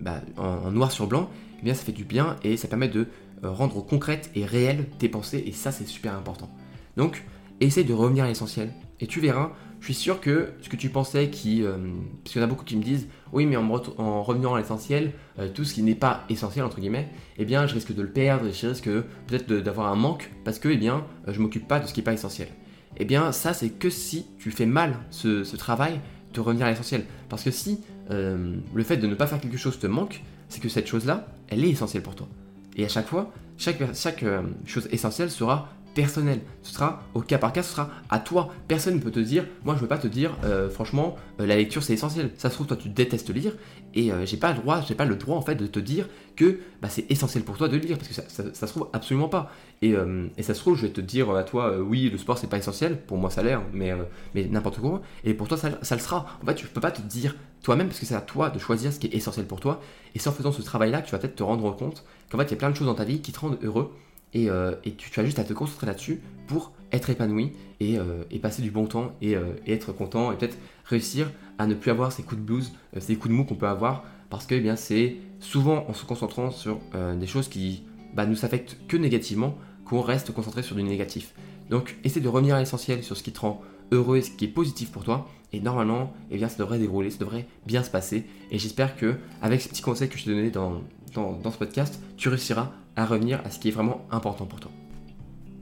bah, 0.00 0.22
en, 0.36 0.70
noir 0.70 0.92
sur 0.92 1.06
blanc, 1.06 1.28
eh 1.60 1.64
bien 1.64 1.74
ça 1.74 1.84
fait 1.84 1.92
du 1.92 2.04
bien 2.04 2.36
et 2.44 2.56
ça 2.56 2.68
permet 2.68 2.88
de 2.88 3.06
rendre 3.42 3.84
concrètes 3.84 4.30
et 4.34 4.44
réelles 4.44 4.86
tes 4.98 5.08
pensées. 5.08 5.42
Et 5.46 5.52
ça, 5.52 5.72
c'est 5.72 5.86
super 5.86 6.14
important. 6.14 6.48
Donc, 6.96 7.24
essaye 7.60 7.84
de 7.84 7.94
revenir 7.94 8.24
à 8.24 8.28
l'essentiel. 8.28 8.72
Et 9.00 9.06
tu 9.06 9.20
verras, 9.20 9.52
je 9.80 9.92
suis 9.92 9.94
sûr 9.94 10.20
que 10.20 10.52
ce 10.62 10.68
que 10.70 10.76
tu 10.76 10.88
pensais 10.88 11.28
qui... 11.28 11.62
Euh, 11.62 11.76
parce 12.22 12.32
qu'il 12.32 12.40
y 12.40 12.44
en 12.44 12.46
a 12.46 12.48
beaucoup 12.48 12.64
qui 12.64 12.76
me 12.76 12.82
disent, 12.82 13.06
oui 13.32 13.44
mais 13.44 13.56
en, 13.56 13.70
en 13.98 14.22
revenant 14.22 14.54
à 14.54 14.58
l'essentiel, 14.58 15.12
euh, 15.38 15.50
tout 15.52 15.64
ce 15.64 15.74
qui 15.74 15.82
n'est 15.82 15.94
pas 15.94 16.24
essentiel, 16.30 16.64
entre 16.64 16.80
guillemets, 16.80 17.10
eh 17.36 17.44
bien 17.44 17.66
je 17.66 17.74
risque 17.74 17.94
de 17.94 18.00
le 18.00 18.08
perdre, 18.08 18.46
je 18.50 18.66
risque 18.66 18.88
peut-être 19.26 19.52
d'avoir 19.52 19.92
un 19.92 19.96
manque, 19.96 20.30
parce 20.44 20.58
que 20.58 20.68
eh 20.68 20.76
bien, 20.76 21.04
euh, 21.28 21.34
je 21.34 21.40
m'occupe 21.40 21.68
pas 21.68 21.80
de 21.80 21.86
ce 21.86 21.92
qui 21.92 22.00
n'est 22.00 22.04
pas 22.04 22.14
essentiel. 22.14 22.48
Eh 22.96 23.04
bien 23.04 23.30
ça 23.32 23.52
c'est 23.52 23.70
que 23.70 23.90
si 23.90 24.24
tu 24.38 24.50
fais 24.50 24.66
mal 24.66 24.96
ce, 25.10 25.56
travail 25.56 26.00
de 26.32 26.40
revenir 26.40 26.66
à 26.66 26.70
l'essentiel. 26.70 27.04
Parce 27.28 27.42
que 27.42 27.50
si 27.50 27.80
le 28.08 28.82
fait 28.84 28.96
de 28.96 29.06
ne 29.06 29.14
pas 29.14 29.26
faire 29.26 29.40
quelque 29.40 29.56
chose 29.56 29.78
te 29.78 29.86
manque, 29.86 30.22
c'est 30.48 30.60
que 30.60 30.68
cette 30.68 30.86
chose-là, 30.86 31.26
elle 31.48 31.64
est 31.64 31.70
essentielle 31.70 32.02
pour 32.02 32.14
toi. 32.14 32.28
Et 32.76 32.84
à 32.84 32.88
chaque 32.88 33.06
fois, 33.06 33.32
chaque 33.58 34.24
chose 34.64 34.88
essentielle 34.92 35.30
sera 35.30 35.68
personnel. 35.94 36.40
Ce 36.62 36.74
sera 36.74 37.02
au 37.14 37.20
cas 37.20 37.38
par 37.38 37.52
cas, 37.52 37.62
ce 37.62 37.72
sera 37.72 37.90
à 38.10 38.18
toi. 38.18 38.52
Personne 38.68 38.96
ne 38.96 39.00
peut 39.00 39.10
te 39.10 39.20
dire, 39.20 39.46
moi 39.64 39.74
je 39.76 39.80
veux 39.80 39.88
pas 39.88 39.98
te 39.98 40.06
dire, 40.06 40.36
euh, 40.44 40.68
franchement, 40.68 41.16
euh, 41.40 41.46
la 41.46 41.56
lecture 41.56 41.82
c'est 41.82 41.94
essentiel. 41.94 42.30
Ça 42.36 42.50
se 42.50 42.54
trouve, 42.54 42.66
toi 42.66 42.76
tu 42.76 42.88
détestes 42.88 43.32
lire 43.32 43.52
et 43.94 44.12
euh, 44.12 44.26
j'ai 44.26 44.36
pas 44.36 44.52
le 44.52 45.16
droit, 45.16 45.36
en 45.36 45.42
fait 45.42 45.54
de 45.54 45.66
te 45.66 45.78
dire 45.78 46.08
que 46.36 46.58
bah, 46.82 46.88
c'est 46.88 47.10
essentiel 47.10 47.44
pour 47.44 47.56
toi 47.56 47.68
de 47.68 47.76
lire 47.76 47.96
parce 47.96 48.08
que 48.08 48.14
ça, 48.14 48.52
se 48.52 48.66
trouve 48.66 48.88
absolument 48.92 49.28
pas. 49.28 49.50
Et, 49.82 49.94
et, 50.36 50.42
ça 50.42 50.54
se 50.54 50.60
trouve, 50.60 50.76
je 50.76 50.86
vais 50.86 50.92
te 50.92 51.00
dire 51.00 51.30
à 51.30 51.44
toi, 51.44 51.78
oui, 51.78 52.08
le 52.10 52.18
sport 52.18 52.38
c'est 52.38 52.48
pas 52.48 52.58
essentiel. 52.58 53.00
Pour 53.00 53.18
moi 53.18 53.30
ça 53.30 53.42
l'est, 53.42 53.52
hein, 53.52 53.64
mais, 53.72 53.94
n'importe 54.34 54.80
quoi. 54.80 55.02
Et 55.24 55.34
pour 55.34 55.48
toi 55.48 55.56
ça, 55.56 55.78
ça, 55.82 55.94
le 55.94 56.00
sera. 56.00 56.26
En 56.42 56.46
fait, 56.46 56.54
tu 56.54 56.66
peux 56.66 56.80
pas 56.80 56.90
te 56.90 57.02
dire 57.02 57.36
toi-même 57.62 57.88
parce 57.88 58.00
que 58.00 58.06
c'est 58.06 58.14
à 58.14 58.20
toi 58.20 58.50
de 58.50 58.58
choisir 58.58 58.92
ce 58.92 58.98
qui 58.98 59.06
est 59.06 59.14
essentiel 59.14 59.46
pour 59.46 59.60
toi. 59.60 59.80
Et 60.14 60.18
c'est 60.18 60.28
en 60.28 60.32
faisant 60.32 60.52
ce 60.52 60.62
travail-là 60.62 61.02
que 61.02 61.06
tu 61.06 61.12
vas 61.12 61.18
peut-être 61.18 61.36
te 61.36 61.42
rendre 61.42 61.74
compte 61.76 62.04
qu'en 62.30 62.38
fait 62.38 62.44
il 62.44 62.50
y 62.50 62.54
a 62.54 62.56
plein 62.56 62.70
de 62.70 62.76
choses 62.76 62.86
dans 62.86 62.94
ta 62.94 63.04
vie 63.04 63.20
qui 63.20 63.32
te 63.32 63.40
rendent 63.40 63.58
heureux 63.62 63.94
euh, 64.36 64.74
et, 64.84 64.94
tu, 64.94 65.20
as 65.20 65.24
juste 65.24 65.38
à 65.38 65.44
te 65.44 65.52
concentrer 65.52 65.86
là-dessus 65.86 66.20
pour 66.46 66.72
être 66.92 67.10
épanoui 67.10 67.52
et, 67.80 67.98
euh, 67.98 68.24
passer 68.42 68.62
du 68.62 68.70
bon 68.70 68.86
temps 68.86 69.12
euh, 69.22 69.54
et, 69.66 69.72
être 69.72 69.92
content 69.92 70.32
et 70.32 70.36
peut-être 70.36 70.58
réussir 70.84 71.30
à 71.58 71.66
ne 71.66 71.74
plus 71.74 71.90
avoir 71.90 72.12
ces 72.12 72.22
coups 72.22 72.40
de 72.40 72.46
blues, 72.46 72.72
ces 72.98 73.16
coups 73.16 73.30
de 73.30 73.36
mou 73.36 73.44
qu'on 73.44 73.54
peut 73.54 73.68
avoir 73.68 74.04
parce 74.30 74.46
que 74.46 74.54
eh 74.54 74.76
c'est 74.76 75.16
souvent 75.38 75.86
en 75.88 75.94
se 75.94 76.04
concentrant 76.04 76.50
sur 76.50 76.80
des 77.16 77.26
choses 77.26 77.48
qui 77.48 77.84
bah, 78.14 78.26
nous 78.26 78.44
affectent 78.44 78.76
que 78.88 78.96
négativement 78.96 79.56
qu'on 79.84 80.00
reste 80.00 80.32
concentré 80.32 80.62
sur 80.62 80.74
du 80.74 80.82
négatif. 80.82 81.34
Donc 81.70 81.96
essaie 82.02 82.20
de 82.20 82.28
revenir 82.28 82.56
à 82.56 82.58
l'essentiel 82.58 83.04
sur 83.04 83.16
ce 83.16 83.22
qui 83.22 83.32
te 83.32 83.40
rend 83.40 83.62
heureux 83.92 84.16
et 84.16 84.22
ce 84.22 84.30
qui 84.30 84.46
est 84.46 84.48
positif 84.48 84.90
pour 84.90 85.04
toi. 85.04 85.28
Et 85.52 85.60
normalement, 85.60 86.12
eh 86.32 86.36
bien, 86.36 86.48
ça 86.48 86.56
devrait 86.58 86.78
dérouler, 86.78 87.10
ça 87.10 87.18
devrait 87.18 87.46
bien 87.64 87.84
se 87.84 87.90
passer. 87.90 88.26
Et 88.50 88.58
j'espère 88.58 88.96
que, 88.96 89.14
avec 89.40 89.60
ces 89.60 89.68
petits 89.68 89.82
conseils 89.82 90.08
que 90.08 90.18
je 90.18 90.24
t'ai 90.24 90.30
donnés 90.30 90.50
dans, 90.50 90.82
dans, 91.14 91.50
ce 91.50 91.58
podcast, 91.58 92.00
tu 92.16 92.28
réussiras 92.28 92.72
à 92.96 93.06
revenir 93.06 93.40
à 93.44 93.50
ce 93.50 93.58
qui 93.58 93.68
est 93.68 93.72
vraiment 93.72 94.06
important 94.10 94.46
pour 94.46 94.60
toi. 94.60 94.70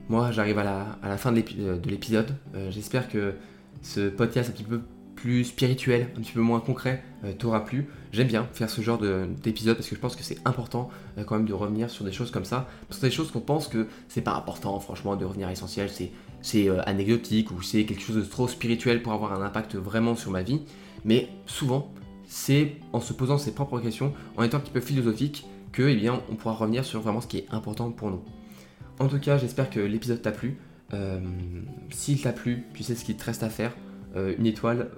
Moi, 0.09 0.31
j'arrive 0.31 0.59
à 0.59 0.63
la, 0.63 0.97
à 1.01 1.09
la, 1.09 1.17
fin 1.17 1.31
de 1.31 1.89
l'épisode. 1.89 2.35
Euh, 2.55 2.69
j'espère 2.71 3.07
que 3.07 3.35
ce 3.81 4.09
podcast 4.09 4.49
un 4.49 4.53
petit 4.53 4.63
peu 4.63 4.81
plus 5.15 5.45
spirituel, 5.45 6.09
un 6.17 6.21
petit 6.21 6.33
peu 6.33 6.41
moins 6.41 6.59
concret, 6.59 7.01
euh, 7.23 7.31
t'aura 7.31 7.63
plu. 7.63 7.87
J'aime 8.11 8.27
bien 8.27 8.47
faire 8.51 8.69
ce 8.69 8.81
genre 8.81 8.99
d'épisode 9.41 9.77
parce 9.77 9.87
que 9.87 9.95
je 9.95 10.01
pense 10.01 10.17
que 10.17 10.23
c'est 10.23 10.37
important 10.45 10.89
euh, 11.17 11.23
quand 11.23 11.35
même 11.35 11.45
de 11.45 11.53
revenir 11.53 11.89
sur 11.89 12.03
des 12.03 12.11
choses 12.11 12.31
comme 12.31 12.43
ça. 12.43 12.67
Parce 12.89 12.99
que 12.99 13.05
des 13.05 13.11
choses 13.11 13.31
qu'on 13.31 13.39
pense 13.39 13.69
que 13.69 13.87
c'est 14.09 14.21
pas 14.21 14.35
important, 14.35 14.77
franchement, 14.79 15.15
de 15.15 15.23
revenir 15.23 15.47
à 15.47 15.51
l'essentiel, 15.51 15.89
c'est 16.41 16.69
anecdotique 16.85 17.51
ou 17.51 17.61
c'est 17.61 17.85
quelque 17.85 18.01
chose 18.01 18.17
de 18.17 18.21
trop 18.23 18.49
spirituel 18.49 19.01
pour 19.01 19.13
avoir 19.13 19.33
un 19.33 19.41
impact 19.41 19.75
vraiment 19.75 20.15
sur 20.15 20.31
ma 20.31 20.43
vie. 20.43 20.61
Mais 21.05 21.29
souvent, 21.45 21.93
c'est 22.27 22.73
en 22.91 22.99
se 22.99 23.13
posant 23.13 23.37
ses 23.37 23.53
propres 23.53 23.79
questions, 23.79 24.13
en 24.35 24.43
étant 24.43 24.57
un 24.57 24.59
petit 24.59 24.71
peu 24.71 24.81
philosophique, 24.81 25.45
que 25.73 25.81
eh 25.81 26.09
on 26.09 26.35
pourra 26.35 26.53
revenir 26.53 26.85
sur 26.85 27.01
vraiment 27.01 27.19
ce 27.19 27.27
qui 27.27 27.39
est 27.39 27.47
important 27.51 27.91
pour 27.91 28.09
nous. 28.09 28.23
En 28.99 29.07
tout 29.07 29.19
cas, 29.19 29.37
j'espère 29.37 29.69
que 29.69 29.81
l'épisode 29.81 30.21
t'a 30.21 30.31
plu. 30.31 30.57
S'il 31.89 32.21
t'a 32.21 32.31
plu, 32.31 32.63
tu 32.73 32.83
sais 32.83 32.93
ce 32.95 33.03
qu'il 33.03 33.17
te 33.17 33.25
reste 33.25 33.43
à 33.43 33.49
faire. 33.49 33.73
une 34.15 34.45
étoile 34.45 34.89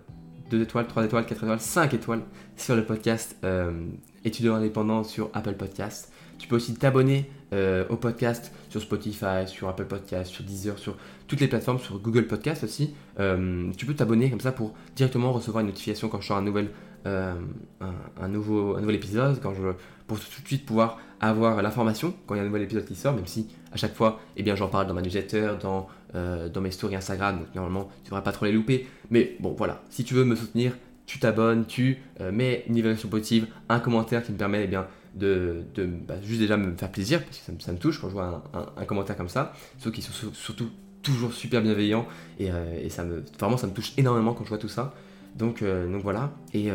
2 0.50 0.62
étoiles, 0.62 0.88
3 0.88 1.06
étoiles, 1.06 1.26
4 1.26 1.44
étoiles, 1.44 1.60
5 1.60 1.94
étoiles 1.94 2.22
sur 2.56 2.76
le 2.76 2.86
podcast 2.86 3.36
euh, 3.44 3.88
étudiant 4.24 4.56
indépendant 4.56 5.04
sur 5.04 5.30
Apple 5.34 5.54
Podcast. 5.54 6.12
Tu 6.38 6.48
peux 6.48 6.56
aussi 6.56 6.74
t'abonner 6.76 7.30
euh, 7.54 7.86
au 7.90 7.96
podcast 7.96 8.52
sur 8.70 8.82
Spotify, 8.82 9.48
sur 9.48 9.70
Apple 9.70 9.86
Podcast, 9.86 10.32
sur 10.32 10.44
Deezer, 10.44 10.78
sur 10.78 10.98
toutes 11.28 11.40
les 11.40 11.48
plateformes, 11.48 11.80
sur 11.80 11.98
Google 12.00 12.28
Podcast 12.28 12.64
aussi. 12.64 12.94
Euh, 13.20 13.72
tu 13.78 13.86
peux 13.86 13.94
t'abonner 13.94 14.30
comme 14.30 14.42
ça 14.42 14.52
pour 14.52 14.74
directement 14.96 15.32
recevoir 15.32 15.62
une 15.62 15.68
notification 15.68 16.10
quand 16.10 16.22
je 16.22 16.28
sors 16.28 16.38
un, 16.38 16.42
nouvel, 16.42 16.70
un, 17.06 18.28
nouveau, 18.28 18.80
nouvel 18.80 18.96
épisode, 18.96 19.40
pour 20.08 20.20
tout 20.20 20.42
de 20.42 20.48
suite 20.48 20.66
pouvoir 20.66 21.00
avoir 21.22 21.62
l'information 21.62 22.14
quand 22.26 22.36
il 22.36 22.38
y 22.38 22.42
a 22.42 22.44
un 22.44 22.48
nouvel 22.48 22.64
épisode 22.64 22.86
qui 22.86 22.96
sort, 22.96 23.14
même 23.14 23.28
si 23.28 23.48
à 23.72 23.78
chaque 23.78 23.94
fois, 23.94 24.20
eh 24.38 24.44
bien, 24.44 24.56
j'en 24.56 24.68
parle 24.68 24.88
dans 24.88 24.94
ma 24.94 25.02
newsletter, 25.02 25.54
dans, 25.62 25.88
euh, 26.16 26.50
dans 26.50 26.62
mes 26.62 26.72
stories 26.72 26.96
Instagram, 26.96 27.40
donc 27.40 27.48
normalement, 27.56 27.90
tu 28.04 28.06
ne 28.06 28.06
devrais 28.06 28.24
pas 28.24 28.32
trop 28.32 28.46
les 28.46 28.52
louper. 28.52 28.88
Mais 29.10 29.36
bon, 29.40 29.54
voilà, 29.58 29.84
si 29.90 30.04
tu 30.04 30.14
veux 30.14 30.24
me 30.24 30.36
soutenir, 30.36 30.74
tu 31.06 31.20
t'abonnes, 31.20 31.66
tu 31.66 32.02
euh, 32.22 32.32
mets 32.32 32.64
une 32.68 32.78
évaluation 32.78 33.10
positive, 33.10 33.48
un 33.70 33.80
commentaire 33.80 34.24
qui 34.24 34.32
me 34.32 34.38
permet 34.38 34.64
eh 34.64 34.68
bien, 34.68 34.88
de, 35.14 35.64
bah, 36.08 36.16
juste 36.24 36.40
déjà 36.40 36.58
me 36.58 36.76
faire 36.76 36.92
plaisir, 36.92 37.24
parce 37.24 37.38
que 37.38 37.64
ça, 37.64 37.72
me 37.72 37.78
touche 37.78 38.00
quand 38.00 38.08
je 38.08 38.14
vois 38.14 38.44
un, 38.78 38.86
commentaire 38.86 39.16
comme 39.18 39.30
ça, 39.30 39.54
ceux 39.78 39.92
qui 39.92 40.02
sont 40.02 40.32
surtout 40.34 40.70
toujours 41.02 41.34
super 41.34 41.62
bienveillants, 41.62 42.08
et, 42.40 42.52
euh, 42.52 42.80
et, 42.82 42.90
ça 42.90 43.04
me, 43.04 43.24
vraiment 43.40 43.58
ça 43.58 43.68
me 43.68 43.74
touche 43.74 43.94
énormément 43.98 44.34
quand 44.34 44.44
je 44.44 44.50
vois 44.50 44.58
tout 44.58 44.70
ça. 44.70 44.94
Donc, 45.36 45.64
donc 45.64 46.02
voilà, 46.02 46.32
et, 46.54 46.70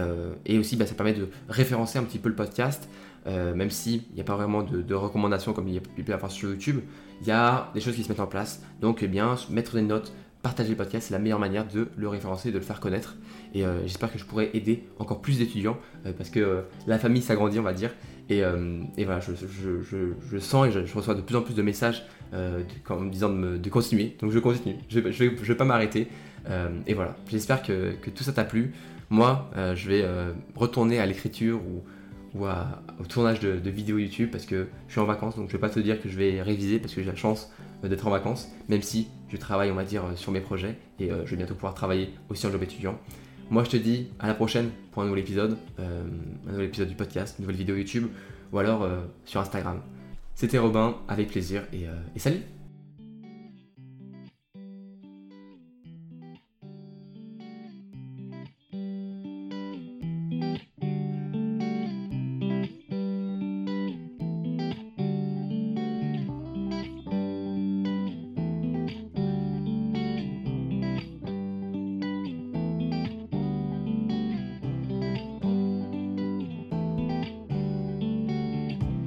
et 0.44 0.59
aussi 0.59 0.77
bah, 0.77 0.85
ça 0.85 0.94
permet 0.94 1.14
de 1.14 1.29
référencer 1.49 1.99
un 1.99 2.03
petit 2.03 2.18
peu 2.18 2.29
le 2.29 2.35
podcast, 2.35 2.88
euh, 3.27 3.55
même 3.55 3.70
s'il 3.70 4.03
n'y 4.14 4.20
a 4.20 4.25
pas 4.25 4.37
vraiment 4.37 4.62
de, 4.62 4.94
recommandations 4.94 5.53
comme 5.53 5.68
il 5.68 5.81
peut 5.81 6.03
y 6.09 6.12
avoir 6.12 6.31
sur 6.31 6.51
YouTube, 6.51 6.81
il 7.20 7.27
y 7.27 7.31
a 7.31 7.70
des 7.75 7.81
choses 7.81 7.94
qui 7.94 8.03
se 8.03 8.09
mettent 8.09 8.20
en 8.20 8.27
place. 8.27 8.62
Donc, 8.81 9.03
eh 9.03 9.09
bien, 9.09 9.37
mettre 9.51 9.75
des 9.75 9.83
notes, 9.83 10.12
partager 10.42 10.70
le 10.70 10.77
podcast, 10.77 11.09
c'est 11.09 11.12
la 11.12 11.18
meilleure 11.18 11.38
manière 11.38 11.66
de 11.68 11.88
le 11.96 12.09
référencer, 12.09 12.51
de 12.51 12.59
le 12.59 12.64
faire 12.64 12.81
connaître. 12.81 13.16
Et 13.53 13.64
euh, 13.64 13.83
j'espère 13.83 14.11
que 14.11 14.18
je 14.18 14.25
pourrai 14.25 14.51
aider 14.55 14.85
encore 14.99 15.20
plus 15.20 15.38
d'étudiants 15.38 15.77
euh, 16.07 16.12
parce 16.16 16.31
que 16.31 16.64
la 16.87 16.99
famille 16.99 17.23
s'agrandit, 17.23 17.59
on 17.59 17.64
va 17.64 17.75
dire. 17.75 17.90
Et, 18.31 18.42
voilà, 19.05 19.18
je, 19.20 20.38
sens 20.38 20.68
et 20.68 20.70
je, 20.70 20.94
reçois 20.94 21.16
de 21.16 21.20
plus 21.20 21.35
en 21.35 21.42
plus 21.42 21.55
de 21.55 21.62
messages 21.62 22.05
en 22.33 23.01
me 23.01 23.11
disant 23.11 23.29
de, 23.29 23.68
continuer. 23.68 24.16
Donc, 24.20 24.31
je 24.31 24.38
continue, 24.38 24.77
je 24.88 25.01
ne 25.01 25.11
vais, 25.11 25.55
pas 25.57 25.64
m'arrêter. 25.64 26.07
Et 26.87 26.94
voilà, 26.94 27.16
j'espère 27.29 27.62
que, 27.62 27.94
tout 28.14 28.24
ça 28.24 28.33
t'a 28.33 28.44
plu. 28.44 28.72
Moi, 29.11 29.50
je 29.74 29.88
vais 29.88 30.05
retourner 30.55 30.98
à 30.98 31.07
l'écriture 31.07 31.61
ou 31.64 31.83
au 32.38 33.07
tournage 33.09 33.40
de, 33.40 33.70
vidéos 33.70 33.98
YouTube 33.98 34.31
parce 34.31 34.46
que 34.46 34.68
je 34.87 34.92
suis 34.92 35.00
en 35.00 35.05
vacances, 35.05 35.37
donc 35.37 35.48
je 35.48 35.53
vais 35.53 35.59
pas 35.59 35.70
te 35.70 35.81
dire 35.81 36.00
que 36.00 36.09
je 36.09 36.16
vais 36.16 36.42
réviser 36.42 36.79
parce 36.79 36.94
que 36.94 37.00
j'ai 37.00 37.11
la 37.11 37.16
chance 37.16 37.50
euh, 37.85 37.88
d'être 37.88 38.07
en 38.07 38.11
vacances, 38.11 38.48
même 38.68 38.83
si 38.83 39.09
je 39.29 39.37
travaille, 39.37 39.70
on 39.70 39.74
va 39.74 39.85
dire, 39.85 40.05
euh, 40.05 40.16
sur 40.16 40.33
mes 40.33 40.40
projets 40.40 40.76
et 40.98 41.11
euh, 41.11 41.24
je 41.24 41.31
vais 41.31 41.37
bientôt 41.37 41.55
pouvoir 41.55 41.74
travailler 41.74 42.11
aussi 42.29 42.46
en 42.46 42.50
job 42.50 42.62
étudiant. 42.62 42.98
Moi, 43.50 43.64
je 43.64 43.70
te 43.70 43.76
dis 43.76 44.09
à 44.18 44.29
la 44.29 44.35
prochaine 44.35 44.70
pour 44.92 45.03
un 45.03 45.07
nouvel 45.07 45.20
épisode, 45.20 45.57
un 45.79 46.53
nouvel 46.53 46.66
épisode 46.66 46.88
du 46.88 46.94
podcast, 46.94 47.35
une 47.38 47.42
nouvelle 47.42 47.57
vidéo 47.57 47.74
YouTube 47.74 48.07
ou 48.53 48.59
alors 48.61 48.88
sur 49.24 49.40
Instagram. 49.40 49.81
C'était 50.37 50.59
Robin, 50.59 50.94
avec 51.09 51.31
plaisir 51.31 51.64
et 51.72 52.18
salut 52.20 52.42